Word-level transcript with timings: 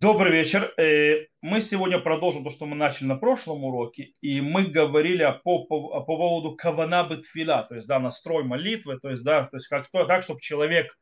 Добрый 0.00 0.32
вечер. 0.32 0.72
Э, 0.78 1.26
мы 1.42 1.60
сегодня 1.60 1.98
продолжим 1.98 2.42
то, 2.42 2.48
что 2.48 2.64
мы 2.64 2.74
начали 2.74 3.06
на 3.06 3.16
прошлом 3.16 3.64
уроке, 3.64 4.14
и 4.22 4.40
мы 4.40 4.64
говорили 4.64 5.26
по, 5.44 5.66
по, 5.66 6.00
по 6.00 6.16
поводу 6.16 6.56
кавана 6.56 7.04
бетфила, 7.06 7.66
то 7.68 7.74
есть 7.74 7.86
да, 7.86 7.98
настрой 7.98 8.42
молитвы, 8.42 8.98
то 8.98 9.10
есть 9.10 9.22
да, 9.22 9.44
то 9.44 9.58
есть 9.58 9.68
как 9.68 9.90
то, 9.90 10.06
так, 10.06 10.22
чтобы 10.22 10.40
человек 10.40 10.98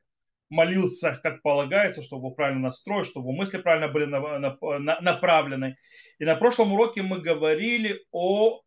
молился, 0.50 1.16
как 1.22 1.42
полагается, 1.42 2.02
чтобы 2.02 2.34
правильно 2.34 2.62
настроить, 2.62 3.06
чтобы 3.06 3.32
мысли 3.32 3.58
правильно 3.58 3.86
были 3.86 4.06
на, 4.06 4.40
на, 4.40 4.58
на, 4.80 5.00
направлены. 5.00 5.76
И 6.18 6.24
на 6.24 6.34
прошлом 6.34 6.72
уроке 6.72 7.02
мы 7.02 7.20
говорили 7.20 8.04
о, 8.10 8.62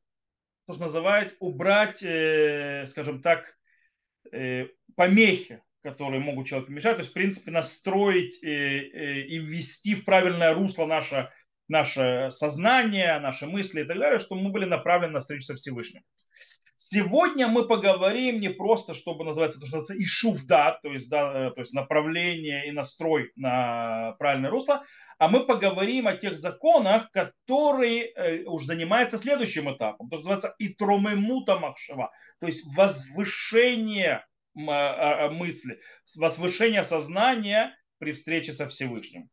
то, 0.66 0.73
что 0.73 0.84
называют, 0.84 1.36
убрать, 1.41 2.02
э, 2.04 2.86
скажем 2.88 3.21
так, 3.21 3.57
э, 4.32 4.68
помехи 4.95 5.61
которые 5.84 6.21
могут 6.21 6.48
человеку 6.48 6.71
мешать. 6.71 6.95
То 6.95 7.02
есть, 7.02 7.11
в 7.11 7.13
принципе, 7.13 7.52
настроить 7.52 8.41
и 8.41 9.38
ввести 9.39 9.95
в 9.95 10.05
правильное 10.05 10.53
русло 10.53 10.85
наше, 10.85 11.30
наше 11.67 12.30
сознание, 12.31 13.20
наши 13.20 13.48
мысли 13.48 13.81
и 13.81 13.86
так 13.86 13.98
далее, 13.98 14.20
чтобы 14.20 14.41
мы 14.41 14.52
были 14.52 14.66
направлены 14.66 15.13
на 15.13 15.22
встречу 15.22 15.45
со 15.45 15.55
Всевышним. 15.55 16.03
Сегодня 16.84 17.48
мы 17.48 17.67
поговорим 17.67 18.39
не 18.39 18.49
просто, 18.49 18.95
чтобы 18.95 19.23
называется, 19.23 19.59
то, 19.59 19.67
что 19.67 19.77
называется 19.77 20.03
ишувда, 20.03 20.80
то 20.81 20.91
есть, 20.91 21.09
да, 21.09 21.49
э, 21.49 21.52
то 21.52 21.62
есть 21.62 21.75
направление 21.75 22.67
и 22.67 22.72
настрой 22.72 23.31
на 23.36 24.13
правильное 24.17 24.50
русло, 24.50 24.84
а 25.20 25.27
мы 25.27 25.45
поговорим 25.45 26.08
о 26.08 26.17
тех 26.17 26.39
законах, 26.39 27.11
которые 27.11 28.05
э, 28.05 28.44
уже 28.45 28.66
занимаются 28.66 29.20
следующим 29.20 29.72
этапом, 29.72 30.09
то, 30.09 30.17
что 30.17 30.30
называется 30.30 30.55
итромемута 30.58 31.59
махшева, 31.59 32.09
то 32.39 32.48
есть 32.48 32.66
возвышение 32.75 34.25
мысли, 34.53 35.79
возвышение 36.17 36.83
сознания 36.83 37.75
при 37.99 38.11
встрече 38.11 38.53
со 38.53 38.67
Всевышним. 38.67 39.29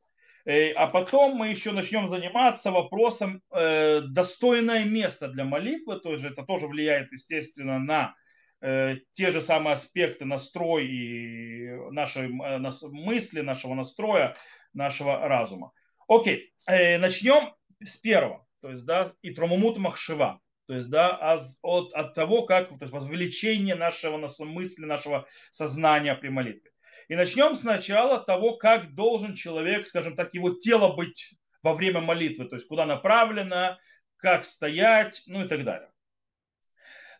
Э, 0.48 0.72
а 0.72 0.86
потом 0.86 1.36
мы 1.36 1.48
еще 1.48 1.72
начнем 1.72 2.08
заниматься 2.08 2.70
вопросом 2.70 3.42
э, 3.50 4.00
достойное 4.00 4.84
место 4.86 5.28
для 5.28 5.44
молитвы, 5.44 6.00
то 6.00 6.12
есть 6.12 6.24
это 6.24 6.42
тоже 6.42 6.66
влияет, 6.66 7.12
естественно, 7.12 7.78
на 7.78 8.14
э, 8.62 8.96
те 9.12 9.30
же 9.30 9.42
самые 9.42 9.74
аспекты 9.74 10.24
настрой 10.24 10.86
и 10.86 11.68
нашей 11.90 12.28
мысли, 12.28 13.42
нашего 13.42 13.74
настроя, 13.74 14.36
нашего 14.72 15.28
разума. 15.28 15.72
Окей, 16.08 16.54
начнем 16.66 17.52
с 17.84 17.98
первого, 17.98 18.46
то 18.62 18.70
есть, 18.70 18.86
да, 18.86 19.12
и 19.20 19.30
тромумут 19.30 19.76
махшива 19.76 20.40
то 20.68 20.74
есть, 20.74 20.90
да, 20.90 21.16
от, 21.62 21.92
от 21.94 22.14
того, 22.14 22.42
как, 22.42 22.68
то 22.68 22.76
есть, 22.82 22.92
возвеличение 22.92 23.74
нашего 23.74 24.18
мысли, 24.44 24.84
нашего 24.84 25.26
сознания 25.50 26.14
при 26.14 26.28
молитве. 26.28 26.70
И 27.08 27.16
начнем 27.16 27.56
сначала 27.56 28.16
от 28.16 28.26
того, 28.26 28.58
как 28.58 28.94
должен 28.94 29.34
человек, 29.34 29.86
скажем 29.86 30.14
так, 30.14 30.34
его 30.34 30.50
тело 30.50 30.94
быть 30.94 31.38
во 31.62 31.72
время 31.72 32.02
молитвы, 32.02 32.44
то 32.44 32.56
есть, 32.56 32.68
куда 32.68 32.84
направлено, 32.84 33.78
как 34.18 34.44
стоять, 34.44 35.22
ну 35.26 35.46
и 35.46 35.48
так 35.48 35.64
далее. 35.64 35.90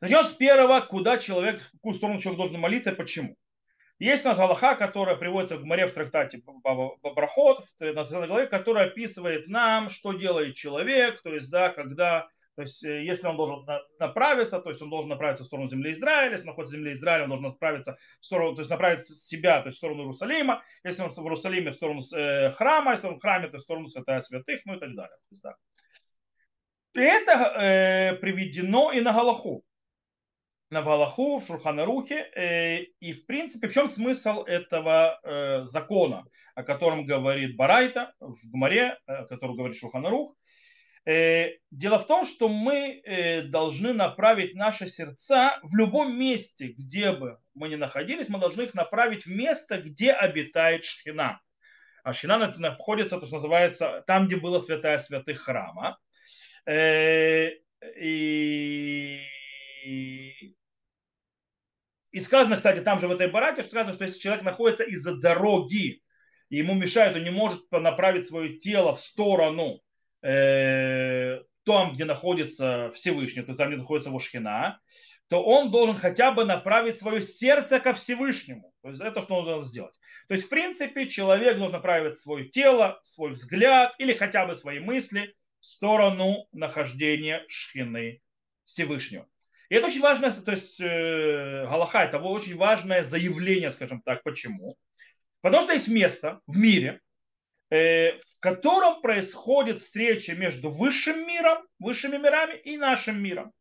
Начнем 0.02 0.24
с 0.24 0.34
первого, 0.34 0.80
куда 0.82 1.16
человек, 1.16 1.62
в 1.62 1.72
какую 1.72 1.94
сторону 1.94 2.18
человек 2.18 2.36
должен 2.36 2.60
молиться 2.60 2.90
и 2.90 2.94
почему. 2.94 3.34
Есть 3.98 4.26
у 4.26 4.28
нас 4.28 4.38
Аллаха, 4.38 4.76
которая 4.76 5.16
приводится 5.16 5.56
в 5.56 5.64
море 5.64 5.86
в 5.86 5.94
трактате 5.94 6.42
Бабрахот, 6.44 7.64
в 7.64 7.78
13 7.78 8.28
главе, 8.28 8.46
которая 8.46 8.88
описывает 8.88 9.48
нам, 9.48 9.88
что 9.88 10.12
делает 10.12 10.54
человек, 10.54 11.22
то 11.22 11.34
есть, 11.34 11.50
да, 11.50 11.70
когда 11.70 12.28
то 12.58 12.62
есть, 12.62 12.84
э, 12.84 13.04
если 13.04 13.28
он 13.28 13.36
должен 13.36 13.64
направиться, 14.00 14.58
то 14.58 14.70
есть 14.70 14.82
он 14.82 14.90
должен 14.90 15.10
направиться 15.10 15.44
в 15.44 15.46
сторону 15.46 15.68
земли 15.68 15.92
Израиля, 15.92 16.32
если 16.32 16.42
он 16.42 16.48
находится 16.48 16.74
в 16.74 16.78
земле 16.78 16.92
Израиля, 16.94 17.22
он 17.22 17.28
должен 17.28 17.46
направиться 17.46 17.96
в 18.20 18.26
сторону, 18.26 18.56
то 18.56 18.62
есть 18.62 18.70
направить 18.70 19.00
себя, 19.02 19.60
то 19.60 19.68
есть 19.68 19.76
в 19.76 19.78
сторону 19.78 20.00
Иерусалима, 20.00 20.64
если 20.82 21.02
он 21.02 21.10
в 21.10 21.18
Иерусалиме, 21.18 21.70
в 21.70 21.76
сторону 21.76 22.00
э, 22.16 22.50
храма, 22.50 22.94
если 22.94 23.06
он 23.06 23.18
в 23.18 23.20
храме, 23.20 23.46
то 23.46 23.58
в 23.58 23.60
сторону 23.60 23.86
святая 23.86 24.20
святых, 24.22 24.62
ну 24.64 24.74
и 24.74 24.80
так 24.80 24.92
далее. 24.96 25.16
есть, 25.30 25.42
да. 25.44 25.54
И 26.94 27.00
это 27.00 27.54
э, 27.60 28.16
приведено 28.16 28.90
и 28.90 29.00
на 29.02 29.12
Галаху. 29.12 29.62
На 30.70 30.82
Галаху, 30.82 31.38
в 31.38 31.46
Шурханарухе. 31.46 32.28
Э, 32.34 32.82
и 32.98 33.12
в 33.12 33.24
принципе, 33.26 33.68
в 33.68 33.72
чем 33.72 33.86
смысл 33.86 34.42
этого 34.42 35.20
э, 35.22 35.64
закона, 35.66 36.24
о 36.56 36.64
котором 36.64 37.06
говорит 37.06 37.54
Барайта 37.54 38.14
в 38.18 38.50
Гмаре, 38.50 38.98
о 39.06 39.26
котором 39.26 39.54
говорит 39.54 39.76
Шурханарух, 39.76 40.34
Э, 40.34 40.47
дело 41.08 41.98
в 41.98 42.06
том, 42.06 42.26
что 42.26 42.48
мы 42.50 43.00
э, 43.02 43.42
должны 43.42 43.94
направить 43.94 44.54
наши 44.54 44.86
сердца 44.86 45.58
в 45.62 45.74
любом 45.74 46.18
месте, 46.18 46.74
где 46.76 47.12
бы 47.12 47.38
мы 47.54 47.70
ни 47.70 47.76
находились, 47.76 48.28
мы 48.28 48.38
должны 48.38 48.62
их 48.62 48.74
направить 48.74 49.24
в 49.24 49.30
место, 49.30 49.80
где 49.80 50.12
обитает 50.12 50.84
Шхина. 50.84 51.40
А 52.04 52.12
Шхина 52.12 52.54
находится, 52.58 53.18
то, 53.18 53.24
что 53.24 53.36
называется, 53.36 54.04
там, 54.06 54.26
где 54.26 54.36
было 54.36 54.58
святая 54.58 54.98
святых 54.98 55.40
храма. 55.40 55.98
Э, 56.66 57.52
и, 57.96 59.20
и 62.10 62.20
сказано, 62.20 62.56
кстати, 62.56 62.80
там 62.80 63.00
же 63.00 63.08
в 63.08 63.12
этой 63.12 63.30
барате, 63.30 63.62
что 63.62 63.70
сказано, 63.70 63.94
что 63.94 64.04
если 64.04 64.20
человек 64.20 64.44
находится 64.44 64.84
из-за 64.84 65.16
дороги, 65.16 66.02
и 66.50 66.56
ему 66.58 66.74
мешает, 66.74 67.16
он 67.16 67.24
не 67.24 67.30
может 67.30 67.70
направить 67.70 68.26
свое 68.26 68.58
тело 68.58 68.94
в 68.94 69.00
сторону 69.00 69.80
э, 70.22 71.40
там, 71.64 71.94
где 71.94 72.04
находится 72.04 72.90
Всевышний, 72.94 73.42
то 73.42 73.54
там, 73.54 73.68
где 73.68 73.76
находится 73.76 74.10
Вошхина, 74.10 74.80
то 75.28 75.42
он 75.42 75.70
должен 75.70 75.94
хотя 75.94 76.32
бы 76.32 76.44
направить 76.44 76.98
свое 76.98 77.20
сердце 77.20 77.80
ко 77.80 77.92
Всевышнему. 77.92 78.72
То 78.82 78.90
есть 78.90 79.02
это 79.02 79.20
что 79.20 79.36
он 79.36 79.44
должен 79.44 79.64
сделать. 79.64 79.94
То 80.28 80.34
есть, 80.34 80.46
в 80.46 80.48
принципе, 80.48 81.06
человек 81.06 81.58
должен 81.58 81.72
направить 81.72 82.18
свое 82.18 82.48
тело, 82.48 82.98
свой 83.02 83.32
взгляд 83.32 83.94
или 83.98 84.14
хотя 84.14 84.46
бы 84.46 84.54
свои 84.54 84.80
мысли 84.80 85.34
в 85.60 85.66
сторону 85.66 86.48
нахождения 86.52 87.44
Шхины 87.48 88.22
Всевышнего. 88.64 89.26
И 89.68 89.74
это 89.74 89.88
очень 89.88 90.00
важное, 90.00 90.30
то 90.30 90.52
есть 90.52 90.80
э, 90.80 91.66
Галаха, 91.68 92.04
это 92.04 92.18
очень 92.18 92.56
важное 92.56 93.02
заявление, 93.02 93.70
скажем 93.70 94.00
так. 94.00 94.22
Почему? 94.22 94.78
Потому 95.42 95.62
что 95.62 95.74
есть 95.74 95.88
место 95.88 96.40
в 96.46 96.56
мире, 96.56 97.02
в 97.70 98.40
котором 98.40 99.00
происходит 99.02 99.78
встреча 99.78 100.34
между 100.34 100.70
высшим 100.70 101.26
миром, 101.26 101.58
высшими 101.78 102.16
мирами 102.16 102.56
и 102.58 102.76
нашим 102.76 103.22
миром. 103.22 103.52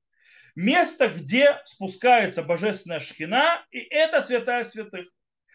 Место, 0.56 1.10
где 1.10 1.62
спускается 1.66 2.42
божественная 2.42 3.00
шхина, 3.00 3.66
и 3.70 3.80
это 3.80 4.22
святая 4.22 4.64
святых. 4.64 5.08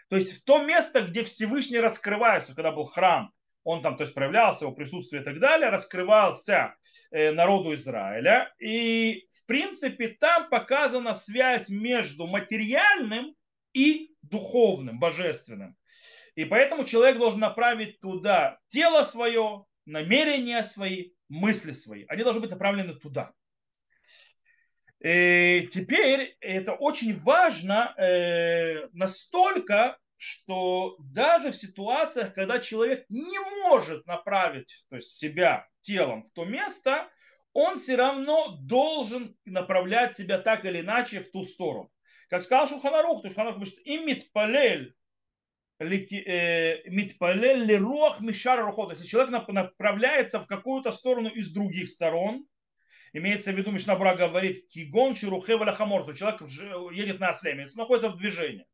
То 0.08 0.16
есть 0.16 0.32
в 0.32 0.44
то 0.44 0.62
место, 0.62 1.00
где 1.00 1.24
Всевышний 1.24 1.80
раскрывается, 1.80 2.54
когда 2.54 2.70
был 2.70 2.84
храм, 2.84 3.32
он 3.64 3.82
там 3.82 3.96
то 3.96 4.02
есть, 4.02 4.14
проявлялся, 4.14 4.64
его 4.64 4.74
присутствие 4.74 5.22
и 5.22 5.24
так 5.24 5.38
далее, 5.38 5.70
раскрывался 5.70 6.74
э, 7.10 7.32
народу 7.32 7.74
Израиля. 7.74 8.52
И 8.58 9.26
в 9.30 9.46
принципе 9.46 10.08
там 10.08 10.48
показана 10.48 11.14
связь 11.14 11.68
между 11.68 12.26
материальным 12.26 13.34
и 13.72 14.14
духовным, 14.22 14.98
божественным. 14.98 15.76
И 16.34 16.44
поэтому 16.44 16.84
человек 16.84 17.18
должен 17.18 17.40
направить 17.40 18.00
туда 18.00 18.58
тело 18.68 19.02
свое, 19.02 19.66
намерения 19.84 20.62
свои, 20.62 21.12
мысли 21.28 21.72
свои. 21.72 22.04
Они 22.08 22.22
должны 22.22 22.40
быть 22.40 22.50
направлены 22.50 22.94
туда. 22.94 23.32
И 25.00 25.68
теперь 25.72 26.36
это 26.40 26.74
очень 26.74 27.18
важно 27.18 27.94
э, 27.98 28.88
настолько, 28.92 29.98
что 30.16 30.96
даже 31.00 31.50
в 31.50 31.56
ситуациях, 31.56 32.32
когда 32.32 32.60
человек 32.60 33.04
не 33.08 33.38
может 33.68 34.06
направить 34.06 34.84
то 34.88 34.96
есть 34.96 35.16
себя 35.18 35.66
телом 35.80 36.22
в 36.22 36.30
то 36.30 36.44
место, 36.44 37.08
он 37.52 37.78
все 37.78 37.96
равно 37.96 38.56
должен 38.60 39.36
направлять 39.44 40.16
себя 40.16 40.38
так 40.38 40.64
или 40.64 40.80
иначе 40.80 41.20
в 41.20 41.30
ту 41.32 41.42
сторону. 41.44 41.90
Как 42.30 42.44
сказал 42.44 42.68
Шуханарух, 42.68 43.22
то 43.22 43.28
Шуханарух 43.28 43.56
говорит, 43.56 43.78
имит 43.84 44.32
палель 44.32 44.94
Э, 44.94 45.01
митпалель 45.84 47.64
леруах 47.64 48.20
мишар 48.20 48.64
рухот. 48.64 48.92
Если 48.92 49.06
человек 49.06 49.48
направляется 49.48 50.38
в 50.40 50.46
какую-то 50.46 50.92
сторону 50.92 51.28
из 51.28 51.52
других 51.52 51.88
сторон, 51.88 52.46
имеется 53.12 53.52
в 53.52 53.56
виду, 53.56 53.70
Мишнабура 53.70 54.14
говорит, 54.14 54.68
кигон 54.68 55.14
ширухева 55.14 55.70
хамор, 55.72 56.04
то 56.06 56.12
человек 56.12 56.40
едет 56.92 57.20
на 57.20 57.30
осле, 57.30 57.66
находится 57.74 58.08
в 58.10 58.16
движении. 58.16 58.66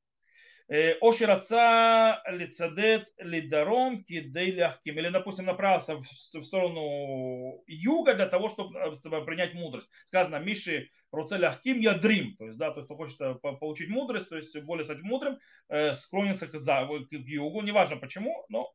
Э, 0.70 0.96
Ошираца 1.00 2.22
лицадет 2.26 3.08
лидаром 3.18 4.04
кидей 4.04 4.50
лягким. 4.52 4.98
Или, 4.98 5.08
допустим, 5.08 5.46
направился 5.46 5.96
в 5.96 6.44
сторону 6.44 7.62
юга 7.66 8.14
для 8.14 8.26
того, 8.26 8.50
чтобы 8.50 8.78
э, 8.78 9.24
принять 9.24 9.54
мудрость. 9.54 9.88
Сказано, 10.08 10.36
Миши 10.36 10.90
роце 11.10 11.38
лягким 11.38 11.80
ядрим. 11.80 12.36
То 12.36 12.46
есть, 12.46 12.58
да, 12.58 12.70
то 12.70 12.80
есть, 12.80 12.86
кто 12.86 12.96
хочет 12.96 13.20
э, 13.20 13.34
получить 13.58 13.88
мудрость, 13.88 14.28
то 14.28 14.36
есть 14.36 14.54
более 14.64 14.84
стать 14.84 15.00
мудрым, 15.00 15.38
склонится 15.94 16.46
к, 16.46 16.52
к 16.52 17.12
югу. 17.12 17.62
Почему, 18.00 18.44
но 18.50 18.70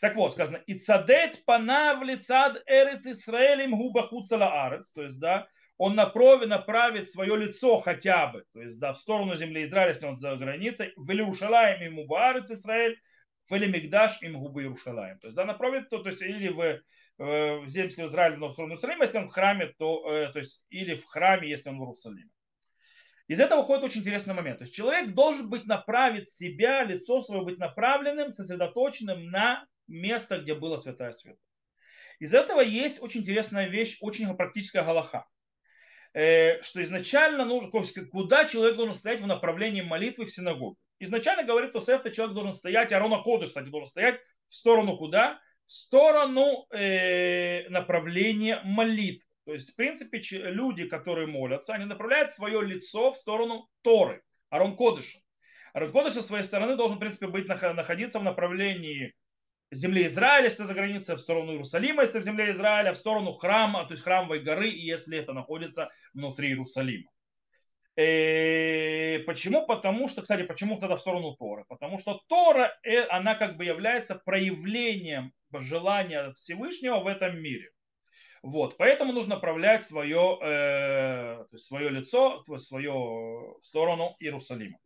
так 0.00 0.14
вот, 0.16 0.32
сказано, 0.32 0.58
и 0.66 0.78
цадет 0.78 1.44
панав 1.44 2.02
лицад 2.02 2.62
эрец 2.66 3.06
Исраэлем 3.06 3.76
губахут 3.76 4.30
арец, 4.30 4.92
то 4.92 5.02
есть, 5.02 5.18
да, 5.18 5.48
он 5.78 5.94
направит, 5.94 6.48
направит 6.48 7.08
свое 7.08 7.36
лицо 7.36 7.78
хотя 7.80 8.28
бы, 8.28 8.44
то 8.52 8.62
есть 8.62 8.78
да, 8.80 8.92
в 8.92 8.98
сторону 8.98 9.36
земли 9.36 9.64
Израиля, 9.64 9.90
если 9.90 10.06
он 10.06 10.16
за 10.16 10.36
границей, 10.36 10.92
в 10.96 11.10
Иерушалаем 11.10 11.82
ему 11.82 12.06
Баарец 12.06 12.50
Израиль, 12.50 12.98
Вели 13.48 13.68
Мигдаш 13.68 14.22
им 14.22 14.38
губы 14.38 14.62
Иерушалаем. 14.62 15.18
То 15.20 15.28
есть, 15.28 15.36
да, 15.36 15.44
направит, 15.44 15.88
то, 15.88 16.02
то 16.02 16.08
есть, 16.08 16.22
или 16.22 16.48
в, 16.48 16.60
э, 16.60 16.80
в 17.18 17.68
землю 17.68 18.06
Израиля, 18.06 18.36
но 18.36 18.48
в 18.48 18.52
сторону 18.52 18.72
Иерусалима, 18.72 19.04
если 19.04 19.18
он 19.18 19.28
в 19.28 19.32
храме, 19.32 19.72
то, 19.78 20.12
э, 20.12 20.32
то 20.32 20.40
есть, 20.40 20.64
или 20.68 20.96
в 20.96 21.04
храме, 21.04 21.48
если 21.48 21.68
он 21.68 21.78
в 21.78 21.82
Иерусалиме. 21.82 22.30
Из 23.28 23.40
этого 23.40 23.60
выходит 23.60 23.84
очень 23.84 24.00
интересный 24.00 24.34
момент. 24.34 24.58
То 24.58 24.64
есть 24.64 24.74
человек 24.74 25.12
должен 25.12 25.48
быть 25.48 25.66
направить 25.66 26.28
себя, 26.28 26.84
лицо 26.84 27.22
свое 27.22 27.42
быть 27.42 27.58
направленным, 27.58 28.30
сосредоточенным 28.30 29.30
на 29.30 29.66
место, 29.88 30.38
где 30.38 30.54
было 30.54 30.76
святая 30.76 31.12
святая. 31.12 31.38
Из 32.18 32.32
этого 32.32 32.60
есть 32.60 33.02
очень 33.02 33.20
интересная 33.20 33.68
вещь, 33.68 33.98
очень 34.00 34.32
практическая 34.36 34.82
галаха. 34.82 35.26
Э, 36.16 36.62
что 36.62 36.82
изначально 36.82 37.44
нужно, 37.44 37.70
куда 38.10 38.46
человек 38.46 38.76
должен 38.76 38.94
стоять 38.94 39.20
в 39.20 39.26
направлении 39.26 39.82
молитвы 39.82 40.24
в 40.24 40.32
синагоге. 40.32 40.76
Изначально 40.98 41.42
говорит 41.42 41.74
Тосефта, 41.74 42.10
человек 42.10 42.34
должен 42.34 42.54
стоять, 42.54 42.90
Арона 42.90 43.22
Кодыш, 43.22 43.48
кстати, 43.48 43.68
должен 43.68 43.90
стоять 43.90 44.18
в 44.48 44.54
сторону 44.54 44.96
куда? 44.96 45.38
В 45.66 45.72
сторону 45.72 46.66
э, 46.70 47.68
направления 47.68 48.62
молитвы. 48.64 49.28
То 49.44 49.52
есть, 49.52 49.72
в 49.72 49.76
принципе, 49.76 50.22
люди, 50.30 50.88
которые 50.88 51.26
молятся, 51.26 51.74
они 51.74 51.84
направляют 51.84 52.32
свое 52.32 52.62
лицо 52.62 53.12
в 53.12 53.16
сторону 53.16 53.68
Торы, 53.82 54.22
Арон 54.48 54.74
Кодыша. 54.74 55.18
Арон 55.74 55.92
Кодыш 55.92 56.14
со 56.14 56.22
своей 56.22 56.44
стороны 56.44 56.76
должен, 56.76 56.96
в 56.96 57.00
принципе, 57.00 57.26
быть, 57.26 57.46
находиться 57.46 58.20
в 58.20 58.24
направлении 58.24 59.12
земли 59.70 60.06
Израиля, 60.06 60.44
если 60.44 60.64
это 60.64 60.68
за 60.68 60.74
границей, 60.74 61.16
в 61.16 61.20
сторону 61.20 61.52
Иерусалима, 61.52 62.02
если 62.02 62.18
в 62.18 62.24
земле 62.24 62.50
Израиля, 62.52 62.92
в 62.92 62.98
сторону 62.98 63.32
храма, 63.32 63.84
то 63.84 63.92
есть 63.92 64.02
храмовой 64.02 64.40
горы, 64.40 64.68
если 64.68 65.18
это 65.18 65.32
находится 65.32 65.90
внутри 66.14 66.48
Иерусалима. 66.48 67.10
И 67.96 68.02
э, 68.02 69.18
почему? 69.20 69.66
Потому 69.66 70.06
что, 70.08 70.20
кстати, 70.20 70.42
почему 70.42 70.78
тогда 70.78 70.96
в 70.96 71.00
сторону 71.00 71.34
Торы? 71.34 71.64
Потому 71.66 71.98
что 71.98 72.20
Тора, 72.28 72.78
э, 72.82 73.06
она 73.08 73.34
как 73.34 73.56
бы 73.56 73.64
является 73.64 74.16
проявлением 74.16 75.32
желания 75.52 76.32
Всевышнего 76.34 77.00
в 77.00 77.06
этом 77.06 77.40
мире. 77.40 77.70
Вот, 78.42 78.76
поэтому 78.76 79.12
нужно 79.12 79.36
направлять 79.36 79.86
свое, 79.86 80.38
э, 80.42 81.44
то 81.44 81.48
есть 81.52 81.64
свое 81.64 81.88
лицо, 81.88 82.44
свою 82.58 83.58
сторону 83.62 84.14
Иерусалима. 84.20 84.78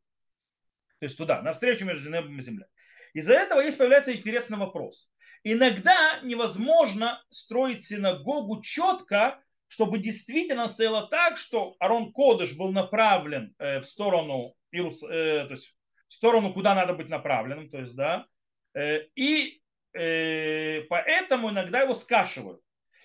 То 1.00 1.06
есть 1.06 1.16
туда, 1.18 1.42
навстречу 1.42 1.84
между 1.84 2.10
небом 2.10 2.38
и 2.38 2.42
землей. 2.42 2.66
Из-за 3.14 3.34
этого 3.34 3.60
есть 3.60 3.78
появляется 3.78 4.14
интересный 4.14 4.58
вопрос. 4.58 5.10
Иногда 5.42 6.20
невозможно 6.22 7.22
строить 7.30 7.84
синагогу 7.84 8.60
четко, 8.62 9.42
чтобы 9.68 9.98
действительно 9.98 10.68
стояло 10.68 11.08
так, 11.08 11.38
что 11.38 11.76
Арон 11.78 12.12
Кодыш 12.12 12.56
был 12.56 12.72
направлен 12.72 13.54
э, 13.58 13.78
в 13.78 13.84
сторону, 13.86 14.54
Иерус, 14.72 15.02
э, 15.02 15.46
то 15.46 15.52
есть 15.52 15.74
в 16.08 16.12
сторону, 16.12 16.52
куда 16.52 16.74
надо 16.74 16.92
быть 16.92 17.08
направленным, 17.08 17.70
то 17.70 17.78
есть, 17.78 17.94
да, 17.94 18.26
э, 18.74 19.06
и 19.14 19.56
поэтому 19.92 21.50
иногда 21.50 21.80
его 21.80 21.94
скашивают. 21.94 22.60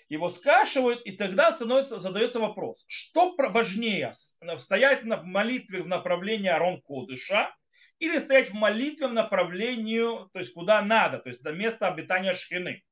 Его 0.07 0.29
скашивают, 0.29 1.01
и 1.03 1.13
тогда 1.13 1.51
становится, 1.51 1.99
задается 1.99 2.39
вопрос, 2.39 2.85
что 2.87 3.35
важнее, 3.35 4.11
стоять 4.57 5.01
в 5.01 5.23
молитве 5.23 5.81
в 5.81 5.87
направлении 5.87 6.47
Арон 6.47 6.83
Кодыша 6.83 7.55
или 7.99 8.17
стоять 8.17 8.49
в 8.49 8.53
молитве 8.53 9.07
в 9.07 9.13
направлении, 9.13 10.01
то 10.31 10.39
есть 10.39 10.53
куда 10.53 10.81
надо, 10.81 11.19
то 11.19 11.29
есть 11.29 11.41
до 11.41 11.51
места 11.51 11.87
обитания 11.87 12.33
шхины. 12.33 12.83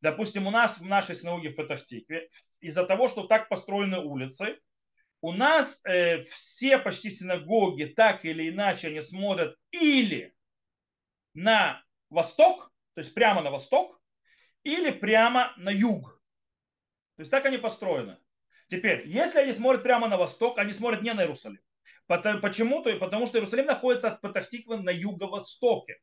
Допустим, 0.00 0.46
у 0.46 0.50
нас 0.50 0.80
в 0.80 0.86
нашей 0.86 1.14
синагоге 1.14 1.50
в 1.50 1.56
Патахтикве, 1.56 2.28
из-за 2.60 2.84
того, 2.84 3.08
что 3.08 3.24
так 3.24 3.48
построены 3.48 3.98
улицы, 3.98 4.58
у 5.20 5.32
нас 5.32 5.80
э, 5.84 6.22
все 6.22 6.78
почти 6.78 7.10
синагоги 7.10 7.84
так 7.84 8.24
или 8.24 8.50
иначе 8.50 8.88
они 8.88 9.00
смотрят 9.00 9.56
или 9.70 10.34
на 11.34 11.82
восток, 12.10 12.72
то 12.94 13.00
есть 13.00 13.14
прямо 13.14 13.40
на 13.40 13.50
восток, 13.50 14.00
или 14.64 14.90
прямо 14.90 15.54
на 15.56 15.70
юг. 15.70 16.20
То 17.16 17.20
есть 17.20 17.30
так 17.30 17.46
они 17.46 17.58
построены. 17.58 18.18
Теперь, 18.68 19.06
если 19.06 19.40
они 19.40 19.52
смотрят 19.52 19.82
прямо 19.82 20.08
на 20.08 20.16
восток, 20.16 20.58
они 20.58 20.72
смотрят 20.72 21.02
не 21.02 21.12
на 21.12 21.22
Иерусалим. 21.22 21.60
Почему? 22.06 22.82
-то? 22.82 22.98
Потому 22.98 23.26
что 23.26 23.38
Иерусалим 23.38 23.66
находится 23.66 24.08
от 24.08 24.20
Патахтиквы 24.20 24.76
на 24.78 24.90
юго-востоке. 24.90 25.96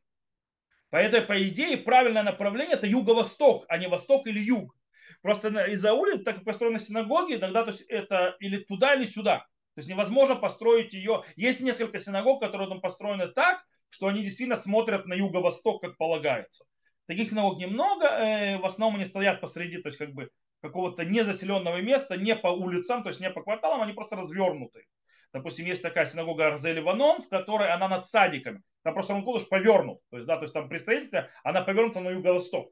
Поэтому, 0.90 1.28
по 1.28 1.48
идее, 1.48 1.78
правильное 1.78 2.24
направление 2.24 2.76
это 2.76 2.88
юго-восток, 2.88 3.66
а 3.68 3.78
не 3.78 3.88
восток 3.88 4.28
или 4.28 4.40
юг. 4.40 4.76
Просто 5.22 5.50
из-за 5.66 5.94
улиц, 5.94 6.24
так 6.24 6.36
как 6.36 6.46
построены 6.46 6.80
синагоги, 6.80 7.36
тогда 7.36 7.64
то 7.64 7.72
есть 7.72 7.82
это 7.82 8.36
или 8.40 8.64
туда, 8.64 8.96
или 8.96 9.06
сюда. 9.06 9.40
То 9.76 9.80
есть 9.80 9.90
невозможно 9.90 10.36
построить 10.36 10.94
ее. 10.94 11.24
Есть 11.36 11.62
несколько 11.62 12.00
синагог, 12.00 12.42
которые 12.42 12.70
там 12.70 12.82
построены 12.82 13.28
так, 13.28 13.64
что 13.90 14.08
они 14.08 14.24
действительно 14.24 14.58
смотрят 14.58 15.06
на 15.06 15.14
юго-восток, 15.14 15.82
как 15.82 15.98
полагается. 15.98 16.66
Таких 17.08 17.30
синагог 17.30 17.60
немного, 17.60 18.06
э, 18.06 18.58
в 18.58 18.66
основном 18.66 18.98
они 18.98 19.06
стоят 19.06 19.42
посреди, 19.42 19.82
то 19.82 19.90
есть 19.90 19.98
как 19.98 20.14
бы 20.14 20.30
какого-то 20.62 21.06
незаселенного 21.06 21.82
места, 21.82 22.18
не 22.18 22.36
по 22.36 22.48
улицам, 22.48 23.04
то 23.04 23.10
есть 23.10 23.22
не 23.22 23.30
по 23.30 23.42
кварталам, 23.42 23.82
они 23.82 23.94
просто 23.94 24.16
развернуты. 24.16 24.86
Допустим, 25.34 25.66
есть 25.66 25.84
такая 25.84 26.06
синагога 26.08 26.48
Арзели 26.48 26.80
Ванон, 26.80 27.22
в 27.22 27.30
которой 27.30 27.70
она 27.70 27.88
над 27.88 28.06
садиками. 28.06 28.64
Там 28.84 28.94
просто 28.94 29.14
Ранкудыш 29.14 29.48
повернут. 29.48 30.00
То 30.10 30.18
есть, 30.18 30.28
да, 30.28 30.38
то 30.38 30.44
есть 30.44 30.54
там 30.54 30.70
при 30.70 30.80
строительстве 30.80 31.30
она 31.44 31.62
повернута 31.62 32.00
на 32.00 32.10
юго-восток. 32.10 32.72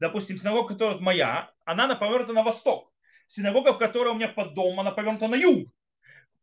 Допустим, 0.00 0.36
синагога, 0.36 0.74
которая 0.74 0.98
моя, 0.98 1.52
она 1.64 1.86
на 1.86 1.94
повернута 1.94 2.32
на 2.32 2.42
восток. 2.42 2.92
Синагога, 3.28 3.72
в 3.72 3.78
которой 3.78 4.08
у 4.08 4.14
меня 4.14 4.28
под 4.28 4.54
домом, 4.54 4.80
она 4.80 4.90
повернута 4.90 5.28
на 5.28 5.36
юг. 5.36 5.68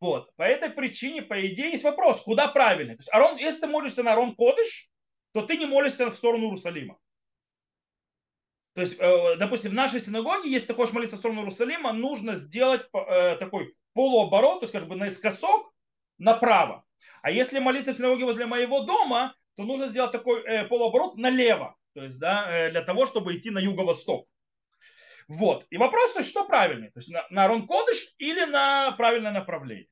Вот. 0.00 0.34
По 0.36 0.44
этой 0.44 0.70
причине, 0.70 1.20
по 1.20 1.46
идее, 1.46 1.72
есть 1.72 1.84
вопрос, 1.84 2.22
куда 2.22 2.48
правильно. 2.48 2.94
То 2.94 3.00
есть, 3.00 3.12
Арон, 3.12 3.36
если 3.36 3.60
ты 3.60 3.66
молишься 3.66 4.02
на 4.02 4.14
Арон 4.14 4.34
Кодыш, 4.34 4.88
то 5.32 5.42
ты 5.42 5.58
не 5.58 5.66
молишься 5.66 6.10
в 6.10 6.14
сторону 6.14 6.46
Иерусалима. 6.46 6.98
То 8.74 8.80
есть, 8.80 8.96
э, 8.98 9.36
допустим, 9.36 9.72
в 9.72 9.74
нашей 9.74 10.00
синагоге, 10.00 10.50
если 10.50 10.68
ты 10.68 10.74
хочешь 10.74 10.94
молиться 10.94 11.16
в 11.16 11.18
сторону 11.18 11.42
Иерусалима, 11.42 11.92
нужно 11.92 12.36
сделать 12.36 12.88
э, 12.94 13.36
такой 13.36 13.74
полуоборот, 13.94 14.60
то 14.60 14.64
есть 14.64 14.72
как 14.72 14.88
бы 14.88 14.96
наискосок 14.96 15.72
направо. 16.18 16.84
А 17.22 17.30
если 17.30 17.58
молиться 17.58 17.92
в 17.92 17.96
синагоге 17.96 18.24
возле 18.24 18.46
моего 18.46 18.80
дома, 18.80 19.34
то 19.56 19.64
нужно 19.64 19.88
сделать 19.88 20.12
такой 20.12 20.42
э, 20.42 20.64
полуоборот 20.64 21.16
налево, 21.16 21.76
то 21.94 22.02
есть 22.02 22.18
да, 22.18 22.46
э, 22.50 22.70
для 22.70 22.82
того, 22.82 23.06
чтобы 23.06 23.36
идти 23.36 23.50
на 23.50 23.58
юго-восток. 23.58 24.26
Вот. 25.28 25.66
И 25.70 25.76
вопрос, 25.76 26.12
то 26.12 26.20
есть, 26.20 26.30
что 26.30 26.44
правильнее? 26.44 26.90
То 26.90 26.98
есть 26.98 27.08
на, 27.08 27.24
на 27.30 27.46
Рон 27.46 27.66
Кодыш 27.66 28.14
или 28.18 28.44
на 28.46 28.92
правильное 28.92 29.30
направление? 29.30 29.86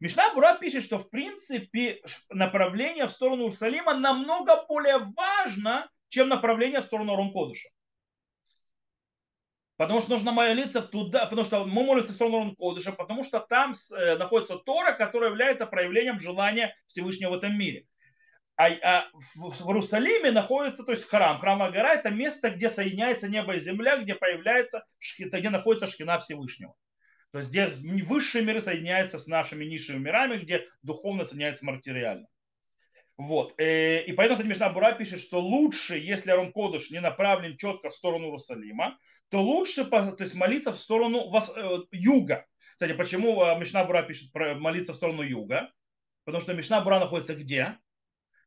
Мишна 0.00 0.32
Бура 0.34 0.56
пишет, 0.58 0.82
что 0.82 0.98
в 0.98 1.10
принципе 1.10 2.02
направление 2.30 3.06
в 3.06 3.12
сторону 3.12 3.42
Иерусалима 3.42 3.94
намного 3.94 4.64
более 4.66 4.98
важно, 5.14 5.88
чем 6.08 6.28
направление 6.28 6.80
в 6.80 6.86
сторону 6.86 7.14
Рон 7.14 7.32
Кодыша. 7.32 7.68
Потому 9.80 10.02
что 10.02 10.10
нужно 10.10 10.30
молиться 10.32 10.82
туда, 10.82 11.24
потому 11.24 11.42
что 11.46 11.64
мы 11.64 11.82
молимся 11.82 12.12
в 12.12 12.14
сторону 12.14 12.54
Кодыша, 12.54 12.92
потому 12.92 13.24
что 13.24 13.40
там 13.40 13.72
э, 13.96 14.18
находится 14.18 14.56
Тора, 14.56 14.92
которая 14.92 15.30
является 15.30 15.64
проявлением 15.64 16.20
желания 16.20 16.76
Всевышнего 16.86 17.30
в 17.30 17.38
этом 17.38 17.56
мире. 17.58 17.86
А, 18.58 18.66
а 18.82 19.08
в, 19.14 19.48
в 19.48 19.68
Иерусалиме 19.68 20.32
находится, 20.32 20.84
то 20.84 20.92
есть 20.92 21.08
храм, 21.08 21.38
храмовая 21.38 21.72
гора, 21.72 21.94
это 21.94 22.10
место, 22.10 22.50
где 22.50 22.68
соединяется 22.68 23.26
небо 23.26 23.54
и 23.54 23.58
земля, 23.58 23.96
где 23.96 24.14
появляется, 24.14 24.84
где 25.18 25.48
находится 25.48 25.86
шкина 25.86 26.18
Всевышнего. 26.18 26.74
То 27.32 27.38
есть 27.38 27.48
где 27.48 27.68
высшие 28.04 28.44
миры 28.44 28.60
соединяются 28.60 29.18
с 29.18 29.28
нашими 29.28 29.64
низшими 29.64 29.96
мирами, 29.96 30.36
где 30.36 30.66
духовно 30.82 31.24
соединяется 31.24 31.60
с 31.60 31.66
материальным. 31.66 32.28
Вот. 33.20 33.52
Э, 33.58 34.02
и 34.02 34.12
поэтому, 34.12 34.36
кстати, 34.36 34.48
Мишна 34.48 34.70
Бура 34.70 34.92
пишет, 34.92 35.20
что 35.20 35.40
лучше, 35.40 35.98
если 35.98 36.30
Арон 36.30 36.52
Кодыш 36.52 36.90
не 36.90 37.00
направлен 37.00 37.58
четко 37.58 37.90
в 37.90 37.94
сторону 37.94 38.28
Иерусалима, 38.28 38.98
то 39.28 39.42
лучше 39.42 39.84
то 39.84 40.16
есть, 40.18 40.34
молиться 40.34 40.72
в 40.72 40.78
сторону 40.78 41.28
вос, 41.28 41.52
э, 41.54 41.80
юга. 41.92 42.46
Кстати, 42.72 42.94
почему 42.94 43.44
э, 43.44 43.58
Мишна 43.58 43.84
Бура 43.84 44.04
пишет 44.04 44.32
про 44.32 44.54
молиться 44.54 44.94
в 44.94 44.96
сторону 44.96 45.20
юга? 45.20 45.70
Потому 46.24 46.40
что 46.40 46.54
Мишна 46.54 46.80
Бура 46.80 46.98
находится 46.98 47.34
где? 47.34 47.76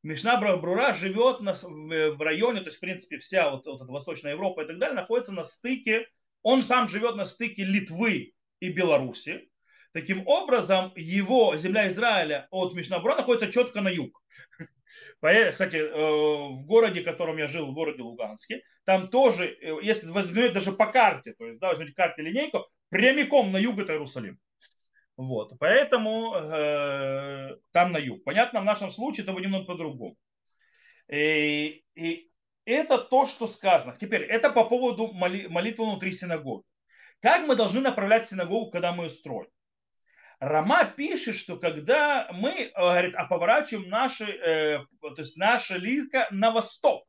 Мишна 0.01 0.37
Бура 0.37 0.91
живет 0.95 1.41
в 1.41 2.23
районе, 2.23 2.61
то 2.61 2.65
есть, 2.65 2.77
в 2.77 2.81
принципе, 2.81 3.19
вся 3.19 3.51
вот, 3.51 3.67
вот 3.67 3.79
эта 3.79 3.91
Восточная 3.91 4.31
Европа 4.31 4.61
и 4.61 4.67
так 4.67 4.79
далее 4.79 4.95
находится 4.95 5.33
на 5.33 5.43
стыке, 5.43 6.07
он 6.41 6.63
сам 6.63 6.87
живет 6.87 7.15
на 7.15 7.25
стыке 7.25 7.63
Литвы 7.63 8.33
и 8.59 8.69
Беларуси. 8.69 9.51
Таким 9.93 10.27
образом, 10.27 10.91
его 10.95 11.55
земля 11.55 11.87
Израиля 11.87 12.47
от 12.49 12.73
Мишнабура 12.73 13.15
находится 13.15 13.51
четко 13.51 13.79
на 13.79 13.89
юг. 13.89 14.19
Кстати, 15.51 15.75
э, 15.75 15.91
в 15.93 16.65
городе, 16.65 17.01
в 17.01 17.05
котором 17.05 17.37
я 17.37 17.45
жил, 17.45 17.67
в 17.67 17.73
городе 17.75 18.01
Луганске, 18.01 18.63
там 18.85 19.07
тоже, 19.07 19.45
э, 19.45 19.77
если 19.83 20.09
возьмете 20.09 20.53
даже 20.55 20.71
по 20.71 20.87
карте, 20.87 21.33
то 21.37 21.45
есть, 21.45 21.59
да, 21.59 21.69
возьмете 21.69 21.93
карте 21.93 22.23
линейку, 22.23 22.65
прямиком 22.89 23.51
на 23.51 23.57
юг 23.57 23.77
это 23.77 23.93
Иерусалим. 23.93 24.39
Вот, 25.15 25.53
поэтому 25.59 26.33
э, 26.35 27.55
там 27.71 27.91
на 27.91 27.97
юг. 27.99 28.23
Понятно, 28.23 28.61
в 28.61 28.65
нашем 28.65 28.91
случае 28.91 29.23
это 29.23 29.31
будет 29.31 29.43
немного 29.43 29.65
по-другому. 29.65 30.17
И, 31.07 31.83
и 31.93 32.31
это 32.65 32.97
то, 32.97 33.27
что 33.27 33.45
сказано. 33.45 33.95
Теперь, 33.95 34.23
это 34.23 34.49
по 34.49 34.63
поводу 34.63 35.13
молитвы 35.13 35.85
внутри 35.85 36.13
синагоги. 36.13 36.63
Как 37.19 37.45
мы 37.47 37.55
должны 37.55 37.79
направлять 37.79 38.27
синагогу, 38.27 38.71
когда 38.71 38.91
мы 38.91 39.03
ее 39.03 39.09
строим? 39.11 39.52
Рама 40.43 40.83
пишет, 40.83 41.37
что 41.37 41.55
когда 41.55 42.27
мы 42.33 42.51
э, 42.51 42.71
говорит, 42.75 43.15
а 43.15 43.25
поворачиваем 43.25 43.89
наши, 43.89 44.25
э, 44.25 44.79
то 45.01 45.15
есть 45.17 45.37
наши 45.37 45.77
лица 45.77 46.27
на 46.31 46.51
восток, 46.51 47.05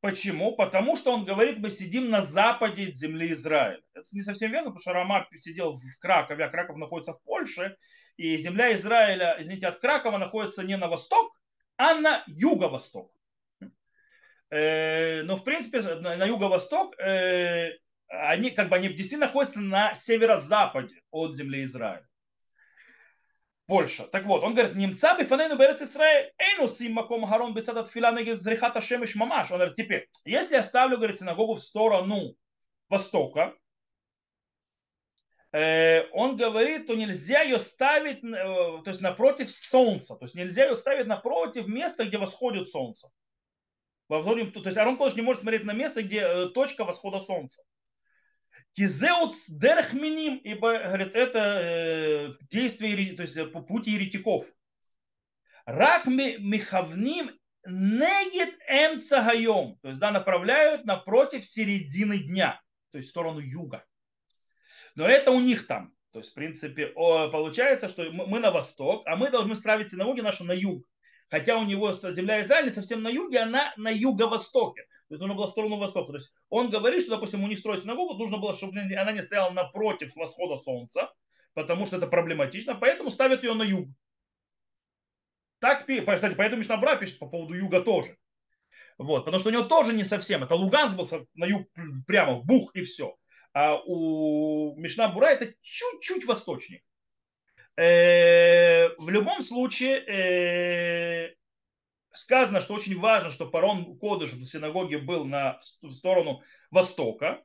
Почему? 0.00 0.56
Потому 0.56 0.96
что 0.96 1.12
он 1.12 1.26
говорит, 1.26 1.58
мы 1.58 1.70
сидим 1.70 2.08
на 2.08 2.22
западе 2.22 2.90
земли 2.90 3.32
Израиля. 3.32 3.82
Это 3.92 4.06
не 4.12 4.22
совсем 4.22 4.50
верно, 4.50 4.70
потому 4.70 4.80
что 4.80 4.94
Рома 4.94 5.28
сидел 5.36 5.74
в 5.74 5.98
Кракове, 5.98 6.46
а 6.46 6.48
Краков 6.48 6.78
находится 6.78 7.12
в 7.12 7.22
Польше, 7.22 7.76
и 8.16 8.38
земля 8.38 8.74
Израиля, 8.76 9.36
извините, 9.38 9.66
от 9.66 9.78
Кракова 9.78 10.16
находится 10.16 10.62
не 10.62 10.78
на 10.78 10.88
восток, 10.88 11.30
а 11.76 11.94
на 11.94 12.24
юго-восток. 12.28 13.12
Э, 14.48 15.22
но, 15.22 15.36
в 15.36 15.44
принципе, 15.44 15.82
на 15.82 16.24
юго-восток 16.24 16.98
э, 16.98 17.72
они 18.08 18.52
как 18.52 18.70
бы 18.70 18.76
они 18.76 18.88
действительно 18.88 19.26
находятся 19.26 19.60
на 19.60 19.94
северо-западе 19.94 20.94
от 21.10 21.34
земли 21.34 21.64
Израиля. 21.64 22.09
Польша. 23.70 24.08
Так 24.08 24.26
вот, 24.26 24.42
он 24.42 24.54
говорит, 24.54 24.74
немца 24.74 25.16
бифанейну 25.16 25.56
берец 25.56 25.80
Израиль, 25.80 26.32
эйну 26.38 26.66
сим 26.66 26.94
маком 26.94 27.24
харон 27.24 27.54
бецадат 27.54 27.88
фила 27.88 28.10
негет 28.10 28.42
зрихата 28.42 28.80
шемеш 28.80 29.14
мамаш. 29.14 29.52
Он 29.52 29.58
говорит, 29.58 29.76
теперь, 29.76 30.08
если 30.24 30.56
я 30.56 30.64
ставлю, 30.64 30.96
говорит, 30.96 31.20
синагогу 31.20 31.54
в 31.54 31.62
сторону 31.62 32.34
востока, 32.88 33.54
э, 35.52 36.02
он 36.10 36.36
говорит, 36.36 36.88
то 36.88 36.96
нельзя 36.96 37.42
ее 37.42 37.60
ставить, 37.60 38.24
э, 38.24 38.82
то 38.82 38.88
есть 38.88 39.02
напротив 39.02 39.52
солнца, 39.52 40.16
то 40.16 40.24
есть 40.24 40.34
нельзя 40.34 40.64
ее 40.64 40.74
ставить 40.74 41.06
напротив 41.06 41.68
места, 41.68 42.04
где 42.04 42.18
восходит 42.18 42.68
солнце. 42.68 43.08
То 44.08 44.34
есть 44.34 44.76
Арон 44.78 44.96
Кодыш 44.96 45.14
не 45.14 45.22
может 45.22 45.42
смотреть 45.42 45.62
на 45.62 45.74
место, 45.74 46.02
где 46.02 46.22
э, 46.22 46.48
точка 46.48 46.84
восхода 46.84 47.20
солнца. 47.20 47.62
Кизеут 48.74 49.34
дерхминим, 49.48 50.36
ибо, 50.36 50.78
говорит, 50.78 51.14
это 51.14 51.38
э, 51.38 52.28
действие, 52.50 53.16
то 53.16 53.22
есть 53.22 53.36
э, 53.36 53.46
по 53.46 53.62
пути 53.62 53.92
еретиков. 53.92 54.46
Рак 55.66 56.06
михавним 56.06 57.30
негет 57.66 58.58
эмцагайом, 58.68 59.78
то 59.82 59.88
есть, 59.88 60.00
да, 60.00 60.10
направляют 60.10 60.84
напротив 60.84 61.44
середины 61.44 62.18
дня, 62.18 62.60
то 62.92 62.98
есть 62.98 63.08
в 63.08 63.10
сторону 63.10 63.40
юга. 63.40 63.84
Но 64.94 65.06
это 65.06 65.30
у 65.30 65.40
них 65.40 65.66
там. 65.66 65.92
То 66.12 66.18
есть, 66.18 66.32
в 66.32 66.34
принципе, 66.34 66.86
получается, 66.88 67.88
что 67.88 68.10
мы 68.10 68.40
на 68.40 68.50
восток, 68.50 69.02
а 69.06 69.16
мы 69.16 69.30
должны 69.30 69.54
ставить 69.54 69.90
синагоги 69.90 70.20
наши 70.20 70.42
на 70.42 70.52
юг. 70.52 70.84
Хотя 71.28 71.56
у 71.56 71.64
него 71.64 71.92
земля 71.92 72.42
Израиля 72.42 72.72
совсем 72.72 73.02
на 73.02 73.08
юге, 73.08 73.40
она 73.40 73.72
на 73.76 73.90
юго-востоке. 73.90 74.86
То 75.10 75.16
нужно 75.16 75.34
было 75.34 75.48
в 75.48 75.50
сторону 75.50 75.76
востока. 75.76 76.12
То 76.12 76.18
есть 76.18 76.32
он 76.50 76.70
говорит, 76.70 77.02
что, 77.02 77.10
допустим, 77.10 77.42
у 77.42 77.48
них 77.48 77.58
строить 77.58 77.82
синагогу, 77.82 78.14
нужно 78.14 78.38
было, 78.38 78.56
чтобы 78.56 78.78
она 78.78 79.10
не 79.10 79.22
стояла 79.22 79.50
напротив 79.50 80.14
восхода 80.14 80.56
солнца, 80.56 81.12
потому 81.52 81.84
что 81.84 81.96
это 81.96 82.06
проблематично, 82.06 82.76
поэтому 82.76 83.10
ставят 83.10 83.42
ее 83.42 83.54
на 83.54 83.64
юг. 83.64 83.88
Так, 85.58 85.80
кстати, 85.86 86.34
поэтому 86.36 86.60
Мишнабра 86.60 86.94
пишет 86.94 87.18
по 87.18 87.26
поводу 87.26 87.54
юга 87.54 87.82
тоже. 87.82 88.16
Вот, 88.98 89.24
потому 89.24 89.40
что 89.40 89.48
у 89.48 89.52
него 89.52 89.64
тоже 89.64 89.94
не 89.94 90.04
совсем. 90.04 90.44
Это 90.44 90.54
Луганск 90.54 90.94
был 90.94 91.08
на 91.34 91.44
юг 91.44 91.68
прямо, 92.06 92.40
бух 92.40 92.70
и 92.76 92.82
все. 92.84 93.16
А 93.52 93.80
у 93.84 94.76
Мишнабура 94.76 95.26
это 95.26 95.52
чуть-чуть 95.60 96.24
восточнее. 96.24 96.84
Э, 97.76 98.94
в 98.96 99.08
любом 99.08 99.42
случае, 99.42 100.04
э, 100.06 101.34
сказано, 102.12 102.60
что 102.60 102.74
очень 102.74 102.98
важно, 102.98 103.30
что 103.30 103.46
парон 103.46 103.98
Кодыш 103.98 104.32
в 104.32 104.44
синагоге 104.46 104.98
был 104.98 105.24
на, 105.24 105.58
сторону 105.60 106.42
востока, 106.70 107.42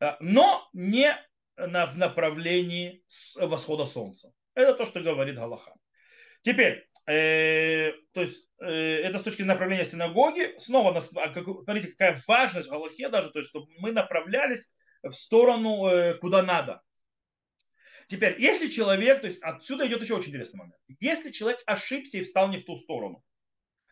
э, 0.00 0.12
но 0.20 0.68
не 0.72 1.16
на, 1.56 1.86
в 1.86 1.98
направлении 1.98 3.04
восхода 3.36 3.86
солнца. 3.86 4.32
Это 4.54 4.74
то, 4.74 4.86
что 4.86 5.00
говорит 5.00 5.36
Галаха. 5.36 5.74
Теперь, 6.42 6.88
э, 7.06 7.92
то 8.12 8.20
есть, 8.20 8.48
э, 8.60 9.00
это 9.02 9.18
с 9.18 9.22
точки 9.22 9.38
зрения 9.38 9.52
направления 9.52 9.84
синагоги. 9.84 10.54
Снова, 10.58 10.96
а 10.96 11.00
смотрите, 11.00 11.88
какая 11.88 12.22
важность 12.26 12.68
Галахе 12.68 13.08
даже, 13.08 13.30
то 13.30 13.38
есть, 13.38 13.50
чтобы 13.50 13.66
мы 13.78 13.92
направлялись 13.92 14.70
в 15.02 15.12
сторону, 15.12 15.86
э, 15.86 16.14
куда 16.14 16.42
надо. 16.42 16.82
Теперь, 18.08 18.40
если 18.40 18.68
человек, 18.68 19.22
то 19.22 19.26
есть 19.26 19.42
отсюда 19.42 19.86
идет 19.86 20.02
еще 20.02 20.14
очень 20.14 20.28
интересный 20.28 20.58
момент. 20.58 20.76
Если 21.00 21.30
человек 21.30 21.60
ошибся 21.66 22.18
и 22.18 22.22
встал 22.22 22.48
не 22.48 22.58
в 22.58 22.64
ту 22.64 22.76
сторону, 22.76 23.22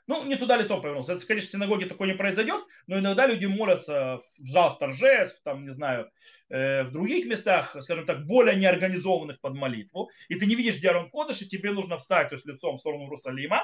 ну, 0.06 0.25
не 0.25 0.37
туда 0.37 0.56
лицом 0.56 0.80
повернулся. 0.80 1.12
Это, 1.12 1.26
конечно, 1.26 1.49
в 1.49 1.52
синагоге 1.52 1.87
такое 1.87 2.09
не 2.09 2.14
произойдет, 2.14 2.64
но 2.87 2.99
иногда 2.99 3.26
люди 3.26 3.47
молятся 3.47 4.18
в 4.18 4.50
залах 4.50 4.78
торжеств, 4.78 5.40
там, 5.44 5.64
не 5.64 5.73
знаю, 5.73 6.11
э, 6.49 6.85
в 6.85 6.92
других 6.92 7.26
местах, 7.26 7.76
скажем 7.80 8.06
так, 8.06 8.26
более 8.26 8.56
неорганизованных 8.56 9.40
под 9.40 9.54
молитву, 9.54 10.11
и 10.28 10.35
ты 10.35 10.47
не 10.47 10.54
видишь, 10.54 10.78
где 10.78 10.90
Арон 10.90 11.11
Кодыш, 11.11 11.42
и 11.42 11.49
тебе 11.49 11.73
нужно 11.73 11.99
встать, 11.99 12.28
то 12.28 12.35
есть 12.35 12.47
лицом 12.47 12.76
в 12.76 12.80
сторону 12.80 13.04
Иерусалима, 13.04 13.62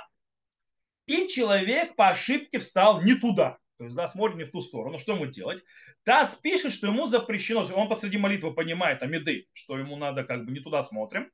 и 1.06 1.26
человек 1.26 1.96
по 1.96 2.08
ошибке 2.08 2.58
встал 2.58 3.02
не 3.02 3.14
туда. 3.14 3.58
То 3.78 3.84
есть, 3.84 3.96
да, 3.96 4.08
смотрит 4.08 4.36
не 4.36 4.44
в 4.44 4.50
ту 4.50 4.60
сторону. 4.60 4.98
Что 4.98 5.14
ему 5.14 5.26
делать? 5.26 5.62
Тас 6.02 6.34
пишет, 6.34 6.72
что 6.72 6.88
ему 6.88 7.06
запрещено. 7.06 7.64
Он 7.74 7.88
посреди 7.88 8.18
молитвы 8.18 8.52
понимает, 8.52 9.02
амиды, 9.02 9.46
что 9.52 9.78
ему 9.78 9.96
надо 9.96 10.24
как 10.24 10.44
бы 10.44 10.50
не 10.50 10.58
туда 10.58 10.82
смотрим. 10.82 11.30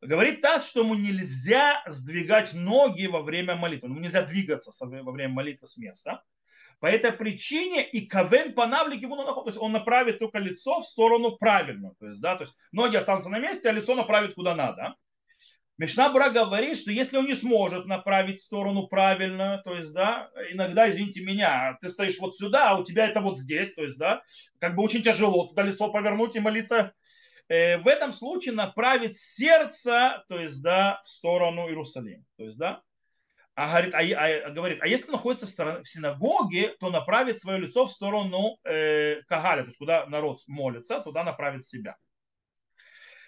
Говорит 0.00 0.40
Тас, 0.40 0.66
что 0.66 0.80
ему 0.80 0.94
нельзя 0.94 1.82
сдвигать 1.86 2.54
ноги 2.54 3.06
во 3.06 3.20
время 3.20 3.54
молитвы. 3.54 3.90
Ему 3.90 4.00
нельзя 4.00 4.22
двигаться 4.22 4.72
во 4.80 5.12
время 5.12 5.34
молитвы 5.34 5.68
с 5.68 5.76
места. 5.76 6.22
По 6.78 6.86
этой 6.86 7.12
причине 7.12 7.86
и 7.86 8.06
кавен 8.06 8.54
панавлик 8.54 9.02
ему 9.02 9.16
наход, 9.16 9.44
то 9.44 9.50
есть 9.50 9.60
он 9.60 9.72
направит 9.72 10.18
только 10.18 10.38
лицо 10.38 10.80
в 10.80 10.86
сторону 10.86 11.36
правильную. 11.36 11.94
То 12.00 12.08
есть, 12.08 12.22
да, 12.22 12.36
то 12.36 12.44
есть 12.44 12.54
ноги 12.72 12.96
останутся 12.96 13.28
на 13.28 13.38
месте, 13.38 13.68
а 13.68 13.72
лицо 13.72 13.94
направит 13.94 14.34
куда 14.34 14.54
надо. 14.54 14.94
Мишнабра 15.76 16.30
говорит, 16.30 16.78
что 16.78 16.90
если 16.90 17.18
он 17.18 17.26
не 17.26 17.34
сможет 17.34 17.84
направить 17.84 18.40
сторону 18.40 18.86
правильную, 18.86 19.62
то 19.62 19.74
есть, 19.74 19.92
да, 19.92 20.30
иногда, 20.50 20.90
извините 20.90 21.22
меня, 21.22 21.76
ты 21.82 21.90
стоишь 21.90 22.18
вот 22.18 22.36
сюда, 22.36 22.70
а 22.70 22.78
у 22.78 22.84
тебя 22.84 23.06
это 23.06 23.20
вот 23.20 23.38
здесь, 23.38 23.74
то 23.74 23.82
есть, 23.82 23.98
да, 23.98 24.22
как 24.58 24.74
бы 24.74 24.82
очень 24.82 25.02
тяжело 25.02 25.46
туда 25.46 25.62
лицо 25.62 25.90
повернуть 25.90 26.36
и 26.36 26.40
молиться 26.40 26.94
в 27.50 27.88
этом 27.88 28.12
случае 28.12 28.54
направить 28.54 29.16
сердце, 29.16 30.24
то 30.28 30.38
есть, 30.38 30.62
да, 30.62 31.00
в 31.02 31.08
сторону 31.08 31.68
Иерусалима. 31.68 32.24
То 32.36 32.44
есть, 32.44 32.56
да, 32.56 32.80
а 33.60 33.68
говорит, 33.68 33.94
а, 33.94 33.98
а, 33.98 34.50
говорит, 34.50 34.78
а 34.80 34.86
если 34.86 35.10
находится 35.10 35.46
в, 35.46 35.50
стороне, 35.50 35.82
в 35.82 35.88
синагоге, 35.88 36.76
то 36.80 36.88
направит 36.90 37.40
свое 37.40 37.58
лицо 37.58 37.84
в 37.84 37.92
сторону 37.92 38.56
э, 38.64 39.20
Кагаля, 39.28 39.62
то 39.62 39.68
есть 39.68 39.78
куда 39.78 40.06
народ 40.06 40.40
молится, 40.46 41.00
туда 41.00 41.24
направит 41.24 41.66
себя. 41.66 41.96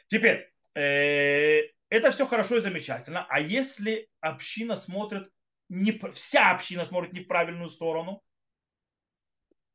Теперь, 0.07 0.50
э, 0.75 1.62
это 1.91 2.11
все 2.12 2.25
хорошо 2.25 2.57
и 2.57 2.61
замечательно. 2.61 3.26
А 3.29 3.41
если 3.41 4.09
община 4.21 4.76
смотрит, 4.76 5.29
не, 5.69 6.00
вся 6.14 6.52
община 6.52 6.87
смотрит 6.87 7.12
не 7.12 7.21
в 7.21 7.29
правильную 7.29 7.69
сторону, 7.69 8.23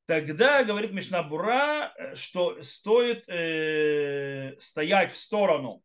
тогда 0.08 0.64
говорит 0.64 0.92
Мишнабура, 0.92 1.94
э, 1.96 2.16
что 2.16 2.64
стоит 2.64 3.26
э, 3.28 4.56
стоять 4.60 5.12
в 5.12 5.18
сторону 5.18 5.84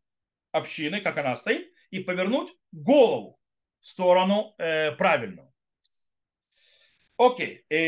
общины, 0.53 1.03
как 1.03 1.19
она 1.19 1.37
стоит, 1.37 1.71
и 1.91 2.01
повернуть 2.01 2.51
голову 2.73 3.39
в 3.81 3.87
сторону 3.87 4.55
э, 4.59 4.93
правильную. 4.93 5.53
Окей. 7.19 7.65
Э, 7.69 7.83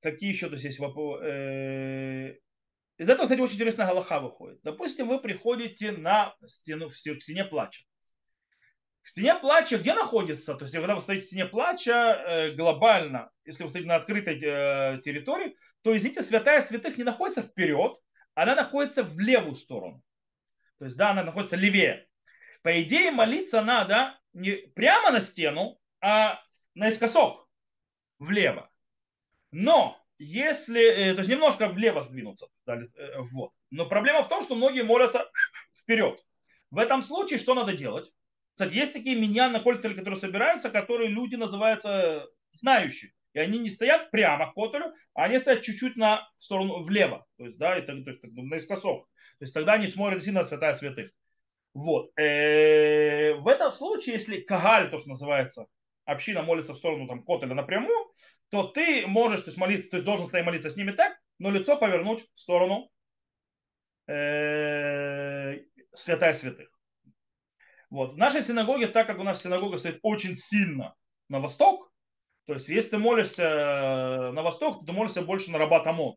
какие 0.00 0.30
еще 0.30 0.48
тут 0.48 0.60
есть 0.60 0.78
вопросы? 0.78 1.24
Э, 1.24 2.36
из 2.98 3.08
этого, 3.10 3.24
кстати, 3.24 3.40
очень 3.40 3.56
интересная 3.56 3.86
галаха 3.86 4.20
выходит. 4.20 4.60
Допустим, 4.62 5.08
вы 5.08 5.20
приходите 5.20 5.92
на 5.92 6.34
стену, 6.46 6.88
к 6.88 6.94
стене 6.94 7.44
плача. 7.44 7.84
К 9.06 9.08
стене 9.08 9.36
плача 9.36 9.78
где 9.78 9.94
находится? 9.94 10.54
То 10.54 10.64
есть, 10.64 10.74
когда 10.74 10.96
вы 10.96 11.00
стоите 11.00 11.22
в 11.22 11.26
стене 11.26 11.46
плача 11.46 11.92
э, 11.92 12.50
глобально, 12.56 13.30
если 13.44 13.62
вы 13.62 13.70
стоите 13.70 13.86
на 13.86 13.94
открытой 13.94 14.34
э, 14.34 15.00
территории, 15.00 15.56
то, 15.82 15.96
извините, 15.96 16.24
святая 16.24 16.60
святых 16.60 16.98
не 16.98 17.04
находится 17.04 17.40
вперед, 17.40 17.96
она 18.34 18.56
находится 18.56 19.04
в 19.04 19.16
левую 19.20 19.54
сторону. 19.54 20.02
То 20.80 20.86
есть, 20.86 20.96
да, 20.96 21.12
она 21.12 21.22
находится 21.22 21.54
левее. 21.54 22.08
По 22.62 22.82
идее, 22.82 23.12
молиться 23.12 23.62
надо 23.62 24.18
не 24.32 24.54
прямо 24.74 25.12
на 25.12 25.20
стену, 25.20 25.78
а 26.00 26.42
наискосок, 26.74 27.48
влево. 28.18 28.68
Но 29.52 30.04
если, 30.18 30.82
э, 30.82 31.14
то 31.14 31.20
есть 31.20 31.30
немножко 31.30 31.68
влево 31.68 32.00
сдвинуться, 32.00 32.48
вот. 32.66 33.52
Но 33.70 33.86
проблема 33.86 34.24
в 34.24 34.28
том, 34.28 34.42
что 34.42 34.56
многие 34.56 34.82
молятся 34.82 35.30
вперед. 35.72 36.20
В 36.72 36.78
этом 36.80 37.02
случае 37.02 37.38
что 37.38 37.54
надо 37.54 37.72
делать? 37.72 38.12
Кстати, 38.56 38.72
есть 38.72 38.94
такие 38.94 39.20
меня 39.20 39.50
на 39.50 39.60
кольтеле, 39.60 39.94
которые 39.94 40.18
собираются, 40.18 40.70
которые 40.70 41.10
люди 41.10 41.36
называются 41.36 42.26
знающие. 42.52 43.12
И 43.34 43.38
они 43.38 43.58
не 43.58 43.68
стоят 43.68 44.10
прямо 44.10 44.50
к 44.50 44.54
котелю, 44.54 44.94
а 45.12 45.24
они 45.24 45.38
стоят 45.38 45.60
чуть-чуть 45.60 45.96
на 45.96 46.26
сторону 46.38 46.82
влево. 46.82 47.26
То 47.36 47.44
есть, 47.44 47.58
да, 47.58 47.76
это, 47.76 48.02
то 48.02 48.10
есть 48.10 48.20
наискосок. 48.22 49.10
То 49.38 49.42
есть 49.42 49.52
тогда 49.52 49.74
они 49.74 49.88
смотрят 49.88 50.24
сильно 50.24 50.42
святая 50.42 50.72
святых. 50.72 51.10
Вот. 51.74 52.18
Э, 52.18 53.34
в 53.34 53.46
этом 53.46 53.70
случае, 53.70 54.14
если 54.14 54.40
кагаль, 54.40 54.88
то, 54.88 54.96
что 54.96 55.10
называется, 55.10 55.66
община 56.06 56.42
молится 56.42 56.72
в 56.72 56.78
сторону 56.78 57.06
там, 57.06 57.24
котеля 57.24 57.54
напрямую, 57.54 58.10
то 58.48 58.68
ты 58.68 59.06
можешь 59.06 59.42
то 59.42 59.48
есть, 59.48 59.58
молиться, 59.58 59.90
то 59.90 59.96
есть 59.96 60.06
должен 60.06 60.28
стоять 60.28 60.46
молиться 60.46 60.70
с 60.70 60.76
ними 60.78 60.92
так, 60.92 61.14
но 61.38 61.50
лицо 61.50 61.76
повернуть 61.76 62.24
в 62.34 62.40
сторону 62.40 62.90
э, 64.06 65.58
святая 65.92 66.32
святых. 66.32 66.75
Вот. 67.96 68.12
В 68.12 68.18
нашей 68.18 68.42
синагоге, 68.42 68.88
так 68.88 69.06
как 69.06 69.18
у 69.18 69.22
нас 69.22 69.40
синагога 69.40 69.78
стоит 69.78 70.00
очень 70.02 70.36
сильно 70.36 70.94
на 71.30 71.40
восток, 71.40 71.90
То 72.46 72.52
есть, 72.52 72.68
если 72.68 72.90
ты 72.90 72.98
молишься 72.98 73.42
э, 73.42 74.32
на 74.32 74.42
восток, 74.42 74.80
то 74.80 74.84
ты 74.84 74.92
молишься 74.92 75.22
больше 75.22 75.50
на 75.50 75.56
Рабат 75.56 75.86
Амон, 75.86 76.14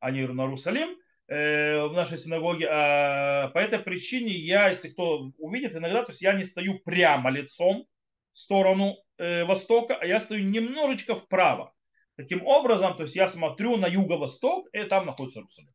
а 0.00 0.10
не 0.10 0.26
на 0.26 0.42
Иерусалим 0.42 0.88
э, 1.28 1.86
в 1.86 1.92
нашей 1.92 2.18
синагоге. 2.18 2.66
А 2.68 3.48
по 3.50 3.58
этой 3.60 3.78
причине 3.78 4.32
я, 4.32 4.70
если 4.70 4.88
кто 4.88 5.30
увидит 5.38 5.76
иногда, 5.76 6.02
то 6.02 6.10
есть 6.10 6.20
я 6.20 6.32
не 6.32 6.44
стою 6.44 6.80
прямо 6.80 7.30
лицом 7.30 7.86
в 8.32 8.38
сторону 8.40 8.96
э, 9.16 9.44
востока, 9.44 9.94
а 10.00 10.06
я 10.06 10.18
стою 10.18 10.44
немножечко 10.44 11.14
вправо. 11.14 11.72
Таким 12.16 12.44
образом, 12.44 12.96
то 12.96 13.04
есть 13.04 13.14
я 13.14 13.28
смотрю 13.28 13.76
на 13.76 13.86
юго-восток, 13.86 14.66
и 14.72 14.82
там 14.82 15.06
находится 15.06 15.38
Иерусалим. 15.38 15.72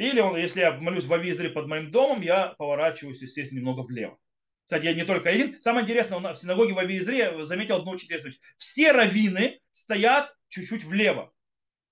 Или 0.00 0.20
он, 0.20 0.34
если 0.34 0.60
я 0.60 0.72
молюсь 0.72 1.04
в 1.04 1.12
Авизре 1.12 1.50
под 1.50 1.66
моим 1.66 1.90
домом, 1.90 2.22
я 2.22 2.54
поворачиваюсь, 2.56 3.20
естественно, 3.20 3.58
немного 3.58 3.82
влево. 3.82 4.16
Кстати, 4.64 4.86
я 4.86 4.94
не 4.94 5.04
только 5.04 5.28
один. 5.28 5.60
Самое 5.60 5.84
интересное, 5.84 6.32
в 6.32 6.36
синагоге 6.36 6.72
в 6.72 6.78
Авизре 6.78 7.44
заметил 7.44 7.76
одну 7.76 7.90
очень 7.90 8.06
интересную 8.06 8.32
вещь. 8.32 8.40
Все 8.56 8.92
раввины 8.92 9.60
стоят 9.72 10.34
чуть-чуть 10.48 10.84
влево. 10.84 11.30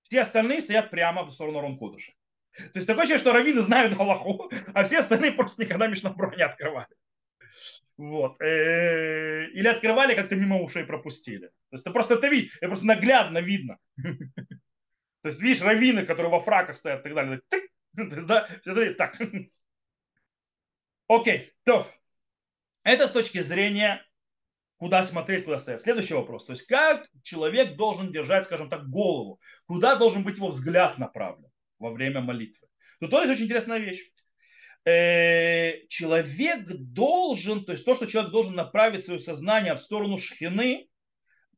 Все 0.01 0.21
остальные 0.21 0.61
стоят 0.61 0.89
прямо 0.89 1.21
в 1.21 1.29
сторону 1.29 1.61
Ронкудыша. 1.61 2.13
То 2.57 2.79
есть 2.79 2.87
такое 2.87 3.03
ощущение, 3.03 3.19
что 3.21 3.31
раввины 3.31 3.61
знают 3.61 3.95
Аллаху, 3.99 4.49
а 4.73 4.83
все 4.85 4.99
остальные 4.99 5.33
просто 5.33 5.63
никогда 5.63 5.85
Мишнабро 5.85 6.35
не 6.35 6.41
открывали. 6.41 6.89
Вот. 7.95 8.41
Э, 8.41 9.49
или 9.49 9.67
открывали, 9.67 10.15
как-то 10.15 10.35
мимо 10.35 10.59
ушей 10.63 10.83
пропустили. 10.83 11.45
То 11.69 11.73
есть 11.73 11.85
это 11.85 11.93
просто 11.93 12.15
это 12.15 12.27
видно, 12.27 12.49
это 12.59 12.67
просто 12.69 12.87
наглядно 12.87 13.37
видно. 13.37 13.77
То 15.21 15.27
есть 15.27 15.41
видишь 15.41 15.61
раввины, 15.61 16.07
которые 16.07 16.31
во 16.31 16.39
фраках 16.39 16.75
стоят 16.75 17.01
и 17.01 17.03
так 17.03 17.13
далее. 17.13 17.41
Есть, 17.97 18.27
да, 18.27 18.47
так. 18.97 19.19
Окей, 21.07 21.53
то. 21.63 21.87
Это 22.83 23.07
с 23.07 23.11
точки 23.11 23.41
зрения, 23.41 24.05
куда 24.77 25.03
смотреть, 25.03 25.45
куда 25.45 25.59
стоять. 25.59 25.81
Следующий 25.81 26.13
вопрос. 26.13 26.45
То 26.45 26.53
есть, 26.53 26.65
как 26.65 27.07
человек 27.23 27.75
должен 27.75 28.11
держать, 28.11 28.45
скажем 28.45 28.69
так, 28.69 28.89
голову? 28.89 29.39
Куда 29.65 29.95
должен 29.95 30.23
быть 30.23 30.37
его 30.37 30.49
взгляд 30.49 30.97
направлен 30.97 31.51
во 31.77 31.91
время 31.91 32.21
молитвы? 32.21 32.67
Тут 32.99 33.11
тоже 33.11 33.31
очень 33.31 33.45
интересная 33.45 33.79
вещь. 33.79 34.01
Э, 34.85 35.85
человек 35.87 36.65
должен, 36.67 37.65
то 37.65 37.73
есть 37.73 37.85
то, 37.85 37.95
что 37.95 38.05
человек 38.05 38.31
должен 38.31 38.55
направить 38.55 39.03
свое 39.03 39.19
сознание 39.19 39.73
в 39.73 39.79
сторону 39.79 40.17
шхины, 40.17 40.89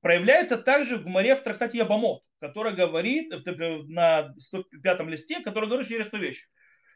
проявляется 0.01 0.57
также 0.57 0.97
в 0.97 1.05
море 1.05 1.35
в 1.35 1.43
трактате 1.43 1.77
Ябамот, 1.77 2.23
который 2.41 2.73
говорит 2.73 3.31
на 3.87 4.33
105 4.37 5.01
листе, 5.01 5.41
который 5.41 5.69
говорит 5.69 5.85
интересную 5.85 6.23
вещь, 6.23 6.43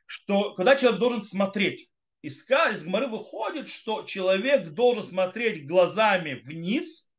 что 0.08 0.56
когда 0.56 0.76
человек 0.76 1.00
должен 1.00 1.24
смотреть, 1.24 1.90
из, 2.24 2.50
из 2.50 2.84
Гмары 2.84 3.08
выходит, 3.08 3.70
что 3.70 4.04
человек 4.04 4.70
должен 4.70 5.04
смотреть 5.04 5.68
глазами 5.68 6.34
вниз, 6.34 7.12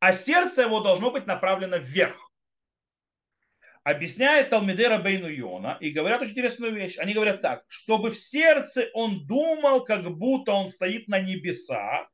а 0.00 0.14
сердце 0.14 0.62
его 0.62 0.80
должно 0.80 1.10
быть 1.10 1.26
направлено 1.26 1.76
вверх. 1.76 2.32
Объясняет 3.82 4.48
Талмидера 4.48 4.96
Бейну 4.96 5.28
Йона 5.28 5.76
и 5.78 5.90
говорят 5.90 6.22
очень 6.22 6.32
интересную 6.32 6.72
вещь. 6.72 6.96
Они 6.96 7.12
говорят 7.12 7.42
так, 7.42 7.64
чтобы 7.68 8.10
в 8.10 8.16
сердце 8.16 8.88
он 8.94 9.26
думал, 9.26 9.84
как 9.84 10.10
будто 10.16 10.52
он 10.52 10.70
стоит 10.70 11.08
на 11.08 11.20
небесах, 11.20 12.10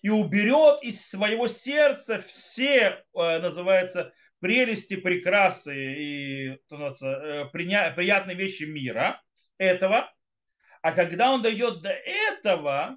и 0.00 0.08
уберет 0.08 0.82
из 0.82 1.06
своего 1.06 1.48
сердца 1.48 2.22
все, 2.26 3.04
э, 3.14 3.38
называется, 3.40 4.14
прелести, 4.40 4.96
прекрасы 4.96 5.74
и 5.74 6.48
э, 6.50 6.58
приятные 7.52 8.36
вещи 8.36 8.64
мира 8.64 9.22
этого. 9.58 10.12
А 10.82 10.92
когда 10.92 11.32
он 11.32 11.42
дойдет 11.42 11.82
до 11.82 11.90
этого, 11.90 12.96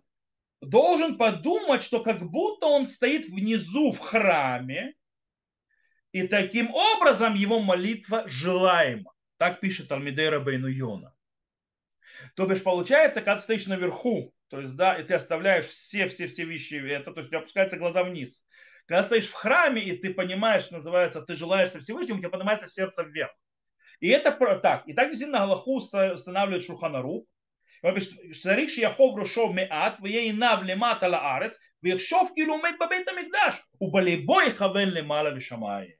должен 0.61 1.17
подумать, 1.17 1.81
что 1.81 2.03
как 2.03 2.21
будто 2.21 2.67
он 2.67 2.85
стоит 2.85 3.25
внизу 3.25 3.91
в 3.91 3.99
храме, 3.99 4.93
и 6.11 6.27
таким 6.27 6.73
образом 6.73 7.35
его 7.35 7.59
молитва 7.59 8.27
желаема. 8.27 9.13
Так 9.37 9.61
пишет 9.61 9.91
Алмидейра 9.91 10.39
Бейну 10.39 10.67
Йона. 10.67 11.15
То 12.35 12.45
бишь 12.45 12.61
получается, 12.61 13.21
когда 13.21 13.39
стоишь 13.39 13.65
наверху 13.65 14.33
то 14.51 14.59
есть, 14.59 14.75
да, 14.75 14.99
и 14.99 15.03
ты 15.03 15.13
оставляешь 15.13 15.67
все-все-все 15.67 16.43
вещи, 16.43 16.75
это, 16.75 17.13
то 17.13 17.21
есть 17.21 17.31
опускаются 17.31 17.77
глаза 17.77 18.03
вниз. 18.03 18.45
Когда 18.91 19.03
стоишь 19.03 19.29
в 19.29 19.33
храме, 19.33 19.81
и 19.81 19.95
ты 19.95 20.13
понимаешь, 20.13 20.63
что 20.63 20.75
называется, 20.75 21.21
ты 21.21 21.33
желаешь 21.37 21.69
со 21.69 21.79
Всевышним, 21.79 22.17
у 22.17 22.19
тебя 22.19 22.27
поднимается 22.27 22.67
сердце 22.67 23.03
вверх. 23.03 23.31
И 24.01 24.09
это 24.09 24.33
так. 24.57 24.85
И 24.85 24.91
так 24.91 25.07
действительно 25.07 25.39
Галаху 25.39 25.77
устанавливает 25.77 26.65
Шуханару. 26.65 27.25
Он 27.83 27.95
пишет, 27.95 28.35
Шарик 28.35 28.69
Шияхов 28.69 29.15
Рушов 29.15 29.53
Меат, 29.53 30.01
Веинав 30.01 30.63
Лемата 30.63 31.07
Лаарец, 31.07 31.57
Вехшов 31.81 32.33
Килумет 32.33 32.77
Бабейта 32.77 33.13
Мигдаш, 33.13 33.65
Убалибой 33.79 34.51
Хавен 34.51 34.89
Лемала 34.89 35.33
Вишамае. 35.33 35.97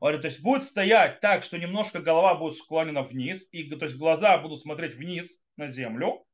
Говорит, 0.00 0.22
то 0.22 0.26
есть 0.26 0.42
будет 0.42 0.64
стоять 0.64 1.20
так, 1.20 1.44
что 1.44 1.56
немножко 1.56 2.00
голова 2.00 2.34
будет 2.34 2.56
склонена 2.56 3.04
вниз, 3.04 3.46
и 3.52 3.70
то 3.70 3.84
есть 3.84 3.96
глаза 3.96 4.38
будут 4.38 4.58
смотреть 4.58 4.96
вниз 4.96 5.44
на 5.56 5.68
землю, 5.68 6.26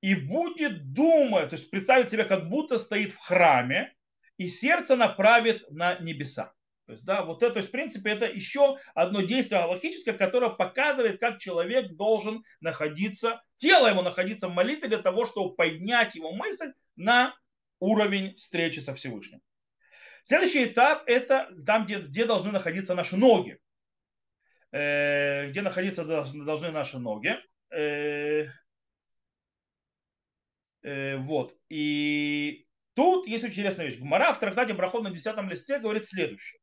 и 0.00 0.14
будет 0.14 0.94
думать, 0.94 1.50
то 1.50 1.56
есть 1.56 1.70
представить 1.70 2.10
себя, 2.10 2.24
как 2.24 2.48
будто 2.48 2.78
стоит 2.78 3.12
в 3.12 3.18
храме, 3.18 3.92
и 4.38 4.48
сердце 4.48 4.96
направит 4.96 5.70
на 5.70 5.98
небеса. 5.98 6.54
То 6.86 6.92
есть, 6.92 7.04
да, 7.04 7.22
вот 7.22 7.42
это, 7.42 7.54
то 7.54 7.58
есть, 7.58 7.68
в 7.68 7.72
принципе, 7.72 8.10
это 8.10 8.24
еще 8.24 8.78
одно 8.94 9.20
действие 9.20 9.62
логическое, 9.62 10.14
которое 10.14 10.50
показывает, 10.50 11.20
как 11.20 11.38
человек 11.38 11.92
должен 11.96 12.44
находиться, 12.60 13.42
тело 13.58 13.88
его 13.88 14.00
находиться 14.00 14.48
в 14.48 14.54
молитве 14.54 14.88
для 14.88 14.98
того, 14.98 15.26
чтобы 15.26 15.54
поднять 15.54 16.14
его 16.14 16.32
мысль 16.32 16.72
на 16.96 17.34
уровень 17.78 18.34
встречи 18.36 18.80
со 18.80 18.94
Всевышним. 18.94 19.42
Следующий 20.24 20.64
этап– 20.64 21.02
это 21.06 21.50
там, 21.66 21.84
где, 21.84 21.98
где 21.98 22.24
должны 22.24 22.52
находиться 22.52 22.94
наши 22.94 23.16
ноги. 23.16 23.58
Э, 24.72 25.48
где 25.50 25.60
находиться 25.60 26.04
должны 26.06 26.70
наши 26.70 26.98
ноги. 26.98 27.36
Э, 27.70 28.46
Э, 30.82 31.16
вот. 31.18 31.56
И 31.68 32.66
тут 32.98 33.28
есть 33.28 33.44
очень 33.44 33.52
интересная 33.54 33.86
вещь. 33.86 34.00
Гмара 34.00 34.32
в 34.32 34.40
трактате 34.40 34.74
Брахот 34.74 35.04
на 35.04 35.12
10 35.12 35.36
листе 35.48 35.78
говорит 35.78 36.04
следующее. 36.04 36.60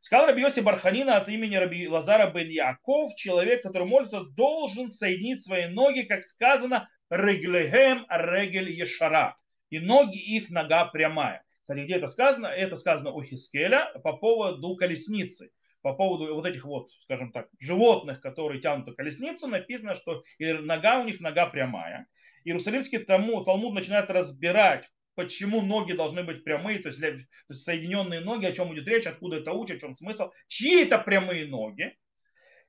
Сказал 0.00 0.28
Раби 0.28 0.42
Йоси 0.42 0.60
Барханина 0.60 1.16
от 1.16 1.28
имени 1.28 1.56
Раби 1.56 1.88
Лазара 1.88 2.30
бен 2.30 2.48
Яков, 2.48 3.12
человек, 3.16 3.64
который 3.64 3.88
молится, 3.88 4.20
должен 4.20 4.88
соединить 4.88 5.42
свои 5.42 5.66
ноги, 5.66 6.02
как 6.02 6.22
сказано, 6.22 6.88
реглегем 7.10 8.06
регель 8.08 8.70
ешара. 8.70 9.36
И 9.70 9.80
ноги 9.80 10.16
их 10.16 10.48
нога 10.48 10.84
прямая. 10.84 11.42
Кстати, 11.62 11.80
где 11.80 11.96
это 11.96 12.06
сказано? 12.06 12.46
Это 12.46 12.76
сказано 12.76 13.10
у 13.10 13.20
Хискеля 13.24 13.90
по 14.04 14.12
поводу 14.12 14.76
колесницы. 14.76 15.50
По 15.82 15.92
поводу 15.94 16.32
вот 16.36 16.46
этих 16.46 16.64
вот, 16.66 16.92
скажем 17.02 17.32
так, 17.32 17.48
животных, 17.58 18.20
которые 18.20 18.60
тянут 18.60 18.94
колесницу, 18.96 19.48
написано, 19.48 19.96
что 19.96 20.22
нога 20.38 21.00
у 21.00 21.04
них 21.04 21.18
нога 21.18 21.46
прямая. 21.46 22.06
Иерусалимский 22.44 23.00
Талмуд 23.00 23.74
начинает 23.74 24.08
разбирать, 24.08 24.88
почему 25.14 25.62
ноги 25.62 25.92
должны 25.92 26.22
быть 26.22 26.44
прямые, 26.44 26.78
то 26.78 26.88
есть, 26.88 26.98
для, 26.98 27.12
то 27.12 27.18
есть 27.50 27.64
соединенные 27.64 28.20
ноги, 28.20 28.46
о 28.46 28.52
чем 28.52 28.74
идет 28.74 28.88
речь, 28.88 29.06
откуда 29.06 29.38
это 29.38 29.52
учат, 29.52 29.78
в 29.78 29.80
чем 29.80 29.96
смысл, 29.96 30.30
чьи 30.48 30.82
это 30.82 30.98
прямые 30.98 31.46
ноги. 31.46 31.96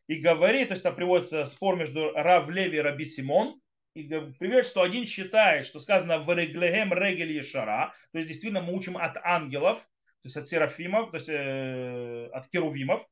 И 0.08 0.16
говорит, 0.16 0.68
то 0.68 0.74
есть 0.74 0.84
там 0.84 0.96
приводится 0.96 1.46
спор 1.46 1.78
между 1.78 2.12
Рав 2.12 2.50
Леви 2.50 2.78
и 2.78 2.82
Раби 2.82 3.06
Симон, 3.06 3.60
и 3.96 4.04
приводит, 4.04 4.68
что 4.68 4.82
один 4.82 5.06
считает, 5.06 5.66
что 5.66 5.80
сказано 5.80 6.20
в 6.20 6.30
реглегем 6.38 6.94
регель 6.94 7.44
шара, 7.44 7.94
то 8.12 8.20
есть 8.20 8.28
действительно 8.28 8.62
мы 8.62 8.74
учим 8.74 8.98
от 8.98 9.18
ангелов, 9.24 9.80
то 9.80 10.28
есть 10.28 10.38
от 10.38 10.48
серафимов, 10.48 11.12
то 11.12 11.18
есть 11.18 11.30
э, 11.30 12.30
от 12.34 12.48
керувимов, 12.50 13.06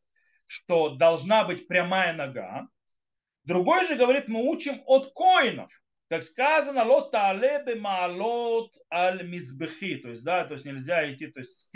что 0.46 0.90
должна 0.90 1.46
быть 1.46 1.68
прямая 1.68 2.14
нога. 2.14 2.68
Другой 3.44 3.88
же 3.88 3.96
говорит, 3.96 4.28
мы 4.28 4.42
учим 4.50 4.82
от 4.86 5.14
коинов, 5.14 5.72
как 6.14 6.24
сказано, 6.24 6.84
лота 6.84 7.30
алебе 7.30 7.74
маалот 7.74 8.78
аль 8.94 9.28
мизбехи, 9.28 9.96
то 9.96 10.10
есть, 10.10 10.24
да, 10.24 10.46
то 10.46 10.54
есть 10.54 10.64
нельзя 10.64 11.12
идти, 11.12 11.26
то 11.26 11.40
есть 11.40 11.72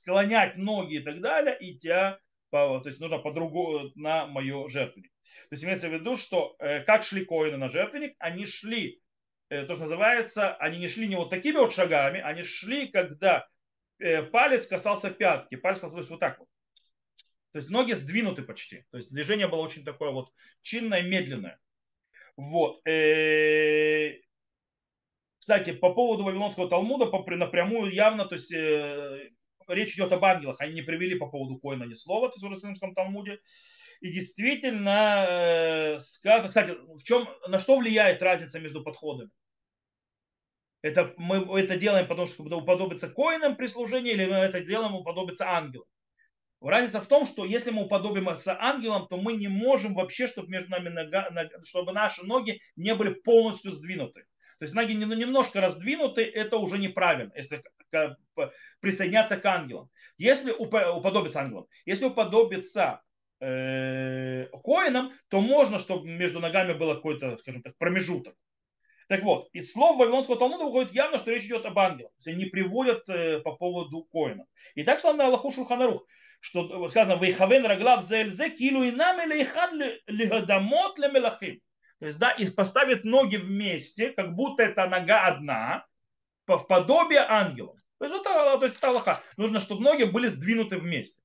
склонять 0.00 0.56
ноги 0.56 0.94
и 0.94 1.00
так 1.00 1.20
далее, 1.20 1.58
идя 1.60 2.18
по, 2.48 2.80
то 2.80 2.88
есть 2.88 3.00
нужно 3.00 3.18
по-другому 3.18 3.90
на 3.94 4.26
мое 4.26 4.66
жертвенник. 4.68 5.12
То 5.22 5.48
есть 5.50 5.64
имеется 5.64 5.90
в 5.90 5.92
виду, 5.92 6.16
что 6.16 6.56
э, 6.58 6.82
как 6.84 7.04
шли 7.04 7.26
коины 7.26 7.58
на 7.58 7.68
жертвенник, 7.68 8.16
они 8.18 8.46
шли, 8.46 9.02
э, 9.50 9.66
то, 9.66 9.74
что 9.74 9.82
называется, 9.82 10.54
они 10.54 10.78
не 10.78 10.88
шли 10.88 11.06
не 11.06 11.16
вот 11.16 11.28
такими 11.28 11.58
вот 11.58 11.74
шагами, 11.74 12.18
они 12.18 12.44
шли, 12.44 12.86
когда 12.86 13.46
э, 13.98 14.22
палец 14.22 14.68
касался 14.68 15.10
пятки, 15.10 15.56
палец 15.56 15.80
касался 15.80 16.08
вот 16.08 16.20
так 16.20 16.38
вот. 16.38 16.48
То 17.52 17.58
есть 17.58 17.68
ноги 17.68 17.92
сдвинуты 17.92 18.40
почти. 18.40 18.86
То 18.90 18.96
есть 18.96 19.10
движение 19.10 19.48
было 19.48 19.60
очень 19.60 19.84
такое 19.84 20.12
вот 20.12 20.32
чинное, 20.62 21.02
медленное. 21.02 21.58
Вот. 22.36 22.80
Э, 22.86 24.18
кстати, 25.38 25.72
по 25.72 25.92
поводу 25.92 26.24
Вавилонского 26.24 26.68
Талмуда 26.68 27.06
напрямую 27.06 27.92
явно, 27.92 28.24
то 28.24 28.36
есть 28.36 28.52
э, 28.52 29.30
речь 29.68 29.94
идет 29.94 30.12
об 30.12 30.24
ангелах, 30.24 30.56
они 30.60 30.74
не 30.74 30.82
привели 30.82 31.16
по 31.16 31.28
поводу 31.28 31.58
Коина 31.58 31.84
ни 31.84 31.94
слова, 31.94 32.28
то 32.28 32.34
есть 32.34 32.42
в 32.42 32.46
Иерусалимском 32.46 32.94
Талмуде. 32.94 33.40
И 34.00 34.12
действительно 34.12 35.26
э, 35.28 35.98
сказано, 36.00 36.48
кстати, 36.48 36.76
в 36.96 37.02
чем, 37.04 37.28
на 37.46 37.58
что 37.58 37.78
влияет 37.78 38.22
разница 38.22 38.58
между 38.58 38.82
подходами? 38.82 39.30
Это 40.82 41.14
мы 41.16 41.36
это 41.60 41.76
делаем, 41.76 42.08
потому 42.08 42.26
что 42.26 42.42
когда 42.42 42.56
уподобиться 42.56 43.08
коинам 43.08 43.56
при 43.56 43.68
служении, 43.68 44.12
или 44.12 44.26
мы 44.26 44.34
это 44.34 44.60
делаем 44.60 44.96
уподобиться 44.96 45.48
ангелам. 45.48 45.86
Разница 46.62 47.00
в 47.00 47.06
том, 47.06 47.26
что 47.26 47.44
если 47.44 47.70
мы 47.70 47.84
уподобимся 47.84 48.56
ангелам, 48.60 49.08
то 49.08 49.16
мы 49.16 49.34
не 49.34 49.48
можем 49.48 49.94
вообще, 49.94 50.26
чтобы 50.28 50.48
между 50.48 50.70
нами 50.70 50.88
нога, 50.88 51.28
чтобы 51.64 51.92
наши 51.92 52.24
ноги 52.24 52.60
не 52.76 52.94
были 52.94 53.14
полностью 53.14 53.72
сдвинуты. 53.72 54.24
То 54.58 54.64
есть 54.64 54.74
ноги 54.74 54.92
немножко 54.92 55.60
раздвинуты, 55.60 56.22
это 56.22 56.56
уже 56.58 56.78
неправильно, 56.78 57.32
если 57.34 57.64
присоединяться 58.80 59.36
к 59.36 59.44
ангелам. 59.44 59.90
Если 60.18 60.52
уподобиться 60.52 61.40
ангелам, 61.40 61.66
если 61.84 62.04
уподобиться 62.04 63.02
э, 63.40 64.46
коинам, 64.62 65.12
то 65.28 65.40
можно, 65.40 65.78
чтобы 65.78 66.06
между 66.06 66.38
ногами 66.38 66.74
было 66.74 66.94
какой-то, 66.94 67.38
скажем 67.38 67.62
так, 67.62 67.76
промежуток. 67.76 68.36
Так 69.08 69.24
вот, 69.24 69.48
из 69.52 69.72
слов 69.72 69.98
Вавилонского 69.98 70.38
Талмуда 70.38 70.64
выходит 70.64 70.92
явно, 70.92 71.18
что 71.18 71.32
речь 71.32 71.44
идет 71.44 71.66
об 71.66 71.78
ангелах. 71.78 72.12
То 72.12 72.18
есть 72.18 72.28
они 72.28 72.46
приводят 72.46 73.08
э, 73.08 73.40
по 73.40 73.56
поводу 73.56 74.04
коина. 74.04 74.46
И 74.74 74.84
так 74.84 75.00
что 75.00 75.12
на 75.12 75.26
Аллаху 75.26 75.50
Шулханарух, 75.50 76.06
что 76.42 76.88
сказано, 76.90 77.20
«Вейхавен 77.20 77.64
раглав 77.64 78.04
зельзе, 78.04 78.50
килу 78.50 78.82
инам 78.82 79.30
лейхан 79.30 79.80
лигадамот 80.08 80.98
лемелахим». 80.98 81.60
То 82.00 82.06
есть, 82.06 82.18
да, 82.18 82.32
и 82.32 82.50
поставит 82.50 83.04
ноги 83.04 83.36
вместе, 83.36 84.10
как 84.10 84.34
будто 84.34 84.64
это 84.64 84.88
нога 84.88 85.24
одна, 85.24 85.86
в 86.48 86.66
подобие 86.66 87.20
ангелов. 87.20 87.78
То 87.98 88.06
есть, 88.06 88.16
это, 88.16 88.58
то 88.58 88.64
есть, 88.64 88.76
это 88.78 88.88
Аллаха. 88.88 89.22
Нужно, 89.36 89.60
чтобы 89.60 89.84
ноги 89.84 90.02
были 90.02 90.26
сдвинуты 90.26 90.78
вместе. 90.78 91.22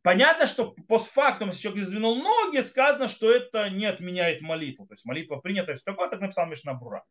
Понятно, 0.00 0.46
что 0.46 0.74
постфактум, 0.88 1.48
если 1.48 1.64
человек 1.64 1.84
сдвинул 1.84 2.16
ноги, 2.16 2.62
сказано, 2.62 3.08
что 3.08 3.30
это 3.30 3.68
не 3.68 3.84
отменяет 3.84 4.40
молитву. 4.40 4.86
То 4.86 4.94
есть 4.94 5.04
молитва 5.04 5.36
принята, 5.36 5.74
все 5.74 5.84
такое, 5.84 6.08
так 6.08 6.20
написал 6.20 6.46
Мишнабура. 6.46 7.04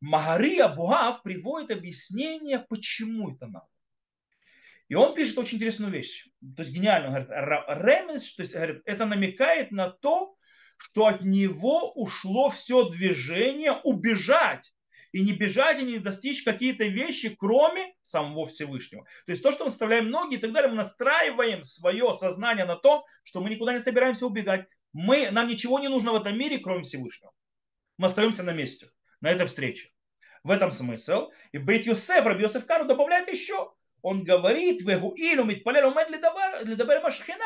Магария 0.00 0.68
Буав 0.68 1.22
приводит 1.22 1.70
объяснение, 1.70 2.58
почему 2.58 3.30
это 3.34 3.46
надо. 3.46 3.66
И 4.88 4.94
он 4.94 5.14
пишет 5.14 5.38
очень 5.38 5.56
интересную 5.56 5.92
вещь. 5.92 6.26
То 6.56 6.62
есть 6.62 6.74
гениально. 6.74 7.08
Он 7.08 7.24
говорит, 7.24 7.30
ремес, 7.68 8.34
то 8.34 8.42
есть 8.42 8.54
говорит, 8.54 8.82
это 8.84 9.06
намекает 9.06 9.70
на 9.70 9.90
то, 9.90 10.36
что 10.76 11.06
от 11.06 11.22
него 11.22 11.92
ушло 11.92 12.50
все 12.50 12.88
движение 12.88 13.72
убежать. 13.84 14.72
И 15.12 15.22
не 15.22 15.32
бежать, 15.32 15.78
и 15.78 15.84
не 15.84 15.98
достичь 15.98 16.42
какие-то 16.42 16.84
вещи, 16.84 17.36
кроме 17.38 17.94
самого 18.02 18.46
Всевышнего. 18.46 19.04
То 19.26 19.30
есть 19.30 19.44
то, 19.44 19.52
что 19.52 19.64
мы 19.64 19.70
составляем 19.70 20.10
ноги 20.10 20.34
и 20.34 20.38
так 20.38 20.52
далее, 20.52 20.70
мы 20.70 20.76
настраиваем 20.76 21.62
свое 21.62 22.12
сознание 22.18 22.64
на 22.64 22.74
то, 22.74 23.04
что 23.22 23.40
мы 23.40 23.48
никуда 23.48 23.72
не 23.72 23.78
собираемся 23.78 24.26
убегать. 24.26 24.66
Мы, 24.92 25.30
нам 25.30 25.48
ничего 25.48 25.78
не 25.78 25.88
нужно 25.88 26.12
в 26.12 26.16
этом 26.16 26.36
мире, 26.36 26.58
кроме 26.58 26.82
Всевышнего. 26.82 27.32
Мы 27.96 28.08
остаемся 28.08 28.42
на 28.42 28.52
месте, 28.52 28.90
на 29.20 29.30
этой 29.30 29.46
встрече. 29.46 29.92
В 30.42 30.50
этом 30.50 30.72
смысл. 30.72 31.30
И 31.52 31.58
Бейт 31.58 31.86
Йосеф, 31.86 32.26
Раби 32.26 32.42
Йосеф 32.42 32.66
Кару 32.66 32.84
добавляет 32.84 33.30
еще, 33.30 33.72
он 34.03 34.23
говорит, 34.23 34.81
והואיל 34.85 35.41
ומתפלל 35.41 35.83
עומד 35.83 36.03
לדבר, 36.09 36.61
לדבר 36.61 36.93
עם 36.93 37.05
השכינה 37.05 37.45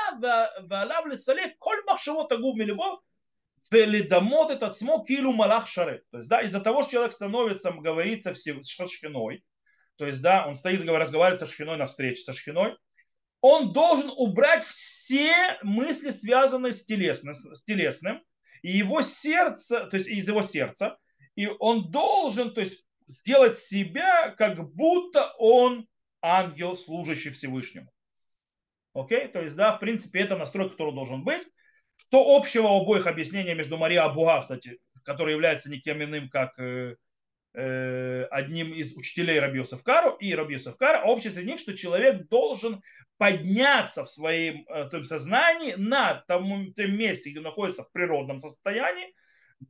ועליו 0.69 1.03
לסלק 1.09 1.51
כל 1.57 1.75
מחשבות 1.91 2.31
הגוף 2.31 2.55
מלבו 2.57 2.99
ולדמות 3.71 4.51
את 4.51 4.63
עצמו 4.63 5.03
כאילו 5.05 5.33
מלאך 5.33 5.67
шарет. 5.67 6.01
То 6.11 6.17
есть, 6.17 6.29
да, 6.29 6.41
из-за 6.41 6.59
того, 6.59 6.83
что 6.83 6.91
человек 6.91 7.13
становится, 7.13 7.71
говорится 7.71 8.35
с 8.35 8.43
шхиной, 8.87 9.43
то 9.95 10.05
есть, 10.05 10.21
да, 10.21 10.45
он 10.47 10.55
стоит, 10.55 10.85
разговаривает 10.87 11.39
со 11.39 11.47
шхиной 11.47 11.77
на 11.77 11.85
встрече 11.85 12.23
со 12.23 12.33
шхиной, 12.33 12.75
он 13.41 13.73
должен 13.73 14.11
убрать 14.15 14.63
все 14.63 15.33
мысли, 15.63 16.11
связанные 16.11 16.71
с, 16.71 16.85
телесным, 16.85 17.33
с 17.33 17.63
телесным, 17.63 18.21
и 18.61 18.71
его 18.71 19.01
сердце, 19.01 19.85
то 19.87 19.97
есть 19.97 20.09
из 20.09 20.27
его 20.27 20.41
сердца, 20.41 20.97
и 21.35 21.47
он 21.59 21.91
должен, 21.91 22.53
то 22.53 22.61
есть, 22.61 22.85
сделать 23.07 23.57
себя, 23.57 24.29
как 24.37 24.73
будто 24.73 25.33
он 25.37 25.87
ангел, 26.22 26.76
служащий 26.76 27.30
Всевышнему. 27.30 27.90
Окей? 28.94 29.28
То 29.28 29.40
есть, 29.40 29.56
да, 29.56 29.76
в 29.76 29.80
принципе, 29.80 30.20
это 30.20 30.36
настрой, 30.36 30.68
который 30.68 30.94
должен 30.94 31.24
быть. 31.24 31.46
Что 31.96 32.36
общего 32.36 32.68
у 32.68 32.82
обоих 32.82 33.06
объяснений 33.06 33.54
между 33.54 33.76
Марией 33.76 34.00
Абуга, 34.00 34.40
кстати, 34.40 34.78
который 35.02 35.32
является 35.32 35.70
никем 35.70 36.02
иным, 36.02 36.28
как 36.28 36.58
э, 36.58 36.96
э, 37.54 38.24
одним 38.30 38.72
из 38.72 38.96
учителей 38.96 39.40
Раби 39.40 39.62
Кару 39.84 40.16
и 40.16 40.34
Раби 40.34 40.58
Кара, 40.78 41.04
общее 41.04 41.32
среди 41.32 41.50
них, 41.50 41.60
что 41.60 41.76
человек 41.76 42.28
должен 42.28 42.82
подняться 43.16 44.04
в 44.04 44.10
своем 44.10 44.64
э, 44.68 45.04
сознании 45.04 45.74
на 45.74 46.22
том, 46.28 46.72
том 46.72 46.96
месте, 46.96 47.30
где 47.30 47.40
находится 47.40 47.82
в 47.82 47.92
природном 47.92 48.38
состоянии, 48.38 49.12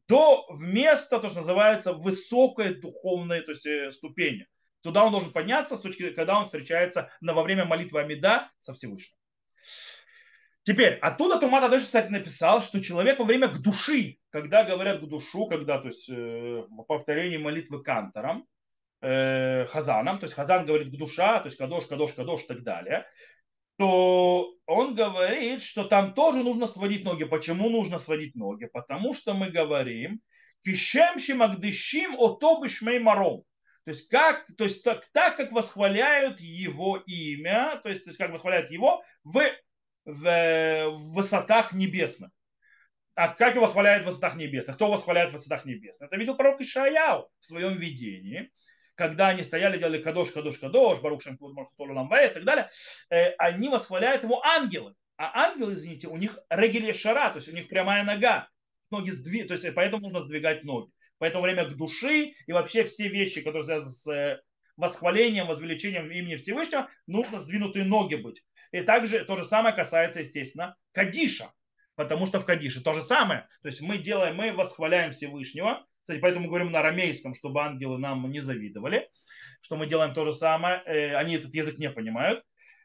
до 0.06 0.46
вместо, 0.50 1.18
то, 1.18 1.28
что 1.28 1.38
называется, 1.38 1.92
высокой 1.92 2.74
духовной 2.74 3.40
то 3.40 3.52
есть, 3.52 3.66
э, 3.66 3.90
ступени. 3.90 4.46
Туда 4.82 5.04
он 5.04 5.12
должен 5.12 5.32
подняться, 5.32 5.76
с 5.76 5.80
точки, 5.80 6.10
когда 6.10 6.38
он 6.38 6.44
встречается 6.44 7.10
на, 7.20 7.34
во 7.34 7.42
время 7.42 7.64
молитвы 7.64 8.00
Амида 8.00 8.50
со 8.60 8.74
Всевышним. 8.74 9.16
Теперь, 10.62 10.98
оттуда 11.00 11.38
Тумата 11.38 11.68
даже, 11.70 11.86
кстати, 11.86 12.08
написал, 12.10 12.60
что 12.60 12.82
человек 12.82 13.18
во 13.18 13.24
время 13.24 13.48
к 13.48 13.58
души, 13.58 14.18
когда 14.30 14.64
говорят 14.64 15.00
к 15.00 15.06
душу, 15.06 15.46
когда, 15.46 15.78
то 15.78 15.88
есть, 15.88 16.10
э, 16.10 16.62
повторение 16.86 17.38
молитвы 17.38 17.82
кантором, 17.82 18.46
э, 19.00 19.64
хазаном, 19.66 20.18
то 20.18 20.24
есть 20.24 20.34
хазан 20.34 20.66
говорит 20.66 20.88
к 20.88 20.98
душа, 20.98 21.40
то 21.40 21.46
есть 21.46 21.56
кадош, 21.56 21.86
кадош, 21.86 22.12
кадош 22.12 22.42
и 22.42 22.46
так 22.48 22.62
далее, 22.64 23.06
то 23.78 24.52
он 24.66 24.94
говорит, 24.94 25.62
что 25.62 25.84
там 25.84 26.12
тоже 26.12 26.42
нужно 26.42 26.66
сводить 26.66 27.04
ноги. 27.04 27.24
Почему 27.24 27.70
нужно 27.70 27.98
сводить 27.98 28.34
ноги? 28.34 28.66
Потому 28.66 29.14
что 29.14 29.34
мы 29.34 29.50
говорим, 29.50 30.20
кишемши 30.64 31.34
магдышим 31.34 32.14
отобышмей 32.18 32.98
маром. 32.98 33.44
То 33.88 33.92
есть, 33.92 34.10
как, 34.10 34.44
то 34.58 34.64
есть 34.64 34.84
так, 34.84 35.08
так, 35.14 35.38
как 35.38 35.50
восхваляют 35.50 36.42
его 36.42 36.98
имя, 37.06 37.80
то 37.82 37.88
есть, 37.88 38.04
то 38.04 38.10
есть 38.10 38.18
как 38.18 38.30
восхваляют 38.30 38.70
его 38.70 39.02
в, 39.24 39.40
в, 40.04 40.14
в 40.14 41.14
высотах 41.14 41.72
небесных. 41.72 42.30
А 43.14 43.30
как 43.30 43.54
его 43.54 43.64
восхваляют 43.64 44.02
в 44.02 44.08
высотах 44.08 44.36
небесных? 44.36 44.76
Кто 44.76 44.90
восхваляет 44.90 45.30
в 45.30 45.32
высотах 45.32 45.64
небесных? 45.64 46.08
Это 46.08 46.18
видел 46.18 46.36
пророк 46.36 46.60
Ишаяу 46.60 47.30
в 47.40 47.46
своем 47.46 47.78
видении, 47.78 48.52
когда 48.94 49.28
они 49.28 49.42
стояли, 49.42 49.78
делали 49.78 50.02
кадош, 50.02 50.32
кадош, 50.32 50.58
кадош, 50.58 51.00
барух 51.00 51.22
шамкуд, 51.22 51.56
и 51.56 52.28
так 52.28 52.44
далее, 52.44 52.70
э, 53.08 53.30
они 53.38 53.70
восхваляют 53.70 54.22
его 54.22 54.44
ангелы. 54.44 54.96
А 55.16 55.46
ангелы, 55.46 55.72
извините, 55.72 56.08
у 56.08 56.18
них 56.18 56.38
регеле 56.50 56.92
шара, 56.92 57.30
то 57.30 57.36
есть 57.36 57.48
у 57.48 57.52
них 57.52 57.68
прямая 57.68 58.04
нога, 58.04 58.50
ноги 58.90 59.08
сдвиг, 59.08 59.48
то 59.48 59.54
есть 59.54 59.66
поэтому 59.74 60.02
нужно 60.02 60.24
сдвигать 60.24 60.62
ноги. 60.64 60.92
Поэтому 61.18 61.44
время 61.44 61.64
к 61.64 61.76
души 61.76 62.34
и 62.46 62.52
вообще 62.52 62.84
все 62.84 63.08
вещи, 63.08 63.42
которые 63.42 63.64
связаны 63.64 63.92
с 63.92 64.06
э, 64.06 64.40
восхвалением, 64.76 65.46
возвеличением 65.46 66.10
имени 66.10 66.36
Всевышнего, 66.36 66.88
нужно 67.06 67.38
сдвинутые 67.38 67.84
ноги 67.84 68.14
быть. 68.14 68.44
И 68.70 68.82
также 68.82 69.24
то 69.24 69.36
же 69.36 69.44
самое 69.44 69.74
касается, 69.74 70.20
естественно, 70.20 70.76
Кадиша. 70.92 71.52
Потому 71.96 72.26
что 72.26 72.38
в 72.38 72.44
Кадише 72.44 72.80
то 72.80 72.94
же 72.94 73.02
самое. 73.02 73.48
То 73.62 73.68
есть 73.68 73.80
мы 73.80 73.98
делаем, 73.98 74.36
мы 74.36 74.52
восхваляем 74.52 75.10
Всевышнего. 75.10 75.84
Кстати, 76.02 76.20
поэтому 76.20 76.48
говорим 76.48 76.70
на 76.70 76.78
арамейском, 76.78 77.34
чтобы 77.34 77.60
ангелы 77.62 77.98
нам 77.98 78.30
не 78.30 78.40
завидовали. 78.40 79.10
Что 79.60 79.76
мы 79.76 79.88
делаем 79.88 80.14
то 80.14 80.24
же 80.24 80.32
самое. 80.32 80.80
Э, 80.86 81.16
они 81.16 81.34
этот 81.34 81.52
язык 81.54 81.78
не 81.78 81.90
понимают. 81.90 82.44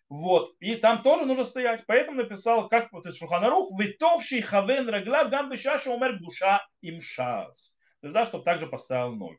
Вот. 0.09 0.55
И 0.59 0.75
там 0.75 1.03
тоже 1.03 1.25
нужно 1.25 1.43
стоять. 1.43 1.83
Поэтому 1.85 2.17
написал, 2.17 2.67
как 2.69 2.89
то 2.89 3.01
есть 3.05 3.19
Шуханарух, 3.19 3.79
витовший 3.79 4.41
хавен 4.41 4.89
рагла 4.89 5.25
гам 5.25 5.51
бешаша 5.51 5.91
умер 5.91 6.17
душа 6.19 6.65
им 6.81 6.99
шас 6.99 7.73
есть, 8.03 8.13
да, 8.13 8.25
чтобы 8.25 8.43
также 8.43 8.67
поставил 8.67 9.15
ноль. 9.15 9.37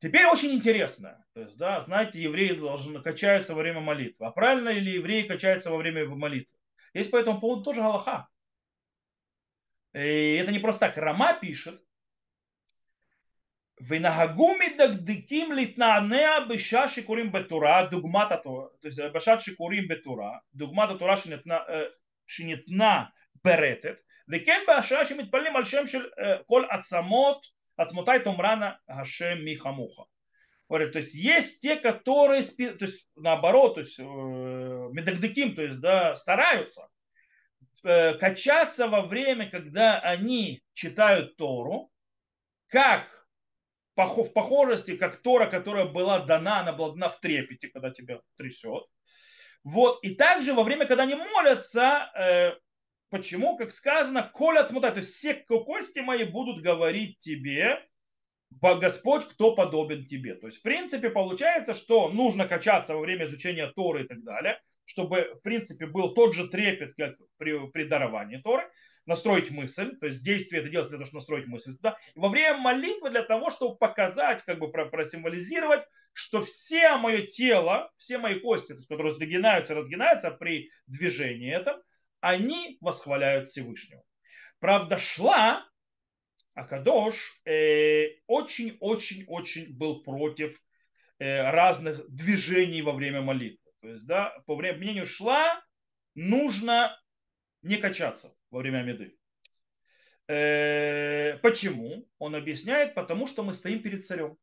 Теперь 0.00 0.26
очень 0.26 0.50
интересно. 0.50 1.24
То 1.32 1.42
есть, 1.42 1.56
да, 1.56 1.80
знаете, 1.80 2.20
евреи 2.20 2.52
должны 2.52 3.00
качаются 3.00 3.54
во 3.54 3.62
время 3.62 3.80
молитвы. 3.80 4.26
А 4.26 4.32
правильно 4.32 4.70
ли 4.70 4.92
евреи 4.92 5.22
качаются 5.22 5.70
во 5.70 5.76
время 5.76 6.04
молитвы? 6.06 6.58
Есть 6.92 7.10
по 7.12 7.16
этому 7.16 7.40
поводу 7.40 7.62
тоже 7.62 7.80
Галаха. 7.80 8.28
И 9.94 10.34
это 10.34 10.50
не 10.50 10.58
просто 10.58 10.86
так. 10.86 10.96
Рама 10.96 11.34
пишет, 11.34 11.80
Венагагуми 13.78 14.76
дагдиким 14.76 15.52
литнаанеа 15.52 16.46
беша 16.46 16.88
шикурим 16.88 17.32
бетура, 17.32 17.88
дугмата 17.88 18.36
то, 18.36 18.76
то 18.80 18.86
есть 18.88 19.00
беша 19.12 19.38
шикурим 19.38 19.88
бетура, 19.88 20.42
дугмата 20.52 20.96
тура 20.96 21.16
шинетна, 21.16 21.64
э, 21.68 21.90
шинетна 22.26 23.12
беретет, 23.42 24.04
וכן 24.29 24.61
בשעה 24.67 25.05
שמתפללים 25.05 25.55
על 25.55 25.63
שם 25.63 25.85
של 25.85 26.09
כל 26.47 26.63
עצמות, 26.69 27.45
עצמותיי 27.77 28.23
תאמרנה 28.23 28.71
השם 28.89 29.37
מי 29.43 29.57
כמוך. 29.57 30.07
То 30.69 30.99
есть 30.99 31.15
есть 31.15 31.61
те, 31.61 31.77
которые, 31.77 32.43
то 32.77 32.85
есть 32.85 33.07
наоборот, 33.15 33.75
то 33.75 33.79
есть 33.79 33.99
медагдыким, 33.99 35.55
то 35.55 35.61
есть 35.61 35.79
да, 35.79 36.15
стараются 36.15 36.89
качаться 38.19 38.87
во 38.87 39.01
время, 39.05 39.49
когда 39.49 39.99
они 39.99 40.61
читают 40.73 41.37
Тору, 41.37 41.89
как 42.67 43.27
в 43.95 44.33
похожести, 44.33 44.97
как 44.97 45.21
Тора, 45.21 45.45
которая 45.45 45.85
была 45.85 46.19
дана, 46.19 46.59
она 46.59 46.73
была 46.73 46.89
дана 46.89 47.09
в 47.09 47.19
трепете, 47.21 47.69
когда 47.69 47.91
тебя 47.91 48.19
трясет. 48.37 48.83
Вот. 49.63 50.03
И 50.03 50.15
также 50.15 50.53
во 50.53 50.63
время, 50.63 50.85
когда 50.85 51.03
они 51.03 51.15
молятся, 51.15 52.09
Почему? 53.12 53.58
Как 53.58 53.72
сказано, 53.72 54.30
коля 54.32 54.60
отсмотай, 54.60 54.90
то 54.90 54.96
есть 54.96 55.12
все 55.12 55.34
кости 55.34 55.98
мои 55.98 56.24
будут 56.24 56.62
говорить 56.62 57.18
тебе, 57.18 57.86
Господь, 58.50 59.26
кто 59.26 59.54
подобен 59.54 60.06
тебе. 60.06 60.34
То 60.34 60.46
есть, 60.46 60.60
в 60.60 60.62
принципе, 60.62 61.10
получается, 61.10 61.74
что 61.74 62.08
нужно 62.08 62.48
качаться 62.48 62.94
во 62.94 63.00
время 63.00 63.26
изучения 63.26 63.70
Торы 63.76 64.04
и 64.04 64.06
так 64.06 64.24
далее, 64.24 64.58
чтобы, 64.86 65.34
в 65.34 65.42
принципе, 65.42 65.84
был 65.84 66.14
тот 66.14 66.34
же 66.34 66.48
трепет, 66.48 66.94
как 66.96 67.16
при, 67.36 67.70
при 67.70 67.84
даровании 67.84 68.38
Торы, 68.38 68.64
настроить 69.04 69.50
мысль, 69.50 69.94
то 69.98 70.06
есть 70.06 70.24
действие 70.24 70.62
это 70.62 70.70
делается 70.70 70.92
для 70.92 70.98
того, 71.00 71.06
чтобы 71.06 71.18
настроить 71.18 71.46
мысль 71.48 71.76
туда. 71.76 71.98
И 72.14 72.18
во 72.18 72.30
время 72.30 72.56
молитвы 72.56 73.10
для 73.10 73.24
того, 73.24 73.50
чтобы 73.50 73.76
показать, 73.76 74.42
как 74.42 74.58
бы 74.58 74.72
просимволизировать, 74.72 75.82
что 76.14 76.42
все 76.42 76.96
мое 76.96 77.26
тело, 77.26 77.92
все 77.98 78.16
мои 78.16 78.40
кости, 78.40 78.74
которые 78.74 79.08
разгинаются, 79.08 79.74
разгинаются 79.74 80.30
при 80.30 80.70
движении 80.86 81.54
этом, 81.54 81.76
они 82.22 82.78
восхваляют 82.80 83.46
Всевышнего. 83.48 84.02
Правда, 84.60 84.96
шла 84.96 85.68
Акадош 86.54 87.40
очень-очень-очень 88.26 89.64
э, 89.64 89.72
был 89.72 90.02
против 90.02 90.58
э, 91.18 91.50
разных 91.50 92.08
движений 92.08 92.82
во 92.82 92.92
время 92.92 93.22
молитвы. 93.22 93.72
То 93.80 93.88
есть, 93.88 94.06
да, 94.06 94.38
по 94.46 94.54
мнению 94.56 95.04
шла, 95.06 95.62
нужно 96.14 96.96
не 97.62 97.76
качаться 97.76 98.36
во 98.50 98.60
время 98.60 98.82
меды. 98.82 99.18
Э, 100.28 101.38
почему? 101.38 102.08
Он 102.18 102.36
объясняет, 102.36 102.94
потому 102.94 103.26
что 103.26 103.42
мы 103.42 103.54
стоим 103.54 103.82
перед 103.82 104.04
царем. 104.04 104.36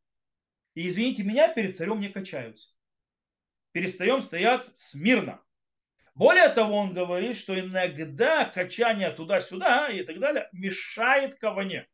И 0.74 0.88
извините 0.88 1.24
меня, 1.24 1.48
перед 1.54 1.78
царем 1.78 2.02
не 2.02 2.10
качаются. 2.10 2.74
Перед 3.72 3.96
царем 3.96 4.22
стоят 4.22 4.70
смирно. 4.76 5.42
Более 6.20 6.50
того, 6.50 6.76
он 6.76 6.94
говорит, 6.94 7.38
что 7.38 7.58
иногда 7.58 8.44
качание 8.44 9.10
туда-сюда 9.10 9.88
и 9.88 10.04
так 10.04 10.20
далее 10.20 10.50
мешает 10.52 11.40
каване. 11.40 11.88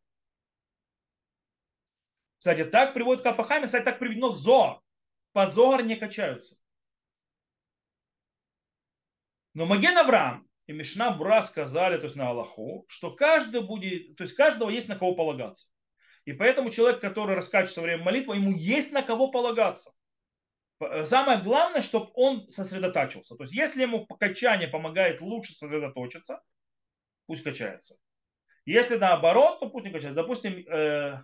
Кстати, 2.39 2.65
так 2.65 2.95
приводит 2.95 3.21
Кафахами, 3.21 3.67
кстати, 3.67 3.83
так 3.83 3.99
приведено 3.99 4.31
в 4.31 4.35
Зоар. 4.35 4.81
По 5.31 5.45
Зоар 5.45 5.83
не 5.83 5.95
качаются. 5.95 6.57
Но 9.53 9.67
Маген 9.67 9.95
Авраам 9.95 10.49
и 10.65 10.73
Мишна 10.73 11.11
Бра 11.11 11.43
сказали, 11.43 11.97
то 11.97 12.05
есть 12.05 12.15
на 12.15 12.29
Аллаху, 12.29 12.83
что 12.87 13.11
каждый 13.11 13.61
будет, 13.61 14.15
то 14.15 14.23
есть 14.23 14.35
каждого 14.35 14.71
есть 14.71 14.87
на 14.87 14.97
кого 14.97 15.13
полагаться. 15.13 15.67
И 16.23 16.33
поэтому 16.33 16.71
человек, 16.71 16.99
который 16.99 17.35
раскачивается 17.35 17.81
во 17.81 17.85
время 17.85 18.03
молитвы, 18.03 18.37
ему 18.37 18.51
есть 18.57 18.91
на 18.91 19.03
кого 19.03 19.29
полагаться. 19.29 19.91
Самое 21.05 21.41
главное, 21.41 21.81
чтобы 21.81 22.11
он 22.15 22.49
сосредотачивался. 22.49 23.35
То 23.35 23.43
есть, 23.43 23.55
если 23.55 23.83
ему 23.83 24.05
качание 24.05 24.67
помогает 24.67 25.21
лучше 25.21 25.53
сосредоточиться, 25.53 26.41
пусть 27.27 27.43
качается. 27.43 27.97
Если 28.65 28.97
наоборот, 28.97 29.59
то 29.59 29.69
пусть 29.69 29.85
не 29.85 29.91
качается. 29.91 30.21
Допустим, 30.21 30.53
э, 30.67 31.23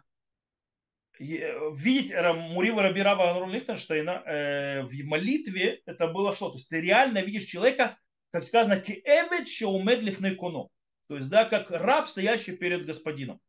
видеть 1.20 2.14
Мурива 2.14 2.84
Рабирава 2.84 3.46
Лихтенштейна 3.46 4.24
э, 4.26 4.84
в 4.84 5.04
молитве, 5.04 5.82
это 5.86 6.08
было 6.08 6.34
что? 6.34 6.50
То 6.50 6.56
есть, 6.56 6.70
ты 6.70 6.80
реально 6.80 7.20
видишь 7.20 7.44
человека, 7.44 7.98
как 8.32 8.44
сказано, 8.44 8.80
киэвет 8.80 9.50
шеумед 9.50 10.38
коно. 10.38 10.70
То 11.08 11.18
есть, 11.18 11.30
да, 11.30 11.44
как 11.44 11.72
раб, 11.72 12.08
стоящий 12.08 12.56
перед 12.56 12.86
господином. 12.86 13.42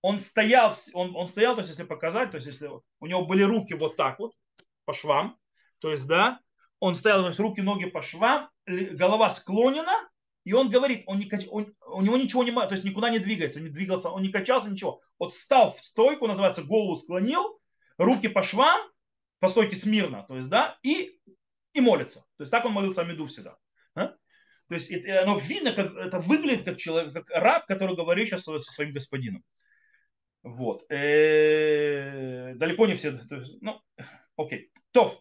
Он 0.00 0.20
стоял, 0.20 0.76
он, 0.92 1.16
он 1.16 1.26
стоял, 1.26 1.56
то 1.56 1.60
есть, 1.60 1.70
если 1.70 1.82
показать, 1.82 2.30
то 2.30 2.36
есть, 2.36 2.46
если 2.46 2.68
у 3.00 3.06
него 3.06 3.26
были 3.26 3.42
руки 3.42 3.74
вот 3.74 3.96
так 3.96 4.20
вот, 4.20 4.32
по 4.88 4.94
швам, 4.94 5.36
то 5.80 5.90
есть, 5.90 6.08
да, 6.08 6.40
он 6.80 6.94
стоял, 6.94 7.20
то 7.20 7.26
есть, 7.26 7.38
руки, 7.38 7.60
ноги 7.60 7.84
по 7.84 8.00
швам, 8.00 8.48
голова 8.66 9.30
склонена, 9.30 9.92
и 10.44 10.54
он 10.54 10.70
говорит, 10.70 11.02
он 11.04 11.18
не, 11.18 11.30
он, 11.50 11.74
у 11.88 12.00
него 12.00 12.16
ничего 12.16 12.42
не, 12.42 12.52
то 12.52 12.72
есть 12.72 12.84
никуда 12.84 13.10
не 13.10 13.18
двигается, 13.18 13.58
он 13.58 13.66
не 13.66 13.70
двигался, 13.70 14.08
он 14.08 14.22
не 14.22 14.30
качался, 14.30 14.70
ничего. 14.70 15.02
Вот 15.18 15.34
стал 15.34 15.72
в 15.74 15.80
стойку, 15.82 16.26
называется, 16.26 16.62
голову 16.62 16.96
склонил, 16.96 17.60
руки 17.98 18.28
по 18.28 18.42
швам, 18.42 18.80
по 19.40 19.48
стойке 19.48 19.76
смирно, 19.76 20.24
то 20.26 20.36
есть, 20.36 20.48
да, 20.48 20.78
и, 20.82 21.20
и 21.74 21.80
молится. 21.82 22.20
То 22.38 22.44
есть 22.44 22.50
так 22.50 22.64
он 22.64 22.72
молился 22.72 23.02
Амиду 23.02 23.26
всегда. 23.26 23.58
А? 23.94 24.06
То 24.68 24.74
есть 24.74 24.90
это, 24.90 25.22
оно 25.22 25.38
видно, 25.38 25.72
как 25.72 25.94
это 25.96 26.18
выглядит 26.18 26.64
как 26.64 26.78
человек, 26.78 27.12
как 27.12 27.28
раб, 27.28 27.66
который 27.66 27.94
говорит 27.94 28.28
сейчас 28.28 28.44
со, 28.44 28.58
со 28.58 28.72
своим 28.72 28.94
господином. 28.94 29.44
Вот. 30.42 30.86
Э-э- 30.88 32.54
далеко 32.54 32.86
не 32.86 32.94
все. 32.94 33.12
То 33.12 33.36
есть, 33.36 33.60
ну, 33.60 33.82
окей. 34.38 34.70
То. 34.92 35.20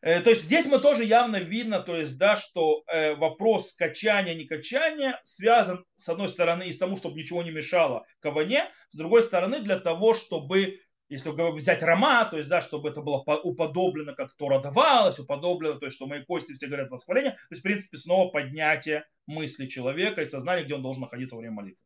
Э, 0.00 0.20
то 0.20 0.30
есть 0.30 0.44
здесь 0.44 0.66
мы 0.66 0.80
тоже 0.80 1.04
явно 1.04 1.36
видно, 1.36 1.80
то 1.80 1.96
есть, 1.96 2.16
да, 2.18 2.36
что 2.36 2.84
э, 2.86 3.14
вопрос 3.14 3.74
качания, 3.74 4.34
не 4.34 4.44
качания 4.44 5.20
связан, 5.24 5.84
с 5.96 6.08
одной 6.08 6.28
стороны, 6.28 6.64
из 6.64 6.78
того, 6.78 6.96
чтобы 6.96 7.16
ничего 7.16 7.42
не 7.42 7.50
мешало 7.50 8.06
каване, 8.20 8.64
с 8.90 8.96
другой 8.96 9.22
стороны, 9.22 9.60
для 9.60 9.78
того, 9.78 10.14
чтобы 10.14 10.80
если 11.08 11.30
взять 11.52 11.82
рома, 11.82 12.24
то 12.24 12.38
есть, 12.38 12.48
да, 12.48 12.62
чтобы 12.62 12.88
это 12.88 13.02
было 13.02 13.18
уподоблено, 13.18 14.14
как 14.14 14.34
Тора 14.36 14.58
давалось, 14.60 15.18
уподоблено, 15.18 15.78
то 15.78 15.86
есть, 15.86 15.96
что 15.96 16.06
мои 16.06 16.24
кости 16.24 16.52
все 16.52 16.66
говорят 16.66 16.90
восхваление, 16.90 17.32
то 17.32 17.38
есть, 17.50 17.60
в 17.60 17.62
принципе, 17.62 17.98
снова 17.98 18.30
поднятие 18.30 19.04
мысли 19.26 19.66
человека 19.66 20.22
и 20.22 20.26
сознания, 20.26 20.64
где 20.64 20.74
он 20.74 20.82
должен 20.82 21.02
находиться 21.02 21.34
во 21.34 21.40
время 21.40 21.54
молитвы. 21.54 21.82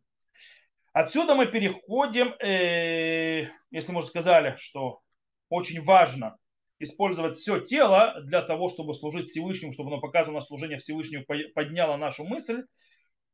Отсюда 0.92 1.34
мы 1.34 1.46
переходим, 1.46 2.34
э, 2.40 3.48
если 3.70 3.92
мы 3.92 3.98
уже 3.98 4.08
сказали, 4.08 4.56
что 4.58 5.02
очень 5.48 5.80
важно 5.80 6.36
использовать 6.78 7.36
все 7.36 7.60
тело 7.60 8.20
для 8.22 8.42
того, 8.42 8.68
чтобы 8.68 8.94
служить 8.94 9.28
Всевышнему, 9.28 9.72
чтобы 9.72 9.90
оно 9.90 10.00
показывало 10.00 10.40
служение 10.40 10.78
Всевышнему, 10.78 11.24
подняло 11.54 11.96
нашу 11.96 12.24
мысль, 12.24 12.62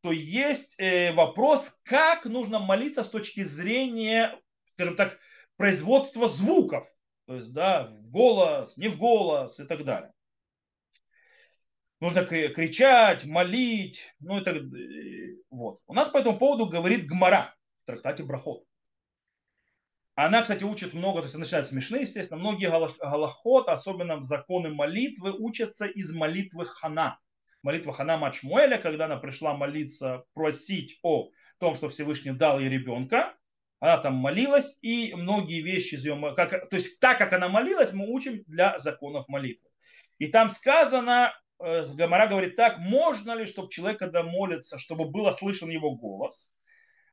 то 0.04 0.12
есть 0.12 0.74
э, 0.78 1.12
вопрос, 1.12 1.80
как 1.82 2.26
нужно 2.26 2.58
молиться 2.58 3.02
с 3.02 3.08
точки 3.08 3.42
зрения, 3.42 4.38
скажем 4.74 4.96
так, 4.96 5.18
производства 5.56 6.28
звуков. 6.28 6.86
То 7.26 7.36
есть, 7.36 7.54
да, 7.54 7.86
в 7.86 8.10
голос, 8.10 8.76
не 8.76 8.88
в 8.88 8.98
голос 8.98 9.58
и 9.60 9.64
так 9.64 9.82
далее. 9.84 10.12
Нужно 12.00 12.26
кричать, 12.26 13.24
молить, 13.24 14.14
ну 14.20 14.38
и 14.38 14.44
так 14.44 14.58
вот. 15.48 15.80
У 15.86 15.94
нас 15.94 16.10
по 16.10 16.18
этому 16.18 16.38
поводу 16.38 16.66
говорит 16.66 17.06
Гмара 17.06 17.54
в 17.82 17.86
трактате 17.86 18.24
Брахот. 18.24 18.64
Она, 20.16 20.42
кстати, 20.42 20.62
учит 20.62 20.94
много, 20.94 21.20
то 21.20 21.24
есть 21.24 21.36
начинает 21.36 21.66
смешные, 21.66 22.02
естественно. 22.02 22.38
Многие 22.38 22.70
галахот, 22.70 23.68
особенно 23.68 24.22
законы 24.22 24.70
молитвы, 24.70 25.32
учатся 25.32 25.86
из 25.86 26.14
молитвы 26.14 26.66
Хана. 26.66 27.18
Молитва 27.62 27.92
Хана 27.92 28.16
Мачмуэля, 28.16 28.78
когда 28.78 29.06
она 29.06 29.16
пришла 29.16 29.54
молиться, 29.54 30.24
просить 30.34 31.00
о 31.02 31.30
том, 31.58 31.74
что 31.74 31.88
Всевышний 31.88 32.30
дал 32.30 32.60
ей 32.60 32.68
ребенка. 32.68 33.34
Она 33.80 33.98
там 33.98 34.14
молилась, 34.14 34.78
и 34.82 35.12
многие 35.14 35.62
вещи 35.62 35.96
из 35.96 36.04
ее... 36.04 36.32
Как, 36.36 36.68
то 36.68 36.76
есть 36.76 37.00
так, 37.00 37.18
как 37.18 37.32
она 37.32 37.48
молилась, 37.48 37.92
мы 37.92 38.08
учим 38.08 38.44
для 38.46 38.78
законов 38.78 39.26
молитвы. 39.28 39.68
И 40.18 40.28
там 40.28 40.48
сказано, 40.48 41.34
э, 41.58 41.84
Гамара 41.94 42.28
говорит 42.28 42.54
так, 42.54 42.78
можно 42.78 43.32
ли, 43.32 43.46
чтобы 43.46 43.68
человек, 43.68 43.98
когда 43.98 44.22
молится, 44.22 44.78
чтобы 44.78 45.06
было 45.06 45.32
слышен 45.32 45.70
его 45.70 45.96
голос– 45.96 46.52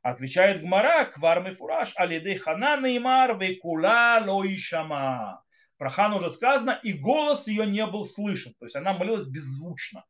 Отвечает 0.02 0.62
Гмара, 0.62 1.06
квармы 1.06 1.54
фураж, 1.54 1.94
алидей 1.96 2.36
хана 2.36 2.76
неймар, 2.82 3.38
вейкула 3.38 4.24
лоишама. 4.26 5.44
Про 5.78 5.90
Хану 5.90 6.18
уже 6.18 6.32
сказано, 6.32 6.80
и 6.84 6.94
голос 6.94 7.48
ее 7.48 7.68
не 7.68 7.86
был 7.86 8.06
слышен. 8.06 8.54
То 8.60 8.66
есть 8.66 8.76
она 8.76 8.94
молилась 8.94 9.28
беззвучно. 9.28 10.06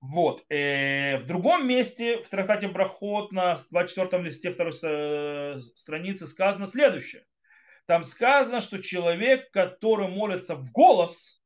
Вот. 0.00 0.44
Э, 0.50 1.18
в 1.18 1.26
другом 1.26 1.66
месте, 1.66 2.22
в 2.22 2.28
трактате 2.28 2.68
Брахот 2.68 3.32
на 3.32 3.58
24 3.70 4.22
листе 4.22 4.50
второй 4.50 4.72
э, 4.82 5.60
страницы 5.74 6.26
сказано 6.26 6.66
следующее. 6.66 7.24
Там 7.86 8.04
сказано, 8.04 8.60
что 8.60 8.82
человек, 8.82 9.50
который 9.50 10.08
молится 10.08 10.54
в 10.54 10.70
голос, 10.72 11.42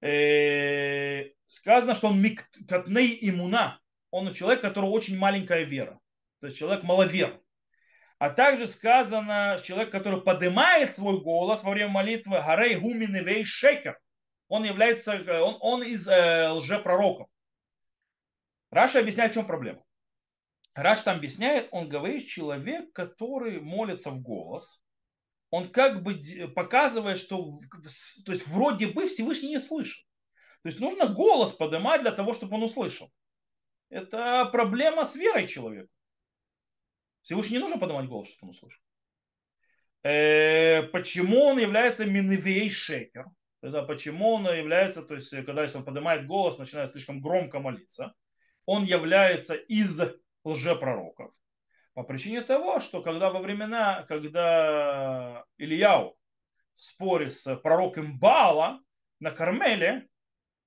э, 0.00 1.30
сказано, 1.46 1.94
что 1.94 2.08
он 2.08 2.20
микатней 2.20 3.18
имуна. 3.20 3.80
Он 4.10 4.32
человек, 4.32 4.60
у 4.60 4.66
которого 4.66 4.90
очень 4.90 5.16
маленькая 5.16 5.62
вера 5.62 6.00
то 6.40 6.46
есть 6.46 6.58
человек 6.58 6.82
маловер. 6.82 7.40
А 8.18 8.30
также 8.30 8.66
сказано, 8.66 9.58
человек, 9.62 9.90
который 9.90 10.20
поднимает 10.20 10.94
свой 10.94 11.20
голос 11.20 11.62
во 11.62 11.70
время 11.70 11.90
молитвы, 11.90 12.42
Гарей 12.44 12.76
Гуминевей 12.76 13.44
Шекер, 13.44 13.98
он 14.48 14.64
является, 14.64 15.14
он, 15.42 15.56
он 15.60 15.82
из 15.82 16.08
э, 16.08 16.48
лжепророков. 16.50 17.28
Раша 18.70 18.98
объясняет, 18.98 19.30
в 19.30 19.34
чем 19.34 19.46
проблема. 19.46 19.84
Раш 20.74 21.00
там 21.00 21.16
объясняет, 21.16 21.68
он 21.70 21.88
говорит, 21.88 22.26
человек, 22.26 22.92
который 22.92 23.60
молится 23.60 24.10
в 24.10 24.20
голос, 24.20 24.82
он 25.50 25.70
как 25.70 26.02
бы 26.02 26.20
показывает, 26.54 27.18
что 27.18 27.50
то 28.24 28.32
есть 28.32 28.46
вроде 28.48 28.88
бы 28.88 29.06
Всевышний 29.06 29.50
не 29.50 29.60
слышит. 29.60 30.04
То 30.62 30.68
есть 30.68 30.80
нужно 30.80 31.06
голос 31.06 31.52
поднимать 31.52 32.02
для 32.02 32.12
того, 32.12 32.34
чтобы 32.34 32.56
он 32.56 32.64
услышал. 32.64 33.10
Это 33.88 34.44
проблема 34.52 35.04
с 35.04 35.14
верой 35.16 35.46
человека. 35.46 35.88
Всевышний 37.28 37.56
не 37.56 37.60
нужно 37.60 37.76
поднимать 37.78 38.08
голос, 38.08 38.30
чтобы 38.30 38.52
он 38.52 38.56
услышал. 38.56 38.80
Э, 40.02 40.84
почему 40.84 41.44
он 41.44 41.58
является 41.58 42.06
миневей 42.06 42.70
шекер? 42.70 43.26
Это 43.60 43.82
почему 43.82 44.30
он 44.30 44.46
является, 44.46 45.02
то 45.02 45.14
есть, 45.14 45.28
когда 45.44 45.62
если 45.62 45.76
он 45.76 45.84
поднимает 45.84 46.26
голос, 46.26 46.56
начинает 46.56 46.90
слишком 46.90 47.20
громко 47.20 47.60
молиться, 47.60 48.14
он 48.64 48.84
является 48.84 49.56
из 49.56 50.00
лжепророков. 50.42 51.34
По 51.92 52.02
причине 52.02 52.40
того, 52.40 52.80
что 52.80 53.02
когда 53.02 53.28
во 53.28 53.40
времена, 53.40 54.06
когда 54.08 55.44
Ильяу 55.58 56.16
в 56.76 56.80
споре 56.80 57.28
с 57.28 57.56
пророком 57.56 58.18
Баала 58.18 58.80
на 59.20 59.32
Кармеле, 59.32 60.08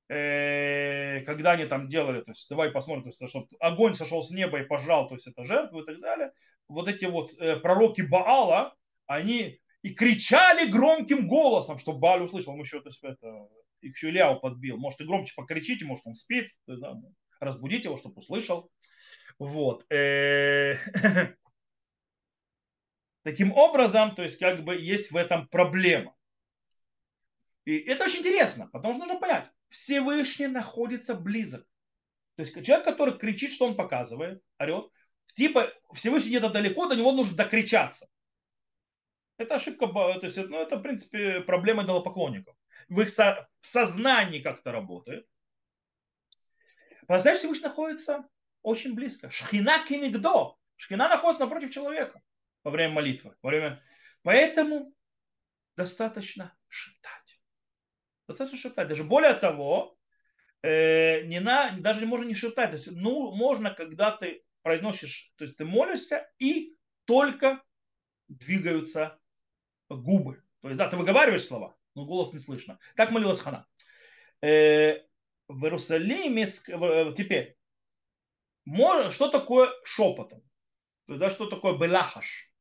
э, 0.10 1.22
когда 1.22 1.54
они 1.54 1.66
там 1.66 1.88
делали, 1.88 2.22
то 2.22 2.30
есть 2.30 2.48
давай 2.52 2.70
посмотрим, 2.70 3.06
то 3.06 3.10
есть, 3.10 3.30
чтобы 3.30 3.48
огонь 3.60 3.96
сошел 3.96 4.22
с 4.22 4.30
неба 4.30 4.60
и 4.60 4.68
пожал, 4.68 5.08
то 5.08 5.16
есть 5.16 5.26
это 5.26 5.44
жертву 5.44 5.82
и 5.82 5.86
так 5.88 6.00
далее, 6.00 6.32
вот 6.72 6.88
эти 6.88 7.06
вот 7.06 7.34
э, 7.40 7.58
пророки 7.58 8.02
Баала, 8.02 8.76
они 9.06 9.60
и 9.82 9.94
кричали 9.94 10.70
громким 10.70 11.28
голосом, 11.28 11.80
чтобы 11.80 12.00
Бааль 12.00 12.24
услышал. 12.24 12.54
Он 12.54 12.60
еще, 12.62 12.82
то 12.82 12.90
есть, 12.90 13.04
это, 13.04 13.48
их 13.82 13.96
еще 13.96 14.10
Ильяу 14.10 14.40
подбил. 14.40 14.78
Может, 14.78 15.02
и 15.02 15.06
громче 15.06 15.34
покричите, 15.36 15.86
может, 15.86 16.08
он 16.08 16.16
спит. 16.16 16.50
Да, 16.68 17.00
разбудить 17.40 17.86
его, 17.86 17.98
чтобы 17.98 18.16
услышал. 18.18 18.72
Вот. 19.40 19.86
Э, 19.92 20.76
Таким 23.24 23.52
образом, 23.52 24.16
то 24.16 24.24
есть 24.24 24.40
как 24.40 24.64
бы 24.64 24.76
есть 24.76 25.12
в 25.12 25.16
этом 25.16 25.48
проблема. 25.48 26.16
И 27.66 27.78
это 27.78 28.06
очень 28.06 28.20
интересно, 28.20 28.68
потому 28.72 28.96
что 28.96 29.06
нужно 29.06 29.20
понять, 29.20 29.52
Всевышний 29.70 30.48
находится 30.48 31.14
близок. 31.14 31.64
То 32.36 32.44
есть 32.44 32.54
человек, 32.66 32.86
который 32.86 33.18
кричит, 33.18 33.52
что 33.52 33.68
он 33.68 33.76
показывает, 33.76 34.42
орет, 34.58 34.90
типа 35.34 35.72
Всевышний 35.94 36.30
где-то 36.32 36.50
далеко, 36.50 36.88
до 36.88 36.96
него 36.96 37.12
нужно 37.12 37.38
докричаться. 37.38 38.08
Это 39.38 39.56
ошибка, 39.56 39.88
то 39.88 40.20
есть, 40.22 40.38
ну, 40.38 40.58
это, 40.58 40.78
в 40.78 40.82
принципе, 40.82 41.42
проблема 41.42 41.84
идолопоклонников. 41.84 42.56
В 42.90 43.02
их 43.02 43.10
со- 43.10 43.50
сознании 43.62 44.42
как-то 44.42 44.72
работает. 44.72 45.28
По-настоящему 47.08 47.54
Всевышний 47.54 47.68
находится 47.68 48.30
очень 48.62 48.94
близко. 48.94 49.30
Шхина 49.32 49.84
кинигдо. 49.88 50.58
Шхина 50.76 51.10
находится 51.10 51.44
напротив 51.44 51.72
человека 51.72 52.22
во 52.64 52.72
время 52.72 52.94
молитвы. 52.94 53.36
Во 53.42 53.50
время... 53.50 53.84
Поэтому 54.24 54.94
достаточно 55.76 56.56
шептать. 56.68 57.42
Достаточно 58.28 58.60
шептать. 58.60 58.88
Даже 58.88 59.04
более 59.04 59.34
того, 59.34 59.98
э, 60.62 61.24
не 61.24 61.40
на, 61.40 61.72
даже 61.80 62.06
можно 62.06 62.26
не 62.26 62.36
шептать. 62.36 62.70
То 62.70 62.76
есть, 62.76 62.92
ну, 62.92 63.32
можно, 63.36 63.72
когда 63.72 64.12
ты 64.12 64.44
произносишь, 64.62 65.32
то 65.38 65.44
есть 65.44 65.58
ты 65.58 65.66
молишься 65.66 66.30
и 66.40 66.76
только 67.06 67.64
двигаются 68.28 69.20
губы. 69.90 70.44
То 70.62 70.70
есть, 70.70 70.78
да, 70.78 70.90
ты 70.90 70.98
выговариваешь 70.98 71.46
слова, 71.46 71.76
но 71.96 72.06
голос 72.06 72.34
не 72.34 72.40
слышно. 72.40 72.80
Так 72.96 73.12
молилась 73.12 73.40
Хана. 73.40 73.68
Э, 74.42 75.00
в 75.48 75.64
Иерусалиме 75.64 76.44
э, 76.44 77.14
теперь, 77.16 77.58
что 79.12 79.30
такое 79.30 79.70
шепотом? 79.84 80.44
Да, 81.08 81.30
что 81.30 81.48
такое 81.48 81.78
белахаш? 81.78 82.52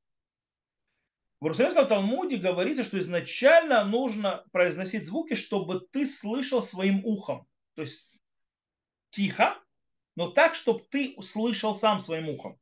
В 1.40 1.44
Иерусалимском 1.44 1.86
Талмуде 1.86 2.36
говорится, 2.36 2.84
что 2.84 2.98
изначально 2.98 3.84
нужно 3.84 4.44
произносить 4.52 5.06
звуки, 5.06 5.34
чтобы 5.34 5.80
ты 5.80 6.04
слышал 6.04 6.62
своим 6.62 7.04
ухом. 7.04 7.46
То 7.74 7.82
есть 7.82 8.10
тихо, 9.08 9.58
но 10.20 10.28
так, 10.28 10.54
чтобы 10.54 10.84
ты 10.90 11.14
услышал 11.16 11.74
сам 11.74 11.98
своим 11.98 12.28
ухом. 12.28 12.60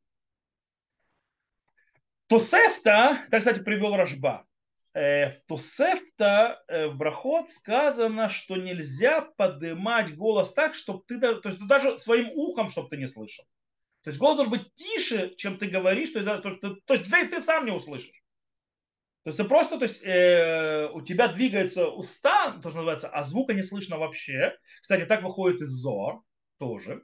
Тосефта, 2.28 3.26
так, 3.32 3.40
кстати, 3.40 3.58
привел 3.58 3.96
Рожба. 3.96 4.46
Э, 4.94 5.32
в 5.32 5.42
Тосефта 5.48 6.62
э, 6.68 6.86
в 6.86 6.96
Брахот 6.96 7.50
сказано, 7.50 8.28
что 8.28 8.56
нельзя 8.56 9.22
поднимать 9.22 10.16
голос 10.16 10.54
так, 10.54 10.76
чтобы 10.76 11.02
ты, 11.08 11.18
то 11.18 11.40
есть 11.48 11.58
даже 11.66 11.98
своим 11.98 12.30
ухом, 12.30 12.70
чтобы 12.70 12.90
ты 12.90 12.96
не 12.96 13.08
слышал. 13.08 13.44
То 14.04 14.10
есть 14.10 14.20
голос 14.20 14.36
должен 14.36 14.52
быть 14.52 14.72
тише, 14.76 15.34
чем 15.34 15.58
ты 15.58 15.66
говоришь, 15.66 16.10
то 16.10 16.20
есть, 16.20 16.60
то, 16.60 16.76
то 16.76 16.94
есть 16.94 17.10
да 17.10 17.24
ты 17.24 17.40
сам 17.40 17.66
не 17.66 17.72
услышишь. 17.72 18.22
То 19.24 19.30
есть 19.30 19.36
ты 19.36 19.42
просто, 19.42 19.78
то 19.78 19.84
есть 19.84 20.04
э, 20.04 20.88
у 20.92 21.00
тебя 21.00 21.26
двигается 21.26 21.88
уста, 21.88 22.52
то, 22.62 22.70
что 22.70 22.78
называется, 22.78 23.08
а 23.08 23.24
звука 23.24 23.52
не 23.52 23.64
слышно 23.64 23.98
вообще. 23.98 24.56
Кстати, 24.80 25.06
так 25.06 25.24
выходит 25.24 25.60
из 25.60 25.70
Зор 25.70 26.22
тоже. 26.60 27.02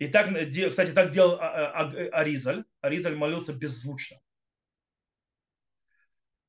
И 0.00 0.08
так, 0.08 0.30
кстати, 0.70 0.92
так 0.92 1.10
делал 1.10 1.36
а, 1.40 1.46
а, 1.46 1.82
а, 1.82 2.20
Аризаль. 2.20 2.64
Аризаль 2.80 3.14
молился 3.14 3.52
беззвучно. 3.52 4.18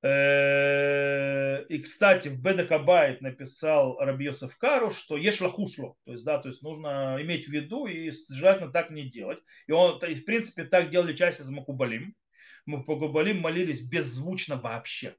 Э, 0.01 1.63
и, 1.65 1.77
кстати, 1.79 2.29
в 2.29 2.41
Бедекабайт 2.41 3.21
написал 3.21 3.99
Йосеф 4.19 4.57
Кару, 4.57 4.89
что 4.89 5.17
ешь 5.17 5.41
лахушло. 5.41 5.97
То 6.05 6.13
есть, 6.13 6.23
да, 6.23 6.39
то 6.39 6.47
есть 6.47 6.63
нужно 6.63 7.17
иметь 7.21 7.45
в 7.45 7.51
виду 7.51 7.87
и 7.87 8.09
желательно 8.29 8.71
так 8.71 8.89
не 8.89 9.09
делать. 9.09 9.39
И 9.67 9.73
он, 9.73 9.99
в 9.99 10.25
принципе, 10.25 10.63
так 10.63 10.89
делали 10.89 11.13
часть 11.13 11.41
из 11.41 11.49
Макубалим 11.49 12.15
Губалим 12.65 13.41
молились 13.41 13.81
беззвучно 13.81 14.55
вообще. 14.55 15.15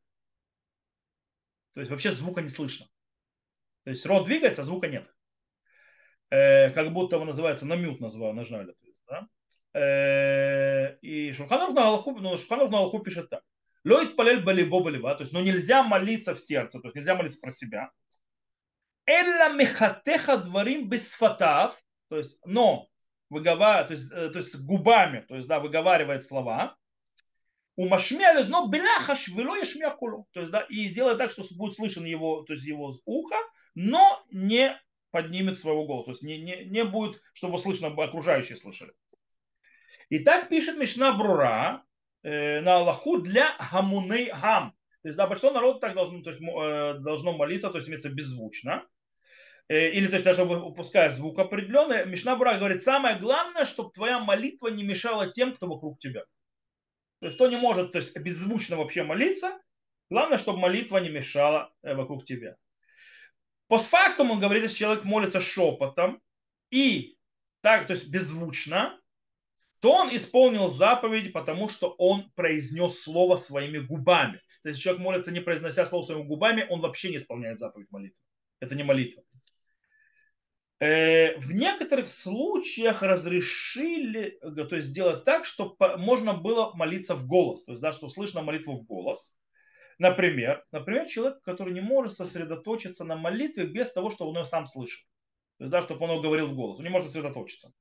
То 1.75 1.81
есть 1.81 1.91
вообще 1.91 2.13
звука 2.13 2.41
не 2.41 2.49
слышно. 2.49 2.87
То 3.85 3.91
есть 3.91 4.07
рот 4.07 4.25
двигается, 4.25 4.63
а 4.63 4.65
звука 4.65 4.89
нет. 4.89 5.07
Э, 6.33 6.71
как 6.71 6.95
будто 6.95 7.17
его 7.17 7.27
называется, 7.27 7.67
на 7.67 7.77
мют 7.77 8.01
называю, 8.01 8.33
нажали. 8.33 8.75
Да? 9.07 9.29
Э, 9.79 10.97
и 11.03 11.31
Шуханрух 11.33 11.75
на 11.75 11.89
Аллаху, 11.89 12.19
ну, 12.19 12.39
Шуханрух 12.39 12.71
на 12.71 12.79
Аллаху 12.79 13.01
пишет 13.01 13.29
так. 13.29 13.43
Лоид 13.85 14.17
палель 14.17 14.43
балибо 14.43 14.81
балива, 14.81 15.15
то 15.15 15.25
есть, 15.25 15.35
но 15.35 15.43
нельзя 15.43 15.83
молиться 15.83 16.35
в 16.35 16.41
сердце, 16.41 16.81
то 16.81 16.89
есть 16.89 16.97
нельзя 16.97 17.17
молиться 17.17 17.39
про 17.39 17.51
себя. 17.51 17.91
Элла 19.05 19.53
мехатеха 19.53 20.39
дворим 20.39 20.89
бисфатав, 20.89 21.77
то 22.09 22.17
есть, 22.17 22.41
но 22.47 22.89
выговаривает, 23.29 23.89
то 23.89 23.93
есть, 23.93 24.13
э, 24.13 24.31
то 24.31 24.39
есть 24.39 24.65
губами, 24.65 25.27
то 25.29 25.37
есть, 25.37 25.49
да, 25.49 25.61
выговаривает 25.61 26.25
слова 26.25 26.79
у 27.77 27.89
машмя 27.89 28.33
лезно 28.33 28.69
беляхаш 28.69 29.29
вело 29.29 29.57
яшмя. 29.57 29.91
То 30.33 30.41
есть, 30.41 30.51
да, 30.51 30.61
и 30.63 30.89
делает 30.89 31.19
так, 31.19 31.31
что 31.31 31.43
будет 31.55 31.75
слышен 31.75 32.05
его, 32.05 32.43
то 32.43 32.53
есть 32.55 32.65
его 32.65 32.95
ухо, 33.05 33.37
но 33.75 34.23
не 34.31 34.79
поднимет 35.13 35.61
своего 35.61 35.87
голоса. 35.87 36.07
То 36.07 36.11
есть 36.13 36.23
не, 36.23 36.39
не, 36.41 36.65
не 36.65 36.85
будет, 36.85 37.23
чтобы 37.35 37.59
слышно, 37.59 37.89
окружающие 37.89 38.57
слышали. 38.57 38.93
И 40.09 40.19
так 40.19 40.49
пишет 40.49 40.77
Мишна 40.79 41.13
Брура 41.13 41.85
э, 42.23 42.61
на 42.61 42.79
Аллаху 42.79 43.19
для 43.19 43.57
гамуней 43.71 44.31
гам. 44.31 44.75
То 45.03 45.09
есть, 45.09 45.17
да, 45.17 45.27
большинство 45.27 45.53
народа 45.53 45.81
так 45.81 45.95
должно, 45.95 46.23
то 46.23 46.31
есть, 46.31 46.43
э, 46.43 46.99
должно 47.01 47.33
молиться, 47.33 47.71
то 47.71 47.77
есть 47.77 47.89
имеется 47.89 48.11
беззвучно. 48.11 48.85
Э, 49.69 49.91
или 49.91 50.07
то 50.07 50.15
есть 50.15 50.25
даже 50.25 50.45
выпуская 50.45 51.11
звук 51.11 51.39
определенный. 51.39 52.07
Мишна 52.07 52.37
Брура 52.37 52.59
говорит, 52.59 52.83
самое 52.83 53.19
главное, 53.19 53.65
чтобы 53.65 53.93
твоя 53.93 54.19
молитва 54.19 54.69
не 54.69 54.83
мешала 54.83 55.33
тем, 55.33 55.55
кто 55.55 55.67
вокруг 55.67 55.99
тебя. 55.99 56.25
То 57.21 57.27
есть 57.27 57.37
кто 57.37 57.49
не 57.49 57.57
может 57.57 57.93
то 57.93 57.99
есть, 57.99 58.17
беззвучно 58.19 58.77
вообще 58.77 59.05
молиться, 59.05 59.61
главное, 60.11 60.39
чтобы 60.39 60.59
молитва 60.59 60.99
не 60.99 61.09
мешала 61.09 61.73
э, 61.83 61.95
вокруг 61.95 62.25
тебя. 62.25 62.57
Постфактум 63.73 64.31
он 64.31 64.39
говорит, 64.39 64.65
если 64.65 64.77
человек 64.77 65.05
молится 65.05 65.41
шепотом 65.41 66.21
и 66.71 67.17
так, 67.63 67.87
то 67.87 67.95
есть 67.95 68.11
беззвучно, 68.11 69.01
то 69.81 69.95
он 69.95 70.15
исполнил 70.15 70.69
заповедь, 70.69 71.33
потому 71.33 71.71
что 71.71 71.89
он 71.97 72.31
произнес 72.33 73.01
слово 73.01 73.37
своими 73.37 73.79
губами. 73.79 74.43
То 74.63 74.69
есть, 74.69 74.83
человек 74.83 75.01
молится, 75.01 75.33
не 75.33 75.41
произнося 75.41 75.87
слово 75.87 76.05
своими 76.05 76.25
губами, 76.25 76.67
он 76.69 76.83
вообще 76.83 77.09
не 77.09 77.17
исполняет 77.17 77.61
заповедь 77.61 77.91
молитвы. 77.91 78.19
Это 78.61 78.75
не 78.75 78.83
молитва. 78.83 79.23
Э, 80.79 81.39
в 81.39 81.55
некоторых 81.55 82.09
случаях 82.09 83.03
разрешили 83.03 84.39
э, 84.43 84.67
то 84.67 84.77
есть, 84.77 84.89
сделать 84.89 85.25
так, 85.25 85.47
чтобы 85.47 85.97
можно 85.97 86.35
было 86.35 86.75
молиться 86.75 87.15
в 87.15 87.27
голос, 87.27 87.65
то 87.65 87.73
есть, 87.73 87.81
да, 87.81 87.95
что 87.95 88.11
слышно 88.11 88.43
молитву 88.43 88.77
в 88.77 88.85
голос. 88.85 89.35
Например, 90.03 90.67
например, 90.73 91.07
человек, 91.07 91.41
который 91.43 91.73
не 91.73 91.81
может 91.81 92.13
сосредоточиться 92.15 93.05
на 93.05 93.15
молитве 93.15 93.67
без 93.67 93.93
того, 93.93 94.11
чтобы 94.11 94.33
он 94.33 94.39
ее 94.39 94.45
сам 94.45 94.67
слышит. 94.67 95.07
То 95.59 95.65
есть, 95.65 95.71
да, 95.71 95.81
чтобы 95.81 96.05
он 96.05 96.11
ее 96.17 96.21
говорил 96.21 96.49
в 96.49 96.57
голос. 96.57 96.79
Он 96.79 96.85
не 96.85 96.91
может 96.91 97.07
сосредоточиться. 97.07 97.73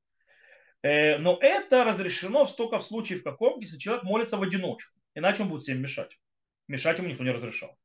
Э, 0.83 1.17
но 1.17 1.39
это 1.41 1.83
разрешено 1.83 2.45
только 2.45 2.77
в 2.77 2.83
случае 2.83 3.17
в 3.17 3.23
каком, 3.23 3.59
если 3.59 3.79
человек 3.79 4.03
молится 4.03 4.37
в 4.37 4.43
одиночку. 4.43 4.99
Иначе 5.15 5.41
он 5.41 5.49
будет 5.49 5.63
всем 5.63 5.81
мешать. 5.81 6.19
Мешать 6.67 6.99
ему 6.99 7.07
никто 7.07 7.23
не 7.23 7.31
разрешал. 7.31 7.75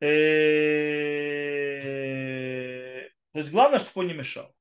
То 0.00 0.08
есть 3.38 3.52
главное, 3.52 3.78
чтобы 3.78 4.00
он 4.00 4.08
не 4.08 4.14
мешал. 4.14 4.52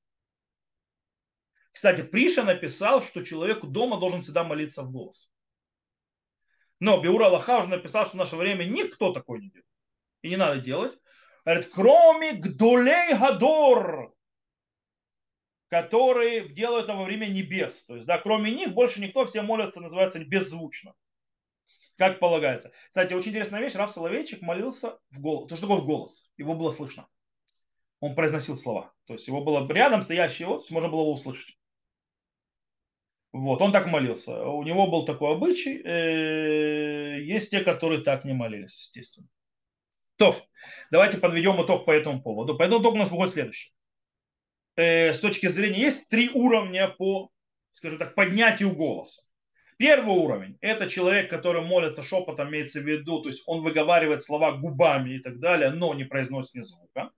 Кстати, 1.72 2.03
Приша 2.03 2.43
написал, 2.43 3.01
что 3.01 3.26
человеку 3.26 3.65
дома 3.65 3.99
должен 3.99 4.22
всегда 4.22 4.43
молиться 4.43 4.84
в 4.84 4.91
голос. 4.91 5.32
Но 6.80 7.01
Биура 7.01 7.25
Аллаха 7.25 7.59
уже 7.59 7.69
написал, 7.69 8.05
что 8.05 8.15
в 8.15 8.19
наше 8.19 8.36
время 8.36 8.63
никто 8.63 9.11
такой 9.11 9.41
не 9.41 9.49
делает. 9.49 9.67
И 10.21 10.30
не 10.30 10.38
надо 10.38 10.61
делать. 10.61 10.97
Говорит, 11.45 11.69
кроме 11.73 12.34
Гдулей 12.34 13.17
Гадор, 13.17 14.13
которые 15.69 16.49
делают 16.49 16.86
это 16.86 16.95
во 16.95 17.03
время 17.03 17.27
небес. 17.27 17.86
То 17.86 17.95
есть, 17.95 18.07
да, 18.07 18.17
кроме 18.17 18.51
них 18.51 18.73
больше 18.73 19.01
никто, 19.01 19.25
все 19.25 19.41
молятся, 19.41 19.82
называется, 19.82 20.23
беззвучно. 20.23 20.93
Как 21.97 22.19
полагается. 22.19 22.71
Кстати, 22.88 23.13
очень 23.13 23.32
интересная 23.32 23.59
вещь. 23.59 23.75
Раф 23.75 23.91
Соловейчик 23.91 24.41
молился 24.41 24.99
в 25.09 25.19
голос. 25.19 25.49
То, 25.49 25.55
что 25.55 25.67
такое 25.67 25.82
в 25.82 25.86
голос. 25.86 26.32
Его 26.38 26.53
было 26.53 26.71
слышно 26.71 27.07
он 27.99 28.15
произносил 28.15 28.55
слова. 28.55 28.93
То 29.05 29.13
есть 29.13 29.27
его 29.27 29.43
было 29.43 29.67
рядом 29.71 30.01
стоящий, 30.01 30.45
вот, 30.45 30.69
можно 30.71 30.89
было 30.89 31.01
его 31.01 31.13
услышать. 31.13 31.57
Вот, 33.32 33.61
он 33.61 33.71
так 33.71 33.86
молился. 33.86 34.43
У 34.43 34.63
него 34.63 34.88
был 34.89 35.05
такой 35.05 35.34
обычай. 35.34 35.82
Э, 35.84 37.21
есть 37.21 37.51
те, 37.51 37.61
которые 37.61 38.01
так 38.01 38.25
не 38.25 38.34
молились, 38.34 38.80
естественно. 38.80 39.27
То, 40.17 40.36
давайте 40.91 41.17
подведем 41.17 41.63
итог 41.63 41.86
по 41.86 41.91
этому 41.91 42.21
поводу. 42.21 42.57
По 42.57 42.63
этому 42.63 42.82
итогу 42.82 42.95
у 42.95 42.99
нас 42.99 43.11
выходит 43.11 43.34
следующее. 43.34 43.73
Э, 44.75 45.13
с 45.13 45.19
точки 45.19 45.47
зрения, 45.47 45.80
есть 45.80 46.09
три 46.09 46.30
уровня 46.30 46.88
по, 46.88 47.30
скажем 47.71 47.99
так, 47.99 48.15
поднятию 48.15 48.75
голоса. 48.75 49.21
Первый 49.77 50.17
уровень– 50.17 50.57
это 50.61 50.89
человек, 50.89 51.30
который 51.30 51.61
молится 51.61 52.03
шепотом, 52.03 52.49
имеется 52.49 52.82
в 52.82 52.84
виду, 52.84 53.21
то 53.21 53.30
есть 53.30 53.43
он 53.45 53.61
выговаривает 53.61 54.21
слова 54.21 54.51
губами 54.57 55.15
и 55.15 55.19
так 55.19 55.39
далее, 55.39 55.69
но 55.69 55.93
не 55.93 56.03
произносит 56.03 56.55
ни 56.55 56.63
звука. 56.63 57.11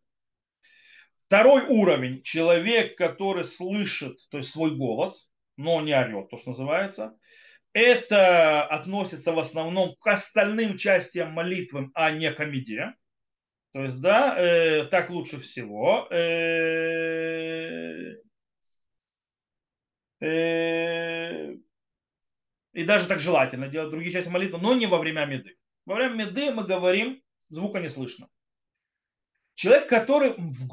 Второй 1.16 1.64
уровень– 1.64 2.22
человек, 2.24 2.98
который 2.98 3.46
слышит, 3.46 4.18
то 4.30 4.38
есть 4.38 4.52
свой 4.52 4.76
голос, 4.76 5.31
но 5.62 5.82
не 5.82 5.94
орет, 5.94 6.30
то, 6.30 6.38
что 6.38 6.50
называется. 6.50 7.18
Это 7.74 8.66
относится 8.66 9.32
в 9.32 9.40
основном 9.40 9.96
к 10.00 10.08
остальным 10.08 10.78
частям 10.78 11.32
молитвы, 11.32 11.90
а 11.94 12.12
не 12.12 12.32
к 12.32 12.40
амиде. 12.40 12.94
То 13.74 13.84
есть, 13.84 14.02
да, 14.02 14.38
э, 14.38 14.86
так 14.86 15.10
лучше 15.10 15.40
всего. 15.40 16.08
Э, 16.12 18.16
э, 20.20 21.56
и 22.74 22.84
даже 22.84 23.08
так 23.08 23.20
желательно 23.20 23.70
делать 23.70 23.92
другие 23.92 24.12
части 24.12 24.30
молитвы, 24.30 24.60
но 24.60 24.74
не 24.74 24.88
во 24.88 24.98
время 24.98 25.26
меды. 25.26 25.56
Во 25.86 25.96
время 25.96 26.26
меды 26.26 26.52
мы 26.52 26.66
говорим, 26.66 27.22
звука 27.50 27.80
не 27.80 27.90
слышно. 27.90 28.28
Человек, 29.56 29.88
который 29.88 30.34
в 30.38 30.68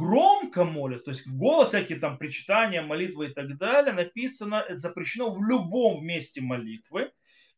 громко 0.49 0.65
молится, 0.65 1.07
то 1.07 1.11
есть 1.11 1.27
в 1.27 1.39
голос 1.39 1.69
всякие 1.69 1.99
там 1.99 2.19
причитания, 2.19 2.83
молитвы 2.83 3.27
и 3.27 3.33
так 3.33 3.57
далее, 3.59 3.93
написано, 3.93 4.65
это 4.69 4.77
запрещено 4.77 5.31
в 5.31 5.43
любом 5.43 6.05
месте 6.05 6.41
молитвы, 6.41 7.13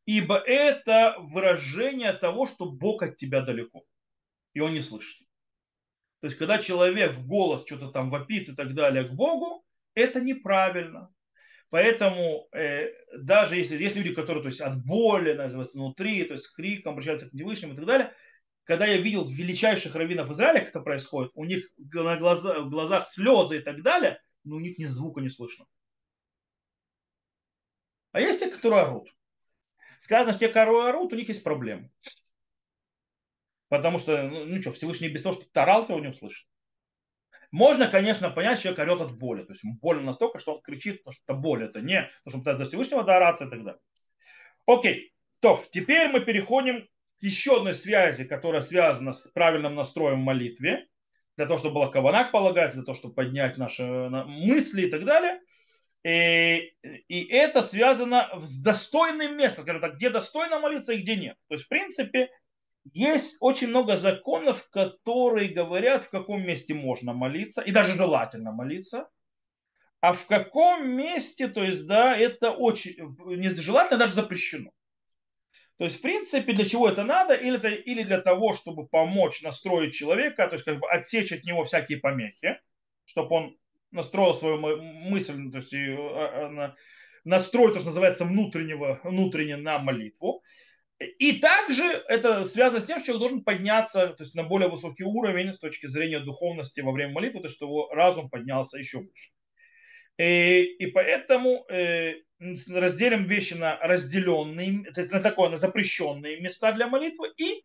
ибо 0.06 0.36
это 0.36 1.16
выражение 1.18 2.12
того, 2.12 2.46
что 2.46 2.66
Бог 2.66 3.02
от 3.02 3.16
тебя 3.16 3.42
далеко, 3.42 3.84
и 4.54 4.60
он 4.60 4.74
не 4.74 4.82
слышит. 4.82 5.18
То 6.20 6.26
есть, 6.26 6.36
когда 6.36 6.58
человек 6.58 7.12
в 7.12 7.26
голос 7.26 7.64
что-то 7.64 7.88
там 7.88 8.10
вопит 8.10 8.48
и 8.48 8.54
так 8.54 8.74
далее 8.74 9.04
к 9.04 9.12
Богу, 9.12 9.64
это 9.94 10.20
неправильно. 10.20 11.08
Поэтому 11.70 12.48
э, 12.52 12.88
даже 13.16 13.56
если 13.56 13.80
есть 13.82 13.96
люди, 13.96 14.12
которые 14.12 14.42
то 14.42 14.48
есть, 14.48 14.60
от 14.60 14.84
боли, 14.84 15.32
называется, 15.32 15.78
внутри, 15.78 16.24
то 16.24 16.34
есть 16.34 16.54
криком 16.54 16.92
обращаются 16.92 17.28
к 17.28 17.32
Всевышнему 17.32 17.72
и 17.72 17.76
так 17.76 17.86
далее, 17.86 18.12
когда 18.70 18.86
я 18.86 18.98
видел 18.98 19.28
величайших 19.28 19.96
раввинов 19.96 20.30
Израиля, 20.30 20.60
как 20.60 20.68
это 20.68 20.80
происходит, 20.80 21.32
у 21.34 21.44
них 21.44 21.68
на 21.76 22.16
глаза, 22.16 22.60
в 22.60 22.70
глазах 22.70 23.04
слезы 23.04 23.56
и 23.56 23.60
так 23.60 23.82
далее, 23.82 24.22
но 24.44 24.54
у 24.54 24.60
них 24.60 24.78
ни 24.78 24.84
звука 24.84 25.20
не 25.20 25.28
слышно. 25.28 25.66
А 28.12 28.20
есть 28.20 28.38
те, 28.38 28.48
которые 28.48 28.82
орут. 28.82 29.12
Сказано, 29.98 30.34
что 30.34 30.46
те, 30.46 30.48
которые 30.50 30.88
орут, 30.88 31.12
у 31.12 31.16
них 31.16 31.26
есть 31.26 31.42
проблемы. 31.42 31.90
Потому 33.66 33.98
что, 33.98 34.22
ну, 34.22 34.44
ну 34.44 34.62
что, 34.62 34.70
Всевышний 34.70 35.08
без 35.08 35.22
того, 35.22 35.34
что 35.34 35.46
ты 35.50 35.58
орал, 35.58 35.84
ты 35.84 35.92
его 35.92 36.00
не 36.00 36.10
услышит. 36.10 36.46
Можно, 37.50 37.88
конечно, 37.88 38.30
понять, 38.30 38.60
человек 38.60 38.78
орет 38.78 39.00
от 39.00 39.18
боли. 39.18 39.42
То 39.42 39.50
есть 39.50 39.64
ему 39.64 39.78
больно 39.80 40.02
настолько, 40.02 40.38
что 40.38 40.54
он 40.54 40.62
кричит, 40.62 41.02
потому 41.02 41.14
что 41.14 41.24
это 41.24 41.34
боль. 41.34 41.64
Это 41.64 41.80
не 41.80 42.08
потому 42.22 42.30
что 42.30 42.38
пытается 42.38 42.64
за 42.66 42.68
Всевышнего 42.68 43.02
доораться 43.02 43.46
и 43.46 43.50
так 43.50 43.64
далее. 43.64 43.80
Окей. 44.68 45.12
То, 45.40 45.60
теперь 45.72 46.08
мы 46.12 46.20
переходим 46.20 46.88
еще 47.20 47.58
одной 47.58 47.74
связи, 47.74 48.24
которая 48.24 48.60
связана 48.60 49.12
с 49.12 49.26
правильным 49.28 49.74
настроем 49.74 50.18
молитве. 50.18 50.86
Для 51.36 51.46
того, 51.46 51.58
чтобы 51.58 51.76
была 51.76 51.88
каванак 51.90 52.32
полагается, 52.32 52.76
для 52.76 52.84
того, 52.84 52.96
чтобы 52.96 53.14
поднять 53.14 53.56
наши 53.56 53.84
мысли 53.84 54.82
и 54.82 54.90
так 54.90 55.04
далее. 55.04 55.40
И, 56.02 56.72
и 57.08 57.24
это 57.30 57.62
связано 57.62 58.30
с 58.38 58.62
достойным 58.62 59.36
местом, 59.36 59.62
скажем 59.62 59.82
так, 59.82 59.96
где 59.96 60.10
достойно 60.10 60.58
молиться 60.58 60.92
и 60.92 61.02
где 61.02 61.16
нет. 61.16 61.36
То 61.48 61.54
есть, 61.54 61.66
в 61.66 61.68
принципе, 61.68 62.30
есть 62.92 63.36
очень 63.40 63.68
много 63.68 63.96
законов, 63.96 64.68
которые 64.70 65.48
говорят, 65.48 66.04
в 66.04 66.10
каком 66.10 66.42
месте 66.42 66.74
можно 66.74 67.12
молиться, 67.12 67.60
и 67.60 67.70
даже 67.70 67.96
желательно 67.96 68.52
молиться, 68.52 69.08
а 70.00 70.14
в 70.14 70.26
каком 70.26 70.88
месте, 70.88 71.48
то 71.48 71.62
есть, 71.62 71.86
да, 71.86 72.16
это 72.16 72.50
очень 72.50 72.96
нежелательно, 73.18 73.98
даже 73.98 74.14
запрещено. 74.14 74.70
То 75.80 75.86
есть, 75.86 75.96
в 75.96 76.02
принципе, 76.02 76.52
для 76.52 76.66
чего 76.66 76.90
это 76.90 77.04
надо? 77.04 77.32
Или, 77.32 77.56
это, 77.56 77.68
или 77.70 78.02
для 78.02 78.20
того, 78.20 78.52
чтобы 78.52 78.86
помочь 78.86 79.40
настроить 79.40 79.94
человека, 79.94 80.46
то 80.46 80.52
есть, 80.52 80.66
как 80.66 80.78
бы 80.78 80.86
отсечь 80.86 81.32
от 81.32 81.42
него 81.44 81.64
всякие 81.64 81.96
помехи, 81.96 82.58
чтобы 83.06 83.34
он 83.34 83.56
настроил 83.90 84.34
свою 84.34 84.58
мысль, 84.58 85.50
то 85.50 85.56
есть, 85.56 85.72
а, 85.72 86.66
а, 86.66 86.74
настроить, 87.24 87.72
то, 87.72 87.78
что 87.78 87.88
называется, 87.88 88.26
внутреннего, 88.26 89.00
внутренне 89.04 89.56
на 89.56 89.78
молитву. 89.78 90.42
И 90.98 91.40
также 91.40 91.84
это 92.08 92.44
связано 92.44 92.82
с 92.82 92.84
тем, 92.84 92.98
что 92.98 93.06
человек 93.06 93.22
должен 93.22 93.42
подняться 93.42 94.08
то 94.08 94.22
есть 94.22 94.34
на 94.34 94.42
более 94.42 94.68
высокий 94.68 95.04
уровень 95.04 95.54
с 95.54 95.58
точки 95.58 95.86
зрения 95.86 96.20
духовности 96.20 96.82
во 96.82 96.92
время 96.92 97.14
молитвы, 97.14 97.40
то 97.40 97.46
есть 97.46 97.56
что 97.56 97.64
его 97.64 97.88
разум 97.88 98.28
поднялся 98.28 98.76
еще 98.76 98.98
выше. 98.98 99.30
И, 100.18 100.76
и 100.78 100.86
поэтому 100.88 101.64
э, 101.70 102.16
разделим 102.40 103.24
вещи 103.24 103.54
на 103.54 103.76
разделенные, 103.78 104.90
то 104.92 105.00
есть 105.00 105.12
на 105.12 105.20
такое, 105.20 105.50
на 105.50 105.56
запрещенные 105.56 106.40
места 106.40 106.72
для 106.72 106.88
молитвы 106.88 107.32
и 107.36 107.64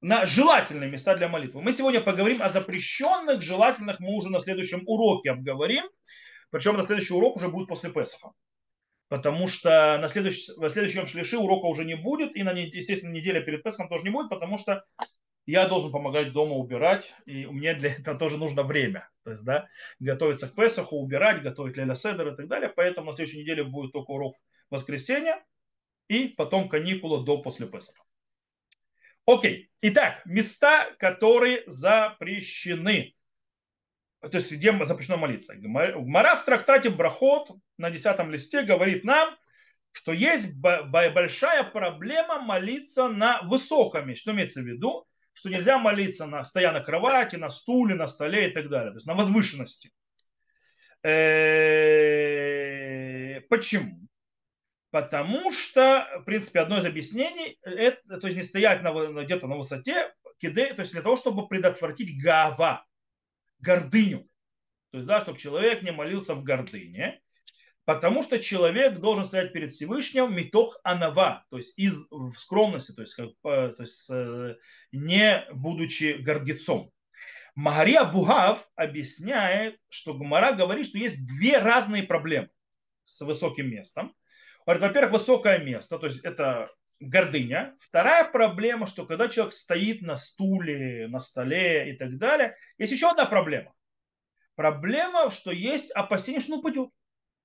на 0.00 0.26
желательные 0.26 0.90
места 0.90 1.14
для 1.16 1.28
молитвы. 1.28 1.60
Мы 1.60 1.72
сегодня 1.72 2.00
поговорим 2.00 2.42
о 2.42 2.48
запрещенных, 2.48 3.42
желательных, 3.42 4.00
мы 4.00 4.14
уже 4.16 4.30
на 4.30 4.40
следующем 4.40 4.82
уроке 4.86 5.30
обговорим. 5.30 5.84
Причем 6.50 6.76
на 6.76 6.82
следующий 6.82 7.14
урок 7.14 7.36
уже 7.36 7.48
будет 7.48 7.68
после 7.68 7.90
Песаха 7.90 8.32
потому 9.08 9.48
что 9.48 9.98
на 10.00 10.08
следующий, 10.08 10.52
на 10.58 10.68
следующем 10.68 11.06
шлиши 11.06 11.38
урока 11.38 11.66
уже 11.66 11.84
не 11.84 11.96
будет, 11.96 12.36
и 12.36 12.42
на, 12.42 12.50
естественно, 12.50 13.12
неделя 13.12 13.40
перед 13.40 13.62
Песком 13.62 13.88
тоже 13.88 14.04
не 14.04 14.10
будет, 14.10 14.28
потому 14.28 14.58
что 14.58 14.84
я 15.50 15.66
должен 15.66 15.90
помогать 15.90 16.32
дома 16.32 16.56
убирать, 16.56 17.14
и 17.24 17.46
мне 17.46 17.72
для 17.74 17.92
этого 17.94 18.18
тоже 18.18 18.36
нужно 18.36 18.62
время. 18.62 19.08
То 19.24 19.30
есть, 19.30 19.44
да, 19.44 19.66
готовиться 19.98 20.46
к 20.46 20.54
Песаху, 20.54 20.96
убирать, 20.96 21.42
готовить 21.42 21.76
Леля 21.76 21.94
Седер 21.94 22.28
и 22.28 22.36
так 22.36 22.48
далее. 22.48 22.68
Поэтому 22.68 23.10
на 23.10 23.16
следующей 23.16 23.40
неделе 23.40 23.64
будет 23.64 23.92
только 23.92 24.10
урок 24.10 24.36
в 24.36 24.74
воскресенье, 24.74 25.42
и 26.08 26.28
потом 26.28 26.68
каникула 26.68 27.24
до 27.24 27.38
после 27.38 27.66
Песаха. 27.66 28.02
Окей. 29.24 29.70
Итак, 29.80 30.20
места, 30.26 30.90
которые 30.98 31.62
запрещены 31.66 33.14
то 34.20 34.34
есть 34.34 34.50
где 34.52 34.72
запрещено 34.84 35.16
молиться. 35.16 35.54
Гмара 35.54 36.34
в 36.34 36.44
трактате 36.44 36.90
Брахот 36.90 37.50
на 37.76 37.90
10 37.90 38.18
листе 38.26 38.62
говорит 38.62 39.04
нам, 39.04 39.36
что 39.92 40.12
есть 40.12 40.60
большая 40.60 41.62
проблема 41.62 42.40
молиться 42.40 43.08
на 43.08 43.40
высоком 43.42 44.08
месте. 44.08 44.22
Что 44.22 44.32
имеется 44.32 44.60
в 44.60 44.66
виду? 44.66 45.06
Что 45.38 45.50
нельзя 45.50 45.78
молиться 45.78 46.26
на, 46.26 46.42
стоя 46.42 46.72
на 46.72 46.80
кровати, 46.80 47.36
на 47.36 47.48
стуле, 47.48 47.94
на 47.94 48.08
столе 48.08 48.48
и 48.50 48.52
так 48.52 48.68
далее. 48.68 48.90
То 48.90 48.96
есть 48.96 49.06
на 49.06 49.14
возвышенности. 49.14 49.92
Э, 51.04 51.78
почему? 53.48 54.08
Потому 54.90 55.52
что, 55.52 56.08
в 56.22 56.24
принципе, 56.24 56.58
одно 56.58 56.78
из 56.78 56.86
объяснений, 56.86 57.56
это, 57.62 58.18
то 58.18 58.26
есть 58.26 58.36
не 58.36 58.42
стоять 58.42 58.82
на, 58.82 59.22
где-то 59.22 59.46
на 59.46 59.54
высоте, 59.54 60.12
киде, 60.38 60.74
то 60.74 60.80
есть 60.80 60.90
для 60.90 61.02
того, 61.02 61.16
чтобы 61.16 61.46
предотвратить 61.46 62.20
гава, 62.20 62.84
гордыню. 63.60 64.28
То 64.90 64.96
есть, 64.98 65.06
да, 65.06 65.20
чтобы 65.20 65.38
человек 65.38 65.82
не 65.82 65.92
молился 65.92 66.34
в 66.34 66.42
гордыне, 66.42 67.22
потому 67.88 68.22
что 68.22 68.38
человек 68.38 68.98
должен 68.98 69.24
стоять 69.24 69.54
перед 69.54 69.70
Всевышним 69.70 70.30
митох 70.36 70.78
анава, 70.84 71.46
то 71.48 71.56
есть 71.56 71.72
из 71.78 72.06
в 72.10 72.34
скромности, 72.34 72.92
то 72.92 73.00
есть, 73.00 73.14
как, 73.14 73.30
то 73.42 73.74
есть 73.78 74.10
э, 74.10 74.56
не 74.92 75.46
будучи 75.54 76.18
гордецом. 76.20 76.92
Магария 77.54 78.04
Бугав 78.04 78.68
объясняет, 78.76 79.78
что 79.88 80.12
Гумара 80.12 80.52
говорит, 80.52 80.88
что 80.88 80.98
есть 80.98 81.26
две 81.26 81.60
разные 81.60 82.02
проблемы 82.02 82.50
с 83.04 83.22
высоким 83.22 83.70
местом. 83.70 84.14
Во-первых, 84.66 85.12
высокое 85.12 85.58
место, 85.58 85.98
то 85.98 86.08
есть 86.08 86.22
это 86.26 86.68
гордыня. 87.00 87.74
Вторая 87.80 88.30
проблема, 88.30 88.86
что 88.86 89.06
когда 89.06 89.28
человек 89.28 89.54
стоит 89.54 90.02
на 90.02 90.16
стуле, 90.16 91.08
на 91.08 91.20
столе 91.20 91.90
и 91.94 91.96
так 91.96 92.18
далее, 92.18 92.54
есть 92.76 92.92
еще 92.92 93.12
одна 93.12 93.24
проблема. 93.24 93.72
Проблема, 94.56 95.30
что 95.30 95.52
есть 95.52 95.90
опасение, 95.92 96.42
что 96.42 96.52
он 96.52 96.58
упадет. 96.58 96.90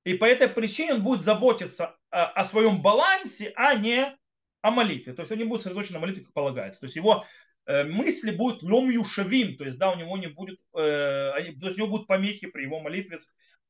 И 0.03 0.15
по 0.15 0.25
этой 0.25 0.49
причине 0.49 0.95
он 0.95 1.03
будет 1.03 1.21
заботиться 1.21 1.95
о, 2.09 2.25
о 2.25 2.45
своем 2.45 2.81
балансе, 2.81 3.53
а 3.55 3.75
не 3.75 4.17
о 4.61 4.71
молитве. 4.71 5.13
То 5.13 5.21
есть 5.21 5.31
он 5.31 5.37
не 5.37 5.43
будет 5.45 5.61
сосредоточен 5.61 5.95
на 5.95 5.99
молитве, 5.99 6.23
как 6.23 6.33
полагается. 6.33 6.81
То 6.81 6.85
есть 6.85 6.95
его 6.95 7.25
э, 7.65 7.83
мысли 7.83 8.31
будут 8.31 8.63
лом 8.63 8.89
юшавим, 8.89 9.55
то 9.57 9.65
есть 9.65 9.77
да, 9.77 9.91
у 9.91 9.97
него 9.97 10.17
не 10.17 10.27
будет, 10.27 10.59
э, 10.75 11.53
то 11.59 11.65
есть 11.65 11.77
у 11.77 11.81
него 11.81 11.91
будут 11.91 12.07
помехи 12.07 12.47
при 12.47 12.63
его 12.63 12.79
молитве, 12.79 13.19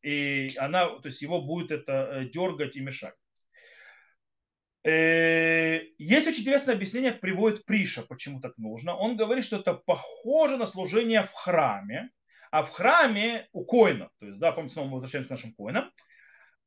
и 0.02 0.50
она, 0.58 0.88
то 0.88 1.06
есть 1.06 1.22
его 1.22 1.42
будет 1.42 1.72
это 1.72 1.92
э, 1.92 2.26
дергать 2.26 2.76
и 2.76 2.82
мешать. 2.82 3.16
Есть 4.86 6.28
очень 6.28 6.42
интересное 6.42 6.76
объяснение, 6.76 7.14
приводит 7.14 7.64
Приша, 7.64 8.02
почему 8.02 8.42
так 8.42 8.58
нужно. 8.58 8.94
Он 8.94 9.16
говорит, 9.16 9.46
что 9.46 9.56
это 9.56 9.76
похоже 9.76 10.58
на 10.58 10.66
служение 10.66 11.24
в 11.24 11.32
храме, 11.32 12.10
а 12.52 12.64
в 12.64 12.70
храме 12.72 13.48
у 13.54 13.64
коина, 13.64 14.10
то 14.20 14.26
есть, 14.26 14.40
да, 14.40 14.52
помните, 14.52 14.74
снова 14.74 14.88
мы 14.88 14.94
возвращаемся 14.96 15.30
к 15.30 15.32
нашим 15.32 15.54
коинам, 15.54 15.90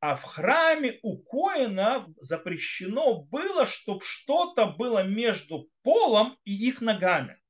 А 0.01 0.14
в 0.14 0.22
храме 0.22 0.99
у 1.03 1.18
коинов 1.18 2.07
запрещено 2.20 3.22
было, 3.22 3.66
чтобы 3.66 4.03
что-то 4.05 4.66
было 4.66 5.03
между 5.03 5.70
полом 5.82 6.38
и 6.44 6.53
их 6.53 6.80
ногами. 6.80 7.40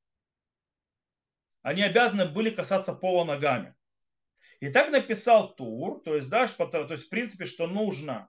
Они 1.63 1.83
обязаны 1.83 2.27
были 2.27 2.51
касаться 2.51 2.93
пола 2.93 3.25
ногами. 3.25 3.75
И 4.61 4.71
так 4.71 4.91
написал 4.91 5.55
Тур, 5.55 6.01
то 6.03 6.15
есть, 6.15 6.29
да, 6.29 6.47
то 6.47 6.87
есть 6.91 7.07
в 7.07 7.09
принципе, 7.09 7.45
что 7.45 7.67
нужно 7.67 8.29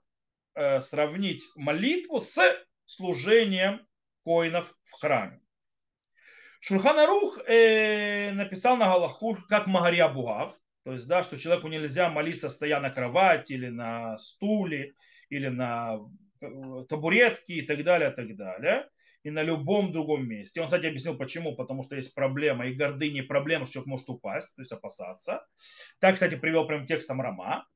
э, 0.54 0.80
сравнить 0.80 1.44
молитву 1.54 2.20
с 2.20 2.38
служением 2.84 3.86
коинов 4.24 4.74
в 4.82 5.00
храме. 5.00 5.40
Шульханарух 6.60 7.38
э, 7.46 8.32
написал 8.32 8.76
на 8.76 8.86
Галаху, 8.86 9.38
как 9.48 9.68
Магария 9.68 10.08
Бугав, 10.08 10.58
то 10.88 10.94
есть, 10.94 11.06
да, 11.06 11.22
что 11.22 11.36
человеку 11.36 11.68
нельзя 11.68 12.08
молиться, 12.08 12.48
стоя 12.48 12.80
на 12.80 12.88
кровати 12.88 13.52
или 13.52 13.68
на 13.68 14.16
стуле, 14.16 14.94
или 15.28 15.48
на 15.48 15.98
э, 16.40 16.46
табуретке 16.88 17.56
и 17.56 17.60
так 17.60 17.84
далее, 17.84 18.10
и 18.10 18.14
так 18.14 18.34
далее. 18.36 18.88
И 19.22 19.28
на 19.28 19.42
любом 19.42 19.92
другом 19.92 20.26
месте. 20.26 20.62
Он, 20.62 20.66
кстати, 20.66 20.86
объяснил, 20.86 21.18
почему. 21.18 21.54
Потому 21.54 21.82
что 21.82 21.94
есть 21.94 22.14
проблема 22.14 22.68
и 22.68 22.74
гордыни, 22.74 23.20
проблема, 23.20 23.66
что 23.66 23.74
человек 23.74 23.88
может 23.88 24.08
упасть, 24.08 24.56
то 24.56 24.62
есть 24.62 24.72
опасаться. 24.72 25.46
Так, 25.98 26.14
кстати, 26.14 26.36
привел 26.36 26.66
прям 26.66 26.86
текстом 26.86 27.20
Рама. 27.20 27.66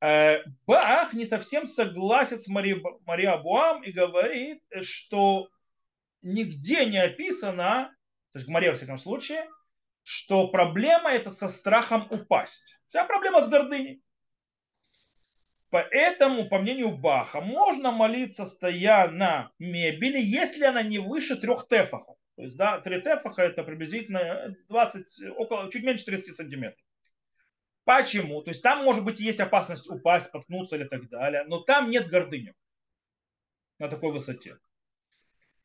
Э, 0.00 0.38
Бах 0.66 1.14
не 1.14 1.26
совсем 1.26 1.66
согласен 1.66 2.40
с 2.40 2.48
Мари, 2.48 2.82
Мария 3.06 3.36
Буам 3.36 3.84
и 3.84 3.92
говорит, 3.92 4.60
что 4.80 5.48
нигде 6.20 6.84
не 6.86 6.98
описано, 6.98 7.94
то 8.32 8.40
есть 8.40 8.48
Мария 8.48 8.70
во 8.70 8.74
всяком 8.74 8.98
случае, 8.98 9.46
что 10.10 10.48
проблема 10.48 11.12
это 11.12 11.30
со 11.30 11.48
страхом 11.48 12.08
упасть. 12.10 12.80
Вся 12.88 13.04
проблема 13.04 13.44
с 13.44 13.48
гордыней. 13.48 14.02
Поэтому, 15.70 16.48
по 16.48 16.58
мнению 16.58 16.96
Баха, 16.96 17.40
можно 17.40 17.92
молиться, 17.92 18.44
стоя 18.44 19.08
на 19.08 19.52
мебели, 19.60 20.18
если 20.18 20.64
она 20.64 20.82
не 20.82 20.98
выше 20.98 21.36
трех 21.36 21.68
тефахов. 21.68 22.16
То 22.34 22.42
есть, 22.42 22.56
да, 22.56 22.80
три 22.80 23.00
тефаха 23.00 23.42
это 23.42 23.62
приблизительно 23.62 24.56
20, 24.68 25.30
около, 25.36 25.70
чуть 25.70 25.84
меньше 25.84 26.06
30 26.06 26.34
сантиметров. 26.34 26.84
Почему? 27.84 28.42
То 28.42 28.50
есть 28.50 28.64
там, 28.64 28.82
может 28.82 29.04
быть, 29.04 29.20
есть 29.20 29.38
опасность 29.38 29.88
упасть, 29.88 30.26
споткнуться 30.26 30.74
или 30.74 30.88
так 30.88 31.08
далее, 31.08 31.44
но 31.44 31.60
там 31.60 31.88
нет 31.88 32.08
гордыни 32.08 32.52
на 33.78 33.88
такой 33.88 34.10
высоте. 34.10 34.58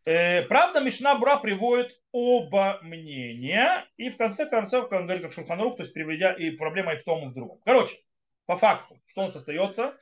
Э, 0.06 0.44
правда, 0.44 0.82
Мишна 0.82 1.16
Бура 1.16 1.38
приводит 1.38 2.00
оба 2.18 2.80
мнения, 2.82 3.86
и 3.98 4.08
в 4.10 4.16
конце 4.16 4.46
концов, 4.46 4.88
как 4.88 5.02
он 5.02 5.06
говорит, 5.06 5.22
как 5.22 5.34
Шурханрух, 5.34 5.76
то 5.76 5.84
есть 5.84 5.94
приведя 5.94 6.32
и 6.32 6.50
проблема 6.52 6.94
и 6.94 6.98
в 6.98 7.04
том, 7.04 7.26
и 7.26 7.28
в 7.28 7.34
другом. 7.34 7.60
Короче, 7.66 7.98
по 8.46 8.56
факту, 8.56 9.02
что 9.06 9.24
нас 9.24 9.36
остается? 9.36 9.98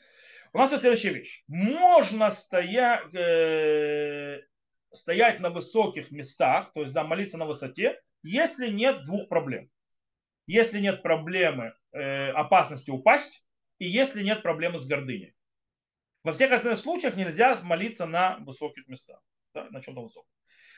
У 0.53 0.59
нас 0.59 0.69
есть 0.69 0.81
следующая 0.81 1.09
вещь. 1.09 1.43
Можно 1.47 2.29
стоять, 2.29 3.11
э, 3.15 4.41
стоять 4.91 5.39
на 5.39 5.49
высоких 5.49 6.11
местах, 6.11 6.71
то 6.73 6.81
есть 6.81 6.93
да, 6.93 7.03
молиться 7.03 7.39
на 7.39 7.47
высоте, 7.47 7.99
если 8.21 8.67
нет 8.67 9.05
двух 9.05 9.27
проблем. 9.27 9.71
Если 10.45 10.79
нет 10.79 11.01
проблемы 11.01 11.73
э, 11.93 12.29
опасности 12.29 12.91
упасть, 12.91 13.43
и 13.79 13.87
если 13.87 14.21
нет 14.21 14.43
проблемы 14.43 14.77
с 14.77 14.85
гордыней. 14.85 15.33
Во 16.23 16.31
всех 16.31 16.51
остальных 16.51 16.79
случаях 16.79 17.15
нельзя 17.15 17.57
молиться 17.63 18.05
на 18.05 18.37
высоких 18.41 18.87
местах 18.87 19.19
да, 19.55 19.67
на 19.71 19.81
чем-то 19.81 20.01
высоком. 20.01 20.29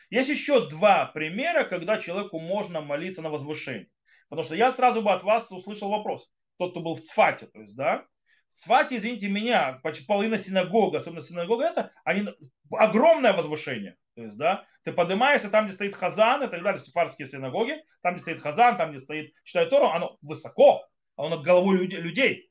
Есть 0.09 0.29
еще 0.29 0.69
два 0.69 1.05
примера, 1.05 1.63
когда 1.63 1.97
человеку 1.97 2.39
можно 2.39 2.81
молиться 2.81 3.21
на 3.21 3.29
возвышении. 3.29 3.89
Потому 4.29 4.45
что 4.45 4.55
я 4.55 4.71
сразу 4.71 5.01
бы 5.01 5.11
от 5.11 5.23
вас 5.23 5.51
услышал 5.51 5.89
вопрос. 5.89 6.29
Тот, 6.57 6.71
кто 6.71 6.81
был 6.81 6.95
в 6.95 7.01
Цфате, 7.01 7.47
то 7.47 7.59
есть, 7.59 7.75
да, 7.75 8.05
в 8.49 8.55
Цфате, 8.55 8.97
извините 8.97 9.27
меня, 9.27 9.81
половина 10.07 10.37
синагога, 10.37 10.99
особенно 10.99 11.21
синагога, 11.21 11.65
это 11.65 11.91
они, 12.05 12.29
огромное 12.71 13.33
возвышение. 13.33 13.97
То 14.15 14.23
есть, 14.23 14.37
да, 14.37 14.65
ты 14.83 14.93
поднимаешься 14.93 15.49
там, 15.49 15.65
где 15.65 15.73
стоит 15.73 15.95
Хазан 15.95 16.43
и 16.43 16.47
так 16.47 16.63
далее, 16.63 16.79
сефарские 16.79 17.27
синагоги, 17.27 17.83
там, 18.01 18.13
где 18.13 18.21
стоит 18.21 18.41
Хазан, 18.41 18.77
там, 18.77 18.91
где 18.91 18.99
стоит 18.99 19.33
Читает 19.43 19.69
Тору, 19.69 19.87
оно 19.87 20.17
высоко, 20.21 20.85
оно 21.17 21.35
над 21.35 21.45
головой 21.45 21.85
людей. 21.87 22.49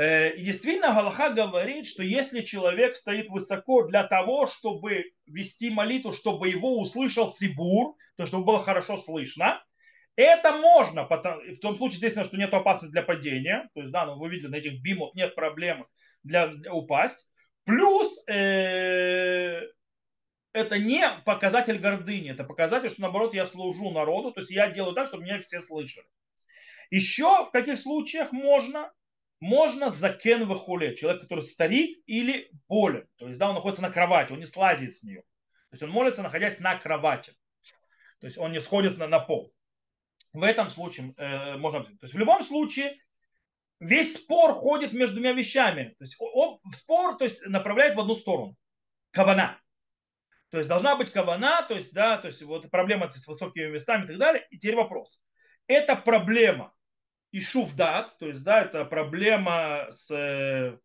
Э, 0.00 0.30
и 0.30 0.44
действительно, 0.44 0.94
Галаха 0.94 1.28
говорит, 1.28 1.86
что 1.86 2.02
если 2.02 2.40
человек 2.40 2.96
стоит 2.96 3.28
высоко 3.28 3.82
для 3.82 4.02
того, 4.04 4.46
чтобы 4.46 5.12
вести 5.26 5.68
молитву, 5.68 6.14
чтобы 6.14 6.48
его 6.48 6.80
услышал 6.80 7.34
цибур, 7.34 7.96
то 8.16 8.24
чтобы 8.24 8.46
было 8.46 8.62
хорошо 8.62 8.96
слышно, 8.96 9.62
это 10.16 10.52
можно, 10.52 11.06
в 11.06 11.58
том 11.60 11.76
случае, 11.76 11.96
естественно, 11.96 12.24
что 12.24 12.38
нет 12.38 12.54
опасности 12.54 12.92
для 12.92 13.02
падения. 13.02 13.68
То 13.74 13.80
есть, 13.80 13.92
да, 13.92 14.06
ну, 14.06 14.18
вы 14.18 14.30
видели, 14.30 14.48
на 14.48 14.56
этих 14.56 14.80
бимах 14.80 15.14
нет 15.14 15.34
проблем 15.34 15.86
для, 16.22 16.50
упасть. 16.72 17.30
Плюс 17.64 18.26
э, 18.26 19.60
это 20.54 20.78
не 20.78 21.06
показатель 21.26 21.78
гордыни, 21.78 22.30
это 22.30 22.44
показатель, 22.44 22.88
что 22.88 23.02
наоборот 23.02 23.34
я 23.34 23.44
служу 23.44 23.90
народу, 23.90 24.32
то 24.32 24.40
есть 24.40 24.50
я 24.50 24.70
делаю 24.70 24.94
так, 24.94 25.08
чтобы 25.08 25.24
меня 25.24 25.38
все 25.40 25.60
слышали. 25.60 26.06
Еще 26.90 27.44
в 27.44 27.50
каких 27.50 27.78
случаях 27.78 28.32
можно 28.32 28.90
можно 29.40 29.90
закен 29.90 30.46
выхуле, 30.46 30.94
человек, 30.94 31.22
который 31.22 31.42
старик 31.42 31.98
или 32.06 32.50
болен. 32.68 33.08
То 33.16 33.26
есть, 33.26 33.40
да, 33.40 33.48
он 33.48 33.54
находится 33.54 33.82
на 33.82 33.90
кровати, 33.90 34.32
он 34.32 34.38
не 34.38 34.46
слазит 34.46 34.94
с 34.94 35.02
нее. 35.02 35.22
То 35.22 35.74
есть 35.74 35.82
он 35.82 35.90
молится, 35.90 36.22
находясь 36.22 36.60
на 36.60 36.76
кровати. 36.76 37.32
То 38.20 38.26
есть 38.26 38.36
он 38.36 38.52
не 38.52 38.60
сходит 38.60 38.98
на, 38.98 39.06
на 39.06 39.18
пол. 39.18 39.52
В 40.32 40.42
этом 40.42 40.68
случае 40.68 41.14
э, 41.16 41.56
можно... 41.56 41.84
То 41.84 42.02
есть 42.02 42.14
в 42.14 42.18
любом 42.18 42.42
случае 42.42 42.98
весь 43.80 44.16
спор 44.16 44.52
ходит 44.52 44.92
между 44.92 45.16
двумя 45.16 45.32
вещами. 45.32 45.94
То 45.98 46.04
есть 46.04 46.16
он, 46.18 46.60
спор 46.74 47.16
то 47.16 47.24
есть, 47.24 47.46
направляет 47.46 47.96
в 47.96 48.00
одну 48.00 48.14
сторону. 48.14 48.56
Кавана. 49.10 49.58
То 50.50 50.58
есть 50.58 50.68
должна 50.68 50.96
быть 50.96 51.10
кавана, 51.10 51.62
то 51.62 51.74
есть, 51.74 51.92
да, 51.92 52.18
то 52.18 52.26
есть 52.26 52.42
вот 52.42 52.70
проблема 52.70 53.10
с 53.10 53.26
высокими 53.26 53.70
местами 53.70 54.04
и 54.04 54.08
так 54.08 54.18
далее. 54.18 54.46
И 54.50 54.58
теперь 54.58 54.76
вопрос. 54.76 55.22
Это 55.66 55.96
проблема 55.96 56.74
и 57.32 57.40
шувдат, 57.40 58.16
то 58.18 58.26
есть, 58.26 58.42
да, 58.42 58.62
это 58.62 58.84
проблема 58.84 59.86
с 59.90 60.10
э, 60.10 60.78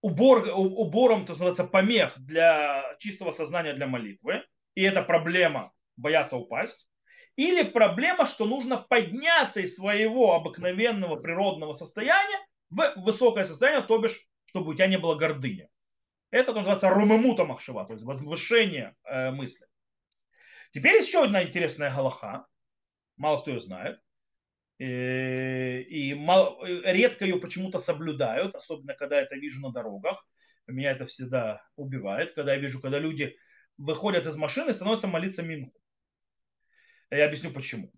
убор, 0.00 0.48
убором, 0.54 1.24
то 1.24 1.32
называется, 1.32 1.64
помех 1.64 2.18
для 2.18 2.96
чистого 2.98 3.30
сознания 3.30 3.74
для 3.74 3.86
молитвы, 3.86 4.44
и 4.74 4.82
это 4.82 5.02
проблема 5.02 5.72
бояться 5.96 6.36
упасть, 6.36 6.88
или 7.36 7.62
проблема, 7.62 8.26
что 8.26 8.46
нужно 8.46 8.78
подняться 8.78 9.60
из 9.60 9.76
своего 9.76 10.34
обыкновенного 10.34 11.16
природного 11.16 11.72
состояния 11.72 12.38
в 12.70 12.94
высокое 12.96 13.44
состояние, 13.44 13.82
то 13.82 13.98
бишь, 13.98 14.28
чтобы 14.46 14.70
у 14.70 14.74
тебя 14.74 14.86
не 14.86 14.98
было 14.98 15.14
гордыни. 15.14 15.68
Это 16.30 16.52
называется 16.52 16.88
румемута 16.88 17.44
махшива, 17.44 17.84
то 17.84 17.92
есть 17.92 18.04
возвышение 18.04 18.96
э, 19.04 19.30
мысли. 19.30 19.66
Теперь 20.72 21.00
еще 21.00 21.24
одна 21.24 21.42
интересная 21.44 21.94
галаха, 21.94 22.46
мало 23.16 23.40
кто 23.40 23.52
ее 23.52 23.60
знает. 23.60 24.00
Э, 24.78 25.80
и 25.80 26.12
редко 26.84 27.24
ее 27.24 27.38
почему-то 27.38 27.78
соблюдают, 27.78 28.54
особенно 28.54 28.94
когда 28.94 29.20
это 29.20 29.36
вижу 29.36 29.60
на 29.60 29.72
дорогах. 29.72 30.22
Меня 30.66 30.92
это 30.92 31.06
всегда 31.06 31.62
убивает, 31.76 32.32
когда 32.32 32.54
я 32.54 32.60
вижу, 32.60 32.80
когда 32.80 32.98
люди 32.98 33.36
выходят 33.78 34.26
из 34.26 34.36
машины 34.36 34.70
и 34.70 34.72
становятся 34.72 35.06
молиться 35.06 35.42
Минху. 35.42 35.78
Я 37.10 37.26
объясню 37.26 37.52
почему. 37.52 37.92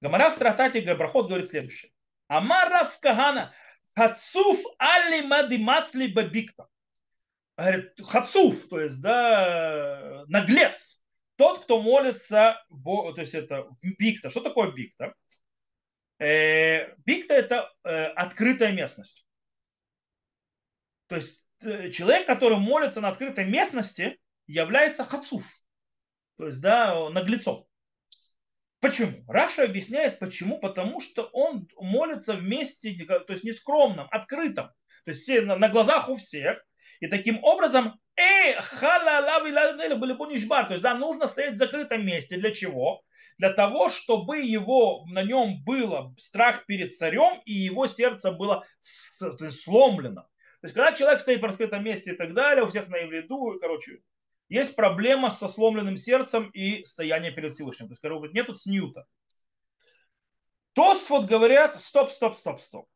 Гамара 0.00 0.30
в 0.30 0.38
Тратате 0.38 0.80
Габрахот 0.80 1.28
говорит 1.28 1.48
следующее. 1.48 1.92
Амарав 2.26 2.98
Кагана 3.00 3.52
Хацуф 3.94 4.58
али 4.78 5.22
мадимацли 5.22 6.08
бабикта. 6.08 6.66
Говорит, 7.56 8.00
хацуф, 8.02 8.68
то 8.68 8.80
есть, 8.80 9.02
да, 9.02 10.24
наглец. 10.28 11.02
Тот, 11.36 11.64
кто 11.64 11.82
молится, 11.82 12.62
то 12.70 13.14
есть 13.18 13.34
это 13.34 13.68
бикта. 13.98 14.30
Что 14.30 14.40
такое 14.40 14.72
бикта? 14.72 15.14
Э, 16.20 16.94
бикта 17.06 17.34
это 17.34 17.72
э, 17.82 18.04
открытая 18.08 18.72
местность. 18.72 19.26
То 21.06 21.16
есть 21.16 21.46
э, 21.60 21.88
человек, 21.90 22.26
который 22.26 22.58
молится 22.58 23.00
на 23.00 23.08
открытой 23.08 23.46
местности, 23.46 24.20
является 24.46 25.04
хацуф. 25.04 25.50
То 26.36 26.46
есть, 26.46 26.60
да, 26.60 27.08
наглецом. 27.08 27.66
Почему? 28.80 29.24
Раша 29.28 29.64
объясняет, 29.64 30.18
почему. 30.18 30.60
Потому 30.60 31.00
что 31.00 31.24
он 31.32 31.66
молится 31.76 32.34
в 32.34 32.42
месте, 32.42 32.94
то 33.06 33.24
есть 33.28 33.44
не 33.44 33.52
скромном, 33.52 34.06
открытом. 34.10 34.68
То 35.04 35.12
есть 35.12 35.22
все, 35.22 35.40
на, 35.40 35.56
на 35.56 35.70
глазах 35.70 36.10
у 36.10 36.16
всех. 36.16 36.62
И 37.00 37.06
таким 37.06 37.42
образом, 37.42 37.98
э, 38.16 38.60
то 38.60 38.62
есть, 40.70 40.82
да, 40.82 40.94
нужно 40.94 41.26
стоять 41.26 41.54
в 41.54 41.58
закрытом 41.58 42.04
месте. 42.04 42.36
Для 42.36 42.52
чего? 42.52 43.02
Для 43.40 43.54
того, 43.54 43.88
чтобы 43.88 44.40
его, 44.40 45.06
на 45.06 45.22
нем 45.22 45.64
было 45.64 46.14
страх 46.18 46.66
перед 46.66 46.94
царем, 46.94 47.40
и 47.46 47.54
его 47.54 47.86
сердце 47.86 48.32
было 48.32 48.66
сломлено. 48.80 50.28
То 50.60 50.66
есть, 50.66 50.74
когда 50.74 50.92
человек 50.92 51.22
стоит 51.22 51.40
в 51.40 51.44
раскрытом 51.46 51.82
месте 51.82 52.12
и 52.12 52.16
так 52.16 52.34
далее, 52.34 52.64
у 52.64 52.68
всех 52.68 52.88
на 52.88 52.98
виду, 52.98 53.56
короче, 53.58 54.02
есть 54.50 54.76
проблема 54.76 55.30
со 55.30 55.48
сломленным 55.48 55.96
сердцем 55.96 56.50
и 56.50 56.84
стояние 56.84 57.32
перед 57.32 57.54
Всевышним. 57.54 57.88
То 57.88 57.92
есть, 57.92 58.02
короче, 58.02 58.30
нет 58.34 58.46
тут 58.46 58.60
снюта. 58.60 59.06
Тос 60.74 61.08
вот 61.08 61.24
говорят, 61.24 61.80
стоп, 61.80 62.10
стоп, 62.10 62.36
стоп, 62.36 62.60
стоп. 62.60 62.90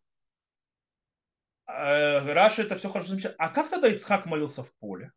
э, 1.66 2.32
Раша 2.34 2.60
это 2.60 2.76
все 2.76 2.90
хорошо 2.90 3.08
замечает. 3.12 3.34
А 3.38 3.48
как 3.48 3.70
тогда 3.70 3.88
Ицхак 3.88 4.26
молился 4.26 4.62
в 4.62 4.76
поле? 4.76 5.10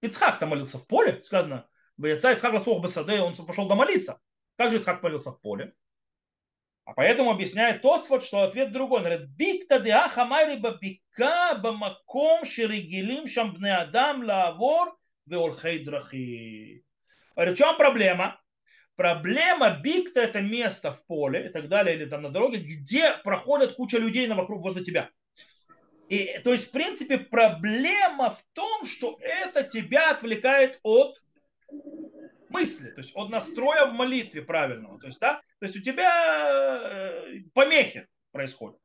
Ицхак-то 0.00 0.46
молился 0.46 0.78
в 0.78 0.86
поле, 0.86 1.22
сказано. 1.24 1.68
Яйца 1.98 2.32
Ицхак 2.32 2.52
Ласох 2.54 2.82
Басаде, 2.82 3.20
он 3.20 3.34
пошел 3.34 3.68
домолиться. 3.68 4.20
Как 4.56 4.70
же 4.70 4.78
Ицхак 4.78 5.02
молился 5.02 5.30
в 5.30 5.40
поле? 5.40 5.72
А 6.84 6.92
поэтому 6.92 7.30
объясняет 7.30 7.82
Тосфот, 7.82 8.22
что 8.22 8.42
ответ 8.42 8.72
другой. 8.72 8.98
Он 8.98 9.06
говорит, 9.06 9.28
бикта 9.28 9.80
деаха 9.80 10.26
майри 10.26 10.60
бабика 10.60 11.58
бамаком 11.62 12.44
шеригилим 12.44 13.26
шамбне 13.26 13.74
адам 13.74 14.24
лавор 14.24 14.94
веолхей 15.24 15.84
драхи. 15.84 16.84
Говорит, 17.34 17.54
в 17.54 17.58
чем 17.58 17.76
проблема? 17.76 18.40
Проблема 18.96 19.80
бикта 19.82 20.20
это 20.20 20.40
место 20.40 20.92
в 20.92 21.04
поле 21.06 21.46
и 21.46 21.48
так 21.48 21.68
далее, 21.68 21.96
или 21.96 22.04
там 22.04 22.22
на 22.22 22.30
дороге, 22.30 22.58
где 22.58 23.12
проходят 23.24 23.74
куча 23.74 23.98
людей 23.98 24.26
на 24.26 24.34
вокруг 24.34 24.62
возле 24.62 24.84
тебя. 24.84 25.10
И, 26.08 26.38
то 26.44 26.52
есть, 26.52 26.68
в 26.68 26.70
принципе, 26.70 27.18
проблема 27.18 28.30
в 28.30 28.44
том, 28.52 28.84
что 28.84 29.16
это 29.20 29.64
тебя 29.64 30.10
отвлекает 30.10 30.78
от 30.82 31.16
мысли, 32.48 32.90
то 32.90 33.00
есть 33.00 33.12
от 33.16 33.30
настроя 33.30 33.86
в 33.86 33.92
молитве 33.92 34.42
правильного. 34.42 34.98
То 35.00 35.06
есть, 35.08 35.20
да, 35.20 35.42
то 35.58 35.66
есть 35.66 35.76
у 35.76 35.80
тебя 35.80 37.20
э, 37.24 37.40
помехи 37.52 38.06
происходят. 38.30 38.80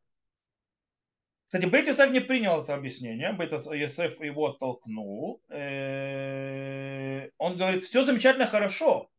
Кстати, 1.47 1.65
Бейт 1.65 1.87
Йосеф 1.87 2.11
не 2.11 2.19
принял 2.19 2.61
это 2.61 2.75
объяснение. 2.75 3.33
Бейт 3.33 3.51
Йосеф 3.51 4.19
его 4.21 4.47
оттолкнул. 4.47 5.41
Э, 5.49 7.29
он 7.37 7.57
говорит, 7.57 7.83
все 7.83 8.05
замечательно, 8.05 8.45
хорошо. 8.45 9.09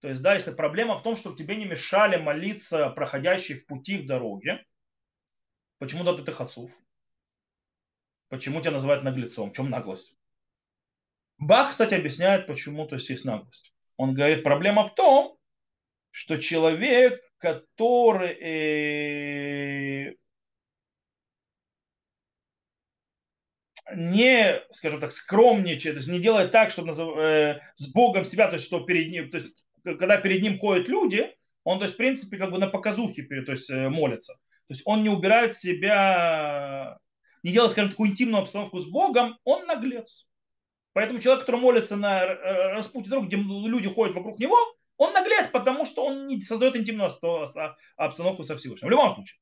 То 0.00 0.08
есть, 0.08 0.22
да, 0.22 0.34
если 0.34 0.52
проблема 0.52 0.96
в 0.96 1.02
том, 1.02 1.16
что 1.16 1.34
тебе 1.34 1.56
не 1.56 1.64
мешали 1.64 2.16
молиться 2.16 2.90
проходящие 2.90 3.58
в 3.58 3.66
пути 3.66 3.98
в 3.98 4.06
дороге, 4.06 4.64
почему 5.78 6.04
да 6.04 6.16
ты 6.16 6.32
хацув? 6.32 6.70
Почему 8.28 8.60
тебя 8.60 8.72
называют 8.72 9.04
наглецом? 9.04 9.50
В 9.50 9.54
чем 9.54 9.70
наглость? 9.70 10.15
Бах, 11.38 11.70
кстати, 11.70 11.94
объясняет, 11.94 12.46
почему 12.46 12.86
то 12.86 12.96
есть, 12.96 13.10
есть 13.10 13.24
наглость. 13.24 13.72
Он 13.96 14.14
говорит, 14.14 14.42
проблема 14.42 14.86
в 14.86 14.94
том, 14.94 15.36
что 16.10 16.38
человек, 16.38 17.20
который 17.38 18.32
э, 18.32 20.14
не, 23.94 24.62
скажем 24.72 25.00
так, 25.00 25.12
скромничает, 25.12 25.94
то 25.94 25.98
есть 25.98 26.08
не 26.08 26.20
делает 26.20 26.52
так, 26.52 26.70
чтобы 26.70 26.92
э, 26.92 27.60
с 27.76 27.88
Богом 27.88 28.24
себя, 28.24 28.48
то 28.48 28.54
есть 28.54 28.66
что 28.66 28.80
перед 28.80 29.10
ним, 29.10 29.30
то 29.30 29.38
есть 29.38 29.66
когда 29.82 30.16
перед 30.16 30.42
ним 30.42 30.58
ходят 30.58 30.88
люди, 30.88 31.32
он, 31.64 31.78
то 31.78 31.84
есть, 31.84 31.94
в 31.94 31.98
принципе, 31.98 32.36
как 32.36 32.50
бы 32.50 32.58
на 32.58 32.68
показухе 32.68 33.22
то 33.24 33.52
есть, 33.52 33.70
э, 33.70 33.88
молится. 33.88 34.34
То 34.34 34.74
есть 34.74 34.82
он 34.84 35.02
не 35.02 35.08
убирает 35.08 35.56
себя, 35.56 36.98
не 37.42 37.52
делает, 37.52 37.72
скажем, 37.72 37.90
такую 37.90 38.10
интимную 38.10 38.42
обстановку 38.42 38.80
с 38.80 38.88
Богом, 38.88 39.38
он 39.44 39.66
наглец. 39.66 40.26
Поэтому 40.96 41.20
человек, 41.20 41.42
который 41.42 41.60
молится 41.60 41.94
на 41.94 42.24
распутье 42.72 43.10
дорог, 43.10 43.26
где 43.26 43.36
люди 43.36 43.86
ходят 43.86 44.14
вокруг 44.14 44.38
него, 44.38 44.56
он 44.96 45.12
наглец, 45.12 45.46
потому 45.48 45.84
что 45.84 46.02
он 46.02 46.26
не 46.26 46.40
создает 46.40 46.74
интимную 46.74 47.10
обстановку 47.98 48.44
со 48.44 48.56
Всевышним. 48.56 48.88
В 48.88 48.90
любом 48.90 49.10
случае. 49.10 49.38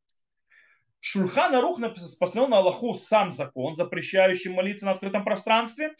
Шульхан 0.98 1.54
Арух 1.54 1.78
постановил 2.18 2.48
на 2.48 2.58
Аллаху 2.58 2.94
сам 2.94 3.30
закон, 3.30 3.76
запрещающий 3.76 4.52
молиться 4.52 4.86
на 4.86 4.90
открытом 4.90 5.22
пространстве. 5.22 5.94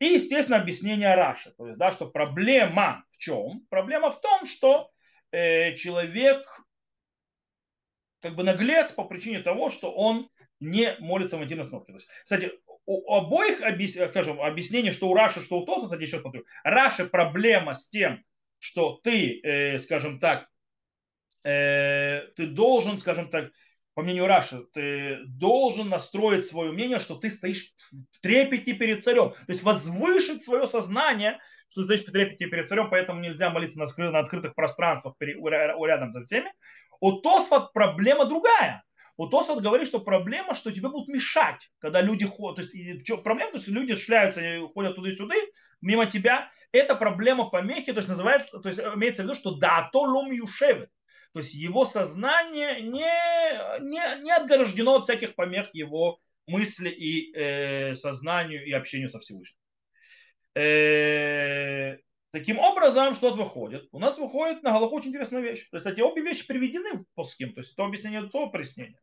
И, 0.00 0.06
естественно, 0.06 0.58
объяснение 0.58 1.14
Раши. 1.14 1.52
То 1.56 1.68
есть, 1.68 1.78
да, 1.78 1.92
что 1.92 2.08
проблема 2.08 3.04
в 3.12 3.18
чем? 3.18 3.64
Проблема 3.70 4.10
в 4.10 4.20
том, 4.20 4.44
что 4.44 4.90
э, 5.30 5.74
человек 5.74 6.44
как 8.22 8.34
бы 8.34 8.42
наглец 8.42 8.90
по 8.90 9.04
причине 9.04 9.38
того, 9.38 9.70
что 9.70 9.92
он 9.92 10.28
не 10.58 10.96
молится 10.98 11.36
в 11.36 11.44
интимной 11.44 11.62
обстановке. 11.62 11.94
Кстати, 12.24 12.50
у 12.86 13.14
обоих 13.14 13.60
скажем, 14.10 14.40
объяснений, 14.40 14.92
что 14.92 15.08
у 15.08 15.14
Раши, 15.14 15.40
что 15.40 15.58
у 15.58 15.66
Тоса, 15.66 15.86
кстати, 15.86 16.02
еще 16.02 16.20
смотрю, 16.20 16.44
Раши 16.62 17.04
проблема 17.04 17.74
с 17.74 17.88
тем, 17.88 18.24
что 18.58 19.00
ты, 19.02 19.40
э, 19.42 19.78
скажем 19.78 20.18
так, 20.20 20.46
э, 21.44 22.22
ты 22.36 22.46
должен, 22.46 22.98
скажем 22.98 23.28
так, 23.28 23.50
по 23.94 24.02
мнению 24.02 24.26
Раши, 24.26 24.64
ты 24.72 25.18
должен 25.26 25.88
настроить 25.88 26.44
свое 26.44 26.70
мнение, 26.70 26.98
что 26.98 27.16
ты 27.16 27.30
стоишь 27.30 27.72
в 28.12 28.20
трепете 28.20 28.74
перед 28.74 29.02
царем. 29.02 29.30
То 29.30 29.48
есть 29.48 29.62
возвышить 29.62 30.44
свое 30.44 30.66
сознание, 30.66 31.38
что 31.70 31.80
ты 31.80 31.86
стоишь 31.86 32.04
в 32.04 32.12
трепете 32.12 32.46
перед 32.46 32.68
царем, 32.68 32.90
поэтому 32.90 33.20
нельзя 33.20 33.50
молиться 33.50 33.78
на 33.78 34.18
открытых 34.18 34.54
пространствах 34.54 35.14
рядом 35.18 36.12
за 36.12 36.24
всеми. 36.24 36.52
У 37.00 37.20
Тосфот 37.20 37.72
проблема 37.72 38.26
другая. 38.26 38.84
Вот 39.16 39.30
Тосфот 39.30 39.62
говорит, 39.62 39.88
что 39.88 40.00
проблема, 40.00 40.54
что 40.54 40.72
тебе 40.72 40.88
будут 40.88 41.08
мешать, 41.08 41.70
когда 41.78 42.02
люди 42.02 42.26
ходят. 42.26 42.56
То 42.56 42.62
есть, 42.62 43.22
проблема, 43.22 43.52
то 43.52 43.56
есть 43.56 43.68
люди 43.68 43.94
шляются, 43.94 44.42
ходят 44.74 44.94
туда 44.94 45.08
и 45.08 45.12
сюда, 45.12 45.34
мимо 45.80 46.06
тебя. 46.06 46.50
Это 46.72 46.94
проблема 46.94 47.48
помехи, 47.48 47.92
то 47.92 47.98
есть 47.98 48.08
называется, 48.08 48.58
то 48.58 48.68
есть 48.68 48.80
имеется 48.80 49.22
в 49.22 49.26
виду, 49.26 49.34
что 49.34 49.52
да, 49.52 49.88
то 49.92 50.02
лум 50.02 50.30
юшевит. 50.32 50.90
То 51.32 51.40
есть 51.40 51.54
его 51.54 51.84
сознание 51.86 52.80
не, 52.82 53.80
не, 53.80 54.22
не 54.22 54.30
отгорождено 54.32 54.96
от 54.96 55.04
всяких 55.04 55.34
помех 55.34 55.68
его 55.74 56.18
мысли 56.46 56.88
и 56.88 57.34
э, 57.34 57.96
сознанию 57.96 58.64
и 58.64 58.72
общению 58.72 59.10
со 59.10 59.20
Всевышним. 59.20 59.58
Э, 60.54 61.98
Таким 62.36 62.58
образом, 62.58 63.14
что 63.14 63.28
у 63.28 63.30
нас 63.30 63.38
выходит? 63.38 63.88
У 63.92 63.98
нас 63.98 64.18
выходит 64.18 64.62
на 64.62 64.70
Галаху 64.70 64.96
очень 64.96 65.08
интересная 65.08 65.40
вещь. 65.40 65.70
То 65.70 65.78
есть 65.78 65.86
эти 65.86 66.02
обе 66.02 66.20
вещи 66.20 66.46
приведены 66.46 67.06
по 67.14 67.24
схем, 67.24 67.54
то 67.54 67.62
есть 67.62 67.74
то 67.74 67.86
объяснение, 67.86 68.28
то 68.28 68.50
прояснение. 68.50 69.00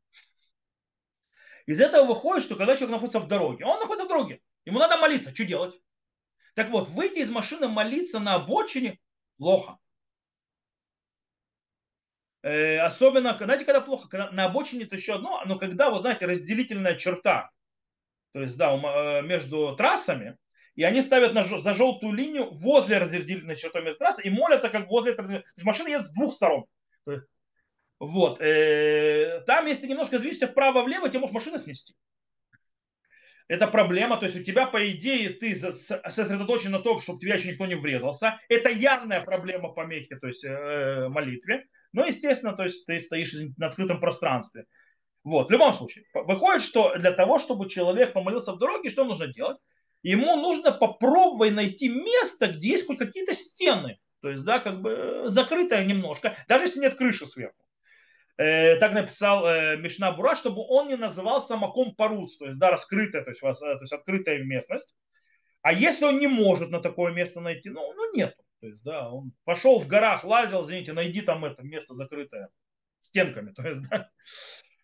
Из 1.66 1.82
этого 1.82 2.06
выходит, 2.06 2.44
что 2.44 2.56
когда 2.56 2.76
человек 2.76 2.92
находится 2.92 3.20
в 3.20 3.28
дороге, 3.28 3.66
он 3.66 3.80
находится 3.80 4.06
в 4.06 4.08
дороге, 4.08 4.40
ему 4.66 4.78
надо 4.78 4.98
молиться, 4.98 5.34
что 5.34 5.46
делать? 5.46 5.74
Так 6.54 6.70
вот, 6.70 6.90
выйти 6.90 7.22
из 7.22 7.32
машины 7.32 7.68
молиться 7.68 8.20
на 8.20 8.36
обочине 8.36 9.00
плохо. 9.40 9.80
Э, 12.44 12.82
особенно, 12.82 13.36
знаете, 13.36 13.66
когда 13.66 13.82
плохо, 13.82 14.10
когда 14.10 14.30
на 14.30 14.46
обочине 14.46 14.84
это 14.84 14.96
еще 14.96 15.16
одно, 15.16 15.42
но 15.48 15.58
когда, 15.58 15.90
вот 15.90 16.02
знаете, 16.02 16.28
разделительная 16.28 16.94
черта, 16.94 17.50
то 18.34 18.42
есть, 18.42 18.58
да, 18.58 18.76
э, 18.76 19.24
между 19.24 19.76
трассами, 19.76 20.38
и 20.76 20.84
они 20.84 21.02
ставят 21.02 21.34
на, 21.34 21.44
за 21.44 21.74
желтую 21.74 22.14
линию 22.14 22.50
возле 22.52 22.98
разделительной 22.98 23.56
чертой 23.56 23.96
трассы 23.96 24.24
и 24.24 24.30
молятся 24.30 24.70
как 24.70 24.88
возле 24.88 25.14
То 25.14 25.24
есть 25.24 25.64
машина 25.64 25.90
едет 25.90 26.06
с 26.06 26.12
двух 26.12 26.34
сторон. 26.34 26.66
Вот. 28.00 28.42
Э, 28.42 29.42
там, 29.46 29.66
если 29.66 29.88
немножко 29.88 30.20
движешься 30.20 30.48
вправо-влево, 30.48 31.10
тебе 31.10 31.20
может 31.20 31.34
машина 31.34 31.60
снести. 31.60 31.94
Это 33.48 33.68
проблема, 33.68 34.18
то 34.18 34.26
есть 34.26 34.40
у 34.40 34.44
тебя, 34.44 34.66
по 34.66 34.90
идее, 34.90 35.30
ты 35.30 35.54
сосредоточен 35.54 36.72
на 36.72 36.80
том, 36.80 37.00
чтобы 37.00 37.20
тебя 37.20 37.36
еще 37.36 37.50
никто 37.50 37.66
не 37.66 37.76
врезался. 37.76 38.40
Это 38.50 38.70
явная 38.70 39.22
проблема 39.22 39.70
помехи, 39.70 40.16
то 40.16 40.28
есть 40.28 40.46
э, 40.46 41.08
молитве. 41.10 41.66
Но, 41.92 42.06
естественно, 42.06 42.54
то 42.54 42.64
есть 42.64 42.86
ты 42.86 43.00
стоишь 43.00 43.36
на 43.58 43.68
открытом 43.68 44.00
пространстве. 44.00 44.66
Вот, 45.24 45.50
в 45.50 45.52
любом 45.52 45.74
случае, 45.74 46.06
выходит, 46.14 46.62
что 46.62 46.98
для 46.98 47.12
того, 47.12 47.40
чтобы 47.40 47.70
человек 47.70 48.14
помолился 48.14 48.54
в 48.54 48.60
дороге, 48.60 48.90
что 48.90 49.06
нужно 49.06 49.28
делать? 49.28 49.58
Ему 50.04 50.36
нужно 50.36 50.72
попробовать 50.72 51.54
найти 51.54 51.90
место, 51.90 52.48
где 52.48 52.70
есть 52.70 52.86
хоть 52.86 53.00
какие-то 53.00 53.34
стены. 53.34 54.00
То 54.22 54.30
есть, 54.30 54.46
да, 54.46 54.60
как 54.60 54.82
бы 54.82 54.92
э, 54.92 55.24
закрытое 55.30 55.84
немножко, 55.84 56.38
даже 56.48 56.66
если 56.66 56.80
нет 56.80 56.96
крыши 56.96 57.26
сверху. 57.26 57.64
Э, 58.38 58.78
так 58.78 58.94
написал 58.94 59.46
э, 59.46 59.78
Мишна 59.78 60.12
Бура, 60.12 60.36
чтобы 60.36 60.64
он 60.68 60.88
не 60.88 60.96
назывался 60.96 61.58
маком 61.58 61.94
паруц, 61.96 62.38
то 62.38 62.46
есть, 62.46 62.58
да, 62.58 62.72
раскрытая, 62.72 63.24
то 63.24 63.30
есть, 63.32 63.44
э, 63.44 63.54
то 63.54 63.80
есть 63.82 63.94
открытая 63.94 64.40
местность. 64.40 64.96
А 65.62 65.72
если 65.72 66.06
он 66.06 66.20
не 66.20 66.28
может 66.28 66.70
на 66.70 66.82
такое 66.82 67.14
место 67.14 67.42
найти, 67.42 67.70
ну, 67.70 67.94
ну 67.94 68.14
нет. 68.14 68.36
То 68.60 68.68
есть, 68.68 68.84
да, 68.84 69.10
он 69.10 69.34
пошел 69.44 69.80
в 69.80 69.88
горах, 69.88 70.24
лазил, 70.24 70.64
извините, 70.64 70.94
найди 70.94 71.22
там 71.22 71.44
это 71.46 71.64
место 71.64 71.96
закрытое 71.96 72.50
стенками. 73.02 73.52
То 73.56 73.68
есть, 73.68 73.88
да. 73.90 74.10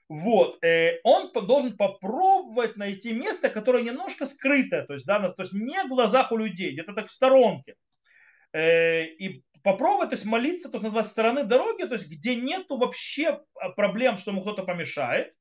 Вот, 0.10 0.58
э, 0.64 1.00
он 1.04 1.32
должен 1.32 1.78
попробовать 1.78 2.78
найти 2.78 3.14
место, 3.14 3.48
которое 3.48 3.84
немножко 3.84 4.26
скрытое, 4.26 4.84
то 4.88 4.94
есть, 4.94 5.06
да, 5.06 5.20
то 5.30 5.44
есть 5.44 5.54
не 5.54 5.84
в 5.84 5.88
глазах 5.88 6.32
у 6.32 6.38
людей, 6.38 6.72
где-то 6.74 6.94
так 6.94 7.08
в 7.08 7.12
сторонке. 7.12 7.76
Э, 8.52 9.06
и 9.06 9.44
попробовать, 9.62 10.10
то 10.10 10.16
есть 10.16 10.26
молиться, 10.26 10.70
то 10.70 10.78
есть 10.78 10.84
назвать 10.84 11.06
стороны 11.06 11.44
дороги, 11.44 11.84
то 11.84 11.94
есть 11.94 12.08
где 12.08 12.36
нету 12.36 12.78
вообще 12.78 13.42
а, 13.54 13.70
проблем, 13.70 14.18
что 14.18 14.32
ему 14.32 14.42
кто-то 14.42 14.64
помешает, 14.64 15.32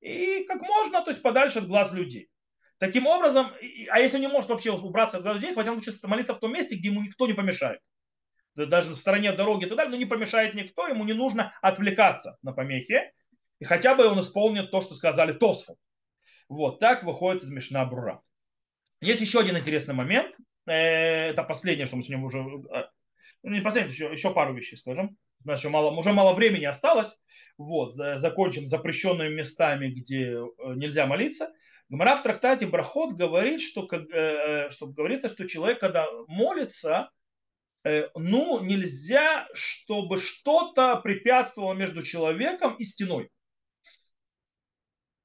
и 0.00 0.42
как 0.48 0.60
можно, 0.60 1.02
то 1.02 1.10
есть 1.10 1.22
подальше 1.22 1.60
от 1.60 1.68
глаз 1.68 1.92
людей. 1.92 2.30
Таким 2.78 3.06
образом, 3.06 3.52
а 3.90 4.00
если 4.00 4.18
не 4.18 4.26
может 4.26 4.50
вообще 4.50 4.72
убраться 4.72 5.18
от 5.18 5.22
глаз 5.22 5.36
людей, 5.36 5.54
хотя 5.54 5.70
лучше 5.70 5.92
молиться 6.02 6.34
в 6.34 6.40
том 6.40 6.52
месте, 6.52 6.74
где 6.74 6.88
ему 6.88 7.02
никто 7.02 7.28
не 7.28 7.34
помешает. 7.34 7.80
Даже 8.56 8.90
в 8.90 8.98
стороне 8.98 9.30
дороги 9.30 9.66
и 9.66 9.68
так 9.68 9.76
далее, 9.76 9.92
но 9.92 9.96
не 9.96 10.06
помешает 10.06 10.54
никто, 10.54 10.88
ему 10.88 11.04
не 11.04 11.12
нужно 11.12 11.54
отвлекаться 11.62 12.38
на 12.42 12.52
помехи 12.52 13.12
и 13.60 13.64
хотя 13.64 13.94
бы 13.94 14.06
он 14.06 14.18
исполнит 14.20 14.70
то, 14.70 14.80
что 14.80 14.94
сказали 14.94 15.32
Тосфу. 15.32 15.78
Вот 16.48 16.80
так 16.80 17.04
выходит 17.04 17.44
из 17.44 17.50
Мишна 17.50 17.84
Брура. 17.84 18.22
Есть 19.00 19.20
еще 19.20 19.38
один 19.40 19.56
интересный 19.56 19.94
момент. 19.94 20.34
Э, 20.66 21.28
это 21.30 21.44
последнее, 21.44 21.86
что 21.86 21.96
мы 21.96 22.02
сегодня 22.02 22.24
уже... 22.24 22.38
Э, 22.38 22.86
ну, 23.42 23.52
не 23.52 23.60
последнее, 23.60 23.92
еще, 23.92 24.10
еще 24.10 24.32
пару 24.32 24.54
вещей 24.54 24.76
скажем. 24.76 25.16
Значит, 25.44 25.70
мало, 25.70 25.90
уже 25.90 26.12
мало 26.12 26.34
времени 26.34 26.64
осталось. 26.64 27.22
вот, 27.56 27.94
закончим 27.94 28.66
запрещенными 28.66 29.34
местами, 29.34 29.88
где 29.88 30.38
нельзя 30.74 31.06
молиться, 31.06 31.52
Гмара 31.90 32.16
в 32.16 32.22
трактате 32.22 32.66
Брахот 32.66 33.16
говорит, 33.16 33.60
что, 33.60 33.86
что 33.86 34.86
говорится, 34.86 35.28
что 35.28 35.48
человек, 35.48 35.80
когда 35.80 36.06
молится, 36.28 37.10
ну, 38.14 38.60
нельзя, 38.62 39.48
чтобы 39.54 40.18
что-то 40.18 40.96
препятствовало 40.96 41.74
между 41.74 42.00
человеком 42.00 42.76
и 42.76 42.84
стеной. 42.84 43.28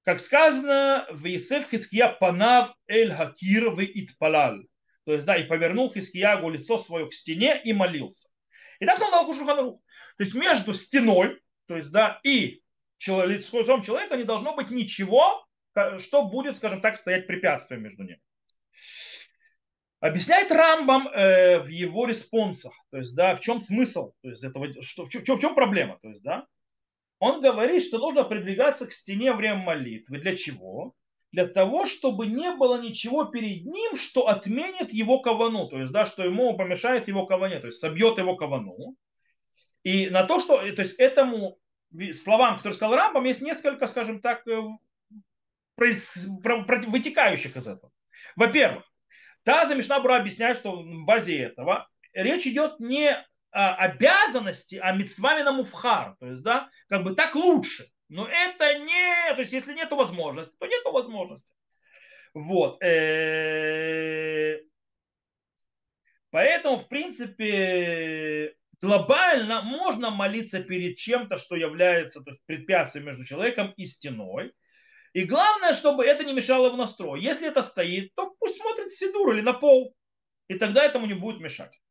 Как 0.05 0.19
сказано, 0.19 1.07
в 1.09 1.25
Есеф 1.25 1.67
Хиския 1.67 2.09
панав 2.09 2.75
эль 2.87 3.11
хакир 3.11 3.71
в 3.71 3.83
итпалал. 3.83 4.59
То 5.03 5.13
есть, 5.13 5.25
да, 5.25 5.35
и 5.35 5.43
повернул 5.43 5.91
Хискиягу 5.91 6.49
лицо 6.49 6.77
свое 6.77 7.09
к 7.09 7.13
стене 7.13 7.59
и 7.63 7.73
молился. 7.73 8.29
И 8.79 8.85
так 8.85 9.01
он 9.01 9.09
дал 9.09 9.33
Шуханарух. 9.33 9.81
То 10.17 10.23
есть 10.23 10.35
между 10.35 10.73
стеной, 10.73 11.41
то 11.67 11.75
есть, 11.75 11.91
да, 11.91 12.19
и 12.23 12.61
лицом 12.99 13.81
человека 13.81 14.15
не 14.15 14.23
должно 14.23 14.55
быть 14.55 14.69
ничего, 14.69 15.43
что 15.97 16.25
будет, 16.25 16.57
скажем 16.57 16.81
так, 16.81 16.97
стоять 16.97 17.25
препятствием 17.25 17.81
между 17.81 18.03
ними. 18.03 18.21
Объясняет 20.01 20.51
Рамбам 20.51 21.07
э, 21.07 21.59
в 21.59 21.67
его 21.67 22.05
респонсах, 22.05 22.73
то 22.91 22.97
есть, 22.97 23.15
да, 23.15 23.35
в 23.35 23.39
чем 23.39 23.59
смысл, 23.59 24.13
то 24.21 24.29
есть, 24.29 24.43
этого, 24.43 24.67
что, 24.83 25.05
в, 25.05 25.09
чем, 25.09 25.23
в 25.23 25.39
чем 25.39 25.55
проблема, 25.55 25.97
то 26.01 26.09
есть, 26.09 26.21
да, 26.21 26.45
он 27.19 27.41
говорит, 27.41 27.83
что 27.83 27.97
нужно 27.97 28.23
продвигаться 28.23 28.87
к 28.87 28.91
стене 28.91 29.31
во 29.31 29.37
время 29.37 29.57
молитвы. 29.57 30.19
Для 30.19 30.35
чего? 30.35 30.93
Для 31.31 31.47
того, 31.47 31.85
чтобы 31.85 32.27
не 32.27 32.51
было 32.55 32.81
ничего 32.81 33.25
перед 33.25 33.65
ним, 33.65 33.95
что 33.95 34.27
отменит 34.27 34.93
его 34.93 35.19
кавану, 35.19 35.67
то 35.67 35.79
есть, 35.79 35.91
да, 35.91 36.05
что 36.05 36.23
ему 36.23 36.55
помешает 36.55 37.07
его 37.07 37.25
каване, 37.25 37.59
то 37.59 37.67
есть 37.67 37.79
собьет 37.79 38.17
его 38.17 38.35
кавану. 38.35 38.95
И 39.83 40.09
на 40.09 40.23
то, 40.23 40.39
что, 40.39 40.57
то 40.59 40.81
есть 40.81 40.99
этому 40.99 41.57
словам, 42.13 42.57
которые 42.57 42.75
сказал 42.75 42.95
Рамбам, 42.95 43.25
есть 43.25 43.41
несколько, 43.41 43.87
скажем 43.87 44.21
так, 44.21 44.47
э, 44.47 44.61
вытекающих 45.77 47.55
из 47.55 47.67
этого. 47.67 47.91
Во-первых, 48.35 48.83
Таза 49.43 49.75
Мишнабура 49.75 50.15
объясняет, 50.17 50.57
что 50.57 50.71
в 50.81 51.05
базе 51.05 51.37
этого 51.37 51.87
речь 52.13 52.47
идет 52.47 52.79
не 52.79 53.15
обязанности, 53.55 54.75
а 54.75 54.91
мецвами 54.91 55.41
на 55.41 55.53
муфхар. 55.53 56.15
То 56.19 56.27
есть, 56.27 56.43
да, 56.43 56.69
как 56.89 57.03
бы 57.03 57.15
так 57.15 57.35
лучше. 57.35 57.89
Но 58.09 58.27
это 58.27 58.79
не, 58.79 59.33
то 59.33 59.39
есть 59.39 59.53
если 59.53 59.73
нет 59.73 59.91
возможности, 59.91 60.55
то 60.59 60.67
нет 60.67 60.83
возможности. 60.85 61.49
Вот. 62.33 62.83
Э, 62.83 64.59
поэтому, 66.31 66.77
в 66.77 66.87
принципе, 66.89 68.55
глобально 68.81 69.61
можно 69.61 70.11
молиться 70.11 70.61
перед 70.61 70.97
чем-то, 70.97 71.37
что 71.37 71.55
является 71.55 72.21
то 72.21 72.31
есть, 72.31 72.45
препятствием 72.45 73.05
между 73.05 73.23
человеком 73.23 73.73
и 73.77 73.85
стеной. 73.85 74.53
И 75.13 75.23
главное, 75.23 75.73
чтобы 75.73 76.05
это 76.05 76.25
не 76.25 76.33
мешало 76.33 76.69
в 76.69 76.77
настрой. 76.77 77.21
Если 77.21 77.47
это 77.47 77.63
стоит, 77.63 78.13
то 78.15 78.35
пусть 78.37 78.57
смотрит 78.57 78.89
в 78.89 78.97
сидур 78.97 79.33
или 79.33 79.41
на 79.41 79.53
пол. 79.53 79.95
И 80.49 80.55
тогда 80.55 80.83
этому 80.83 81.05
не 81.05 81.13
будет 81.13 81.39
мешать. 81.39 81.81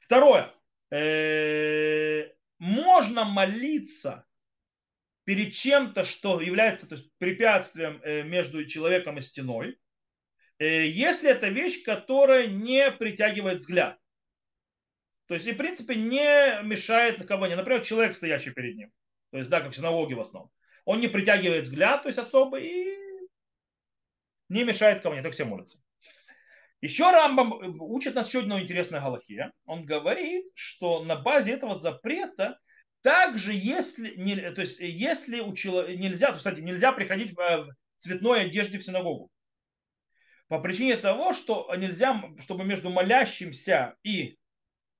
Второе. 0.00 0.52
Э, 0.90 2.30
можно 2.58 3.24
молиться 3.24 4.26
перед 5.24 5.52
чем-то, 5.52 6.04
что 6.04 6.40
является 6.40 6.88
то 6.88 6.94
есть, 6.94 7.10
препятствием 7.18 8.00
э, 8.02 8.22
между 8.22 8.64
человеком 8.64 9.18
и 9.18 9.20
стеной, 9.20 9.78
э, 10.58 10.86
если 10.86 11.30
это 11.30 11.48
вещь, 11.48 11.84
которая 11.84 12.46
не 12.46 12.90
притягивает 12.90 13.58
взгляд. 13.58 13.98
То 15.26 15.34
есть, 15.34 15.46
и, 15.46 15.52
в 15.52 15.56
принципе, 15.58 15.94
не 15.94 16.62
мешает 16.62 17.26
кого 17.26 17.46
не. 17.46 17.56
Например, 17.56 17.84
человек, 17.84 18.14
стоящий 18.14 18.50
перед 18.50 18.76
ним. 18.76 18.92
То 19.30 19.38
есть, 19.38 19.50
да, 19.50 19.60
как 19.60 19.72
в 19.72 19.76
синагоге 19.76 20.14
в 20.14 20.20
основном 20.20 20.50
он 20.88 21.00
не 21.00 21.08
притягивает 21.08 21.66
взгляд, 21.66 22.02
то 22.02 22.08
есть 22.08 22.18
особо, 22.18 22.58
и 22.60 22.96
не 24.48 24.64
мешает 24.64 25.04
не 25.04 25.22
так 25.22 25.34
все 25.34 25.44
молятся. 25.44 25.78
Еще 26.80 27.10
Рамбам 27.10 27.54
э, 27.54 27.68
учит 27.80 28.14
нас 28.14 28.28
еще 28.28 28.40
одной 28.40 28.62
интересной 28.62 29.00
галахе. 29.00 29.52
Он 29.64 29.84
говорит, 29.84 30.46
что 30.54 31.02
на 31.04 31.16
базе 31.16 31.52
этого 31.52 31.74
запрета 31.74 32.58
также 33.02 33.52
если, 33.52 34.14
не, 34.16 34.36
то 34.50 34.60
есть 34.60 34.80
если 34.80 35.40
у 35.40 35.54
человека, 35.54 36.00
нельзя, 36.00 36.32
то, 36.32 36.38
кстати, 36.38 36.60
нельзя 36.60 36.92
приходить 36.92 37.36
в 37.36 37.68
цветной 37.96 38.46
одежде 38.46 38.78
в 38.78 38.84
синагогу. 38.84 39.30
По 40.48 40.60
причине 40.60 40.96
того, 40.96 41.32
что 41.32 41.72
нельзя, 41.76 42.22
чтобы 42.40 42.64
между 42.64 42.90
молящимся 42.90 43.96
и 44.02 44.38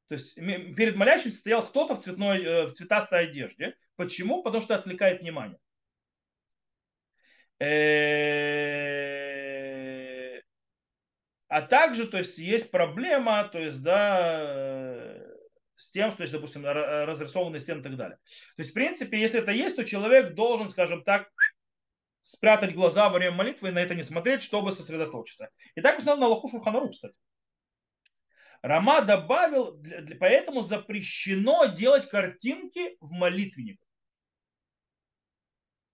то 0.09 0.15
есть 0.15 0.37
перед 0.37 0.97
молящимся 0.97 1.37
стоял 1.37 1.63
кто-то 1.63 1.95
в 1.95 2.01
цветной, 2.01 2.43
э, 2.43 2.67
в 2.67 2.73
цветастой 2.73 3.29
одежде. 3.29 3.77
Почему? 3.97 4.43
Потому 4.43 4.63
что 4.63 4.75
отвлекает 4.75 5.21
внимание. 5.21 5.59
Э, 7.61 9.18
а 11.49 11.63
также, 11.63 12.07
то 12.07 12.19
есть, 12.19 12.39
есть 12.39 12.71
проблема, 12.71 13.49
то 13.49 13.59
есть, 13.59 13.83
да, 13.83 15.17
с 15.77 15.91
тем, 15.91 16.11
что, 16.11 16.23
есть, 16.23 16.33
допустим, 16.33 16.65
разрисованные 16.65 17.61
стены 17.61 17.81
и 17.81 17.83
так 17.83 17.97
далее. 17.97 18.19
То 18.57 18.61
есть, 18.61 18.73
в 18.73 18.75
принципе, 18.75 19.19
если 19.19 19.41
это 19.41 19.53
есть, 19.53 19.77
то 19.77 19.85
человек 19.85 20.35
должен, 20.35 20.69
скажем 20.69 21.03
так, 21.05 21.31
спрятать 22.23 22.75
глаза 22.75 23.09
во 23.09 23.17
время 23.19 23.37
молитвы 23.37 23.69
и 23.69 23.73
на 23.73 23.79
это 23.79 23.95
не 23.95 24.03
смотреть, 24.03 24.43
чтобы 24.43 24.73
сосредоточиться. 24.73 25.49
И 25.75 25.81
так 25.81 25.95
написано 25.95 26.21
на 26.21 26.27
Лаху 26.29 26.49
Шурханару, 26.49 26.91
кстати. 26.91 27.15
Рама 28.61 29.03
добавил, 29.03 29.81
поэтому 30.21 30.63
запрещено 30.63 31.67
делать 31.67 32.09
картинки 32.09 32.99
в 33.01 33.13
молитвенниках. 33.13 33.88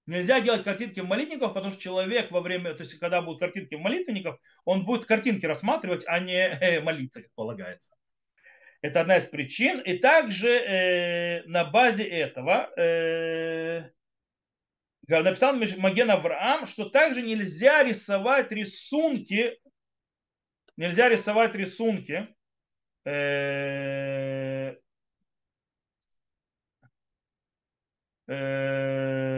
Нельзя 0.07 0.41
делать 0.41 0.65
картинки 0.65 1.01
в 1.01 1.07
молитвенниках, 1.07 1.55
потому 1.55 1.73
что 1.73 1.81
человек 1.81 2.31
во 2.31 2.41
время, 2.43 2.75
то 2.75 2.83
есть 2.83 2.99
когда 2.99 3.23
будут 3.23 3.41
картинки 3.41 3.75
в 3.75 3.81
молитвенниках, 3.81 4.39
он 4.65 4.85
будет 4.85 5.07
картинки 5.07 5.47
рассматривать, 5.47 6.05
а 6.07 6.21
не 6.21 6.37
э, 6.37 6.81
молиться, 6.81 7.23
как 7.23 7.33
полагается. 7.35 7.97
Это 8.83 9.01
одна 9.01 9.17
из 9.17 9.25
причин. 9.25 9.81
И 9.81 9.97
также 9.97 10.49
э, 10.49 11.43
на 11.47 11.65
базе 11.65 12.05
этого 12.05 12.71
э, 12.77 13.89
написал 15.09 15.57
Маген 15.57 16.11
Авраам, 16.11 16.67
что 16.67 16.91
также 16.91 17.23
нельзя 17.23 17.83
рисовать 17.83 18.53
рисунки, 18.53 19.59
нельзя 20.77 21.09
рисовать 21.09 21.55
рисунки 21.55 22.27
э, 23.07 24.75
э, 28.27 29.34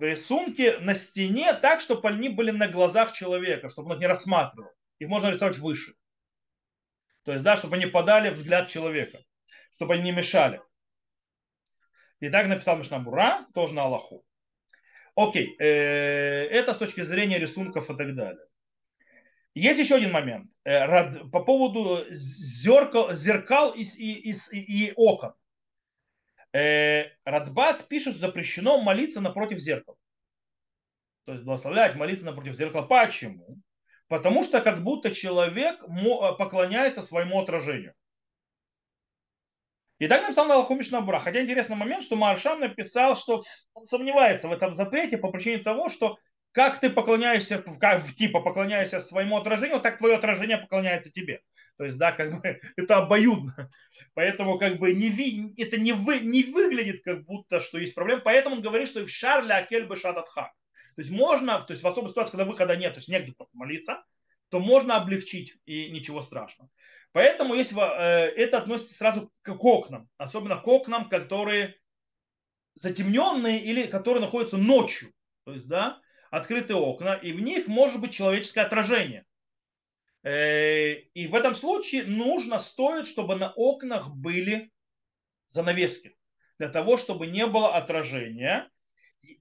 рисунки 0.00 0.76
на 0.80 0.94
стене 0.94 1.52
так, 1.54 1.80
чтобы 1.80 2.08
они 2.08 2.28
были 2.28 2.50
на 2.50 2.68
глазах 2.68 3.12
человека, 3.12 3.68
чтобы 3.68 3.90
он 3.90 3.94
их 3.94 4.00
не 4.00 4.06
рассматривал. 4.06 4.70
Их 4.98 5.08
можно 5.08 5.28
рисовать 5.28 5.58
выше. 5.58 5.94
То 7.24 7.32
есть, 7.32 7.44
да, 7.44 7.56
чтобы 7.56 7.76
они 7.76 7.86
подали 7.86 8.30
взгляд 8.30 8.68
человека, 8.68 9.18
чтобы 9.72 9.94
они 9.94 10.04
не 10.04 10.12
мешали. 10.12 10.60
И 12.20 12.28
так 12.28 12.46
написал 12.46 12.76
Мишнабура, 12.76 13.46
тоже 13.54 13.74
на 13.74 13.82
Аллаху. 13.82 14.24
Окей, 15.14 15.56
э, 15.58 16.46
это 16.46 16.74
с 16.74 16.78
точки 16.78 17.02
зрения 17.02 17.38
рисунков 17.38 17.90
и 17.90 17.96
так 17.96 18.14
далее. 18.14 18.44
Есть 19.54 19.80
еще 19.80 19.96
один 19.96 20.12
момент 20.12 20.50
э, 20.64 21.24
по 21.30 21.42
поводу 21.42 22.04
зеркал, 22.10 23.12
зеркал 23.14 23.72
и, 23.72 23.82
и, 23.82 24.32
и, 24.32 24.58
и 24.58 24.92
окон. 24.96 25.34
Э, 26.52 27.04
Радбас 27.24 27.82
пишет, 27.82 28.14
что 28.14 28.26
запрещено 28.26 28.80
молиться 28.80 29.20
напротив 29.20 29.58
зеркала. 29.58 29.96
То 31.24 31.32
есть 31.32 31.44
благословлять, 31.44 31.94
молиться 31.94 32.26
напротив 32.26 32.54
зеркала. 32.54 32.82
Почему? 32.82 33.58
Потому 34.08 34.42
что 34.42 34.60
как 34.60 34.82
будто 34.82 35.14
человек 35.14 35.84
поклоняется 36.38 37.02
своему 37.02 37.40
отражению. 37.40 37.94
И 40.00 40.08
так 40.08 40.22
написал 40.22 40.46
на 40.46 40.54
Алхумиш 40.54 40.90
Набура. 40.90 41.20
Хотя 41.20 41.42
интересный 41.42 41.76
момент, 41.76 42.02
что 42.02 42.16
Маршам 42.16 42.60
написал, 42.60 43.16
что 43.16 43.42
он 43.74 43.84
сомневается 43.84 44.48
в 44.48 44.52
этом 44.52 44.72
запрете 44.72 45.18
по 45.18 45.30
причине 45.30 45.58
того, 45.58 45.90
что 45.90 46.16
как 46.52 46.80
ты 46.80 46.90
поклоняешься, 46.90 47.62
как, 47.78 48.04
типа 48.04 48.40
поклоняешься 48.40 49.00
своему 49.00 49.36
отражению, 49.36 49.78
так 49.78 49.98
твое 49.98 50.16
отражение 50.16 50.58
поклоняется 50.58 51.12
тебе. 51.12 51.42
То 51.80 51.86
есть, 51.86 51.96
да, 51.96 52.12
как 52.12 52.38
бы 52.38 52.60
это 52.76 52.98
обоюдно. 52.98 53.70
Поэтому 54.12 54.58
как 54.58 54.78
бы 54.78 54.92
не 54.92 55.08
ви, 55.08 55.54
это 55.56 55.78
не, 55.78 55.92
вы, 55.92 56.20
не 56.20 56.42
выглядит 56.42 57.02
как 57.02 57.24
будто, 57.24 57.58
что 57.58 57.78
есть 57.78 57.94
проблема. 57.94 58.20
Поэтому 58.20 58.56
он 58.56 58.60
говорит, 58.60 58.86
что 58.86 59.02
в 59.02 59.10
шарле 59.10 59.54
акель 59.54 59.86
бы 59.86 59.96
шататха. 59.96 60.52
То 60.94 61.00
есть 61.00 61.10
можно, 61.10 61.58
то 61.62 61.72
есть 61.72 61.82
в 61.82 61.88
особой 61.88 62.10
ситуации, 62.10 62.32
когда 62.32 62.44
выхода 62.44 62.76
нет, 62.76 62.92
то 62.92 62.98
есть 62.98 63.08
негде 63.08 63.32
молиться, 63.54 64.04
то 64.50 64.60
можно 64.60 64.96
облегчить 64.96 65.56
и 65.64 65.90
ничего 65.90 66.20
страшного. 66.20 66.68
Поэтому 67.12 67.54
если 67.54 67.74
э, 67.80 68.28
это 68.36 68.58
относится 68.58 68.92
сразу 68.92 69.32
к 69.40 69.64
окнам, 69.64 70.06
особенно 70.18 70.56
к 70.56 70.68
окнам, 70.68 71.08
которые 71.08 71.76
затемненные 72.74 73.58
или 73.58 73.86
которые 73.86 74.20
находятся 74.20 74.58
ночью. 74.58 75.14
То 75.46 75.54
есть, 75.54 75.66
да, 75.66 75.98
открытые 76.30 76.76
окна, 76.76 77.14
и 77.14 77.32
в 77.32 77.40
них 77.40 77.68
может 77.68 78.02
быть 78.02 78.12
человеческое 78.12 78.66
отражение. 78.66 79.24
Э, 80.22 80.94
и 81.14 81.26
в 81.26 81.34
этом 81.34 81.54
случае 81.54 82.04
нужно, 82.04 82.58
стоит, 82.58 83.06
чтобы 83.06 83.36
на 83.36 83.52
окнах 83.52 84.14
были 84.14 84.70
занавески. 85.46 86.16
для 86.58 86.68
того, 86.68 86.98
чтобы 86.98 87.26
не 87.26 87.46
было 87.46 87.74
отражения. 87.74 88.68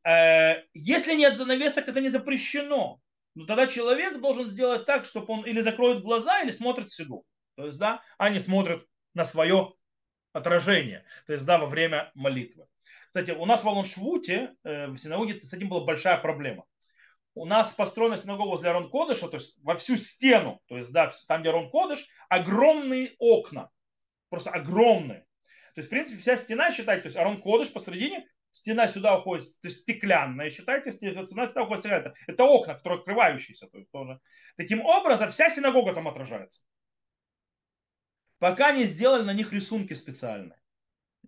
Э, 0.06 0.64
если 0.74 1.16
нет 1.16 1.38
занавесок, 1.38 1.88
это 1.90 2.00
не 2.00 2.10
запрещено. 2.10 3.02
Но 3.36 3.46
тогда 3.46 3.68
человек 3.68 4.22
должен 4.22 4.48
сделать 4.48 4.86
так, 4.86 5.06
чтобы 5.06 5.34
он 5.34 5.46
или 5.46 5.62
закроет 5.62 6.02
глаза, 6.02 6.42
или 6.42 6.52
смотрит 6.52 6.90
в 6.90 6.96
седу. 6.96 7.26
То 7.56 7.66
есть, 7.66 7.78
да, 7.78 8.02
не 8.30 8.40
смотрит 8.40 8.86
на 9.14 9.26
свое 9.26 9.74
отражение. 10.32 11.06
То 11.28 11.34
есть, 11.34 11.46
да, 11.46 11.58
во 11.58 11.66
время 11.66 12.12
молитвы. 12.16 12.68
Кстати, 13.08 13.32
у 13.32 13.46
нас 13.46 13.64
в 13.64 13.68
Алон-Швуте, 13.68 14.56
э, 14.64 14.88
в 14.88 14.98
синагоге, 14.98 15.42
с 15.42 15.54
этим 15.54 15.68
была 15.68 15.84
большая 15.84 16.18
проблема. 16.18 16.66
У 17.40 17.46
нас 17.46 17.72
построена 17.72 18.18
синагога 18.18 18.50
возле 18.50 18.70
Арон 18.70 18.90
Кодыша, 18.90 19.30
то 19.30 19.38
есть 19.38 19.58
во 19.64 19.74
всю 19.76 19.96
стену, 19.96 20.62
то 20.68 20.78
есть, 20.78 20.92
да, 20.92 21.10
там, 21.30 21.40
где 21.40 21.52
Арон 21.52 21.70
Кодыш, 21.72 22.06
огромные 22.28 23.16
окна. 23.18 23.70
Просто 24.28 24.50
огромные. 24.50 25.22
То 25.74 25.78
есть, 25.78 25.88
в 25.88 25.90
принципе, 25.90 26.20
вся 26.20 26.36
стена, 26.36 26.74
считайте, 26.74 27.04
то 27.04 27.08
есть 27.08 27.16
Арон 27.16 27.42
Кодыш 27.42 27.72
посередине, 27.72 28.28
стена 28.52 28.90
сюда 28.90 29.18
уходит, 29.18 29.46
то 29.62 29.70
есть 29.70 29.84
стеклянная, 29.84 30.50
считайте, 30.50 30.92
стена 30.92 31.24
сюда 31.24 31.64
уходит 31.64 31.80
стеклянная. 31.80 32.14
Это 32.28 32.44
окна, 32.44 32.74
которые 32.74 33.00
открывающиеся. 33.00 33.68
То 33.68 33.78
есть, 33.78 33.90
тоже. 33.90 34.20
Таким 34.58 34.82
образом, 34.82 35.32
вся 35.32 35.50
синагога 35.50 35.94
там 35.94 36.10
отражается. 36.10 36.64
Пока 38.40 38.74
не 38.74 38.84
сделали 38.84 39.24
на 39.24 39.32
них 39.32 39.54
рисунки 39.54 39.94
специальные. 39.94 40.60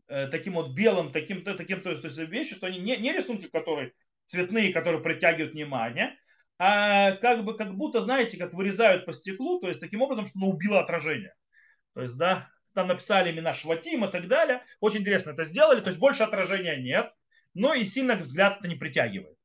Э, 0.10 0.28
таким 0.28 0.56
вот 0.56 0.74
белым, 0.74 1.14
таким, 1.14 1.46
таким 1.46 1.82
то 1.82 1.90
есть, 1.90 2.02
то 2.02 2.10
есть 2.10 2.20
вещи, 2.20 2.54
что 2.54 2.68
они 2.68 2.80
не, 2.80 2.98
не 2.98 3.14
рисунки, 3.14 3.48
которые 3.48 3.94
цветные, 4.32 4.72
которые 4.72 5.04
притягивают 5.04 5.54
внимание, 5.54 6.18
а 6.58 7.12
как 7.18 7.44
бы 7.44 7.58
как 7.58 7.76
будто, 7.76 8.02
знаете, 8.02 8.38
как 8.38 8.54
вырезают 8.54 9.06
по 9.06 9.12
стеклу, 9.12 9.60
то 9.60 9.68
есть 9.68 9.82
таким 9.82 10.02
образом, 10.02 10.26
что 10.26 10.40
оно 10.40 10.50
убило 10.50 10.80
отражение. 10.80 11.34
То 11.94 12.02
есть, 12.02 12.18
да, 12.18 12.50
там 12.74 12.88
написали 12.88 13.32
имена 13.32 13.54
Шватим 13.54 14.06
и 14.06 14.12
так 14.12 14.28
далее. 14.30 14.64
Очень 14.80 15.02
интересно 15.02 15.32
это 15.32 15.44
сделали, 15.44 15.82
то 15.82 15.88
есть 15.88 16.00
больше 16.00 16.24
отражения 16.24 16.78
нет, 16.78 17.12
но 17.54 17.74
и 17.74 17.84
сильно 17.84 18.16
взгляд 18.16 18.60
это 18.60 18.70
не 18.70 18.76
притягивает. 18.76 19.36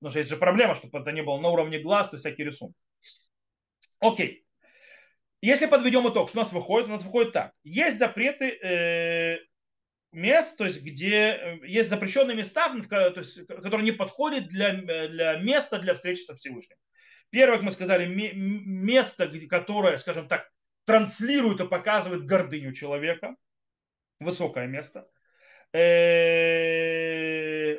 Потому 0.00 0.10
что 0.10 0.18
есть 0.18 0.30
же 0.30 0.36
проблема, 0.36 0.74
чтобы 0.74 0.98
это 0.98 1.12
не 1.12 1.22
было 1.22 1.38
на 1.38 1.48
уровне 1.48 1.78
глаз, 1.78 2.10
то 2.10 2.16
есть 2.16 2.26
всякие 2.26 2.48
рисунки. 2.48 2.76
Окей. 4.00 4.44
Если 5.40 5.66
подведем 5.66 6.08
итог, 6.08 6.28
что 6.28 6.40
у 6.40 6.42
нас 6.42 6.52
выходит? 6.52 6.88
У 6.88 6.92
нас 6.92 7.04
выходит 7.04 7.32
так. 7.32 7.52
Есть 7.62 7.98
запреты 7.98 8.48
э, 8.50 9.38
мест, 10.12 10.56
то 10.56 10.64
есть 10.64 10.82
где 10.82 11.38
э, 11.40 11.58
есть 11.66 11.90
запрещенные 11.90 12.36
места, 12.36 12.68
то 12.88 13.12
есть, 13.16 13.46
которые 13.46 13.84
не 13.84 13.92
подходят 13.92 14.48
для, 14.48 14.72
для 14.72 15.36
места 15.36 15.78
для 15.78 15.94
встречи 15.94 16.22
со 16.22 16.34
Всевышним. 16.36 16.76
Первое, 17.30 17.56
как 17.56 17.64
мы 17.64 17.72
сказали, 17.72 18.06
место, 18.06 19.30
которое, 19.48 19.98
скажем 19.98 20.28
так, 20.28 20.48
транслирует 20.84 21.60
и 21.60 21.66
показывает 21.66 22.24
гордыню 22.24 22.72
человека. 22.72 23.36
Высокое 24.20 24.66
место. 24.66 25.06
Э, 25.72 26.20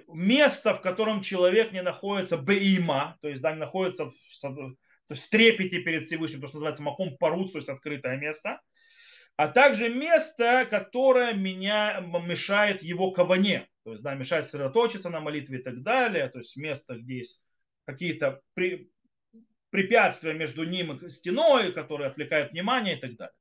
место, 0.07 0.75
в 0.75 0.81
котором 0.81 1.21
человек 1.21 1.71
не 1.71 1.81
находится 1.81 2.37
бейма, 2.37 3.17
то 3.21 3.29
есть 3.29 3.41
да, 3.41 3.53
не 3.53 3.59
находится 3.59 4.05
в, 4.05 4.13
то 4.41 4.75
есть 5.09 5.25
в 5.25 5.29
трепете 5.29 5.79
перед 5.79 6.03
Всевышним, 6.05 6.41
то, 6.41 6.47
что 6.47 6.57
называется 6.57 6.83
маком 6.83 7.17
парус, 7.17 7.53
то 7.53 7.57
есть 7.57 7.69
открытое 7.69 8.17
место 8.17 8.59
а 9.37 9.47
также 9.47 9.87
место, 9.89 10.67
которое 10.69 11.33
меня 11.33 12.01
мешает 12.01 12.81
его 12.81 13.11
каване, 13.11 13.67
то 13.83 13.91
есть 13.91 14.03
да, 14.03 14.15
мешает 14.15 14.45
сосредоточиться 14.45 15.09
на 15.09 15.19
молитве 15.19 15.59
и 15.59 15.63
так 15.63 15.83
далее, 15.83 16.27
то 16.27 16.39
есть 16.39 16.57
место, 16.57 16.97
где 16.97 17.19
есть 17.19 17.41
какие-то 17.85 18.41
при, 18.55 18.89
препятствия 19.69 20.33
между 20.33 20.63
ним 20.63 20.97
и 20.97 21.09
стеной, 21.09 21.71
которые 21.71 22.09
отвлекают 22.09 22.51
внимание 22.51 22.97
и 22.97 22.99
так 22.99 23.15
далее. 23.15 23.33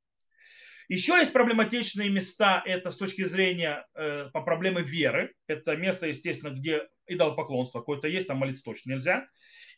Еще 0.87 1.17
есть 1.17 1.33
проблематичные 1.33 2.09
места, 2.09 2.61
это 2.65 2.91
с 2.91 2.97
точки 2.97 3.25
зрения 3.25 3.85
э, 3.93 4.29
по 4.31 4.41
проблемы 4.41 4.83
веры. 4.83 5.33
Это 5.47 5.75
место, 5.75 6.07
естественно, 6.07 6.53
где 6.53 6.87
идолопоклонство 7.07 7.79
какое-то 7.79 8.07
есть, 8.07 8.27
там 8.27 8.37
молиться 8.37 8.63
точно 8.63 8.91
нельзя. 8.91 9.27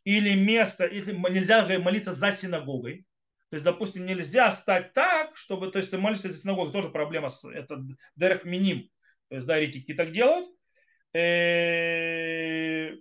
Или 0.04 0.36
место, 0.36 0.86
если 0.86 1.14
нельзя 1.14 1.66
молиться 1.80 2.14
за 2.14 2.32
синагогой, 2.32 3.06
то 3.50 3.56
есть, 3.56 3.64
допустим, 3.64 4.06
нельзя 4.06 4.52
стать 4.52 4.94
так, 4.94 5.36
чтобы, 5.36 5.72
то 5.72 5.80
есть, 5.80 5.90
ты 5.92 5.98
молишься 5.98 6.32
за 6.32 6.38
синагогой, 6.38 6.72
тоже 6.72 6.90
проблема, 6.90 7.30
с, 7.30 7.44
это 7.50 7.84
дерх 8.16 8.46
миним, 8.46 8.90
то 9.30 9.36
есть, 9.36 9.48
да, 9.48 9.58
еретики 9.58 9.94
так 9.94 10.12
делают. 10.12 10.48
Э, 11.14 12.92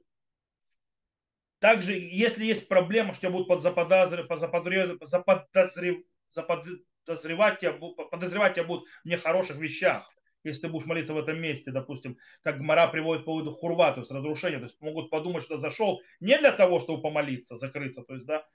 также, 1.59 1.92
если 1.92 2.44
есть 2.44 2.68
проблема, 2.68 3.12
что 3.12 3.22
тебя 3.22 3.32
будут 3.32 3.61
заподозревать, 3.61 4.38
заподозрев, 4.38 5.99
заподозревать, 6.30 7.59
тебя, 7.59 7.72
подозревать 8.11 8.55
тебя 8.55 8.64
будут 8.64 8.88
в 9.05 9.09
нехороших 9.09 9.57
вещах, 9.57 10.11
если 10.44 10.62
ты 10.62 10.68
будешь 10.72 10.86
молиться 10.86 11.12
в 11.12 11.18
этом 11.18 11.40
месте, 11.40 11.72
допустим, 11.72 12.16
как 12.42 12.59
Гмара 12.59 12.86
приводит 12.88 13.24
по 13.24 13.32
поводу 13.32 13.51
хурва, 13.51 13.92
то 13.92 14.01
есть 14.01 14.11
разрушения, 14.11 14.59
то 14.59 14.64
есть 14.64 14.80
могут 14.80 15.11
подумать, 15.11 15.42
что 15.42 15.59
зашел 15.59 16.01
не 16.20 16.38
для 16.38 16.53
того, 16.53 16.80
чтобы 16.80 17.03
помолиться, 17.03 17.57
закрыться, 17.57 18.03
то 18.03 18.14
есть, 18.14 18.26
да, 18.26 18.46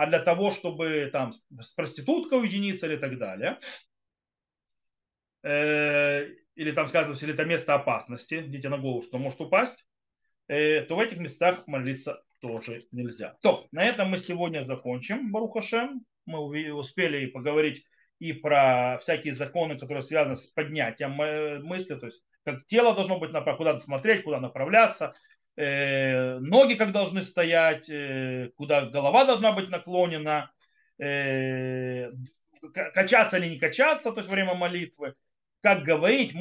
а 0.00 0.06
для 0.06 0.20
того, 0.20 0.50
чтобы 0.50 1.10
там 1.12 1.30
с 1.32 1.74
проституткой 1.74 2.40
уединиться 2.40 2.86
или 2.86 2.96
так 2.96 3.18
далее. 3.18 3.58
Э, 5.42 6.26
или 6.54 6.72
там 6.72 6.86
сказано, 6.86 7.12
если 7.12 7.34
это 7.34 7.44
место 7.44 7.74
опасности, 7.74 8.40
идите 8.46 8.70
на 8.70 8.78
голову, 8.78 9.02
что 9.02 9.18
может 9.18 9.42
упасть, 9.42 9.86
э, 10.48 10.80
то 10.86 10.96
в 10.96 11.00
этих 11.00 11.18
местах 11.18 11.66
молиться 11.66 12.22
тоже 12.38 12.80
нельзя. 12.92 13.36
То, 13.42 13.66
на 13.72 13.84
этом 13.84 14.08
мы 14.08 14.16
сегодня 14.16 14.64
закончим, 14.64 15.32
Барухашем. 15.32 16.06
Мы 16.24 16.72
успели 16.72 17.26
поговорить 17.26 17.84
и 18.20 18.32
про 18.32 18.96
всякие 19.02 19.34
законы, 19.34 19.76
которые 19.76 20.02
связаны 20.02 20.36
с 20.36 20.46
поднятием 20.46 21.12
мысли, 21.62 21.96
то 21.96 22.06
есть 22.06 22.22
как 22.42 22.64
тело 22.64 22.94
должно 22.94 23.18
быть, 23.18 23.32
куда 23.58 23.76
смотреть, 23.76 24.24
куда 24.24 24.40
направляться, 24.40 25.14
Э, 25.60 26.38
ноги 26.38 26.72
как 26.72 26.90
должны 26.90 27.22
стоять, 27.22 27.86
э, 27.90 28.50
куда 28.56 28.86
голова 28.86 29.26
должна 29.26 29.52
быть 29.52 29.68
наклонена, 29.68 30.50
э, 30.98 32.12
качаться 32.72 33.36
или 33.36 33.50
не 33.50 33.58
качаться, 33.58 34.12
то 34.12 34.20
есть 34.20 34.30
время 34.30 34.54
молитвы, 34.54 35.16
как 35.60 35.82
говорить, 35.82 36.32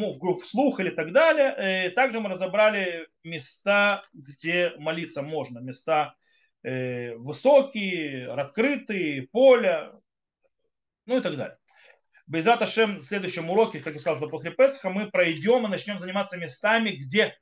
вслух 0.42 0.80
или 0.80 0.90
так 0.90 1.12
далее. 1.12 1.90
Также 1.90 2.22
мы 2.22 2.30
разобрали 2.30 3.10
места, 3.26 4.06
где 4.14 4.72
молиться 4.78 5.22
можно, 5.22 5.60
места 5.60 6.16
высокие, 6.64 8.32
открытые, 8.32 9.28
поля, 9.28 9.92
ну 11.06 11.18
и 11.18 11.22
так 11.22 11.36
далее. 11.36 11.58
Безрат 12.28 12.62
Ашем 12.62 13.00
в 13.00 13.04
следующем 13.04 13.50
уроке, 13.50 13.80
как 13.80 13.94
я 13.94 14.00
сказал, 14.00 14.30
после 14.30 14.52
Песха, 14.52 14.90
мы 14.90 15.10
пройдем 15.10 15.66
и 15.66 15.70
начнем 15.70 16.00
заниматься 16.00 16.38
местами, 16.38 16.92
где 16.92 17.38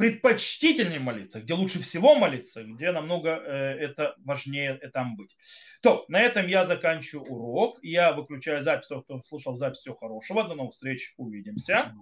предпочтительнее 0.00 0.98
молиться, 0.98 1.42
где 1.42 1.52
лучше 1.52 1.82
всего 1.82 2.14
молиться, 2.14 2.64
где 2.64 2.90
намного 2.90 3.36
э, 3.36 3.76
это 3.80 4.14
важнее 4.24 4.76
там 4.94 5.14
быть. 5.14 5.36
То, 5.82 6.06
на 6.08 6.18
этом 6.22 6.46
я 6.46 6.64
заканчиваю 6.64 7.26
урок. 7.26 7.78
Я 7.82 8.12
выключаю 8.12 8.62
запись, 8.62 8.86
кто 8.86 9.20
слушал 9.28 9.58
запись, 9.58 9.80
всего 9.80 9.94
хорошего. 9.94 10.44
До 10.44 10.54
новых 10.54 10.72
встреч, 10.72 11.12
увидимся. 11.18 11.94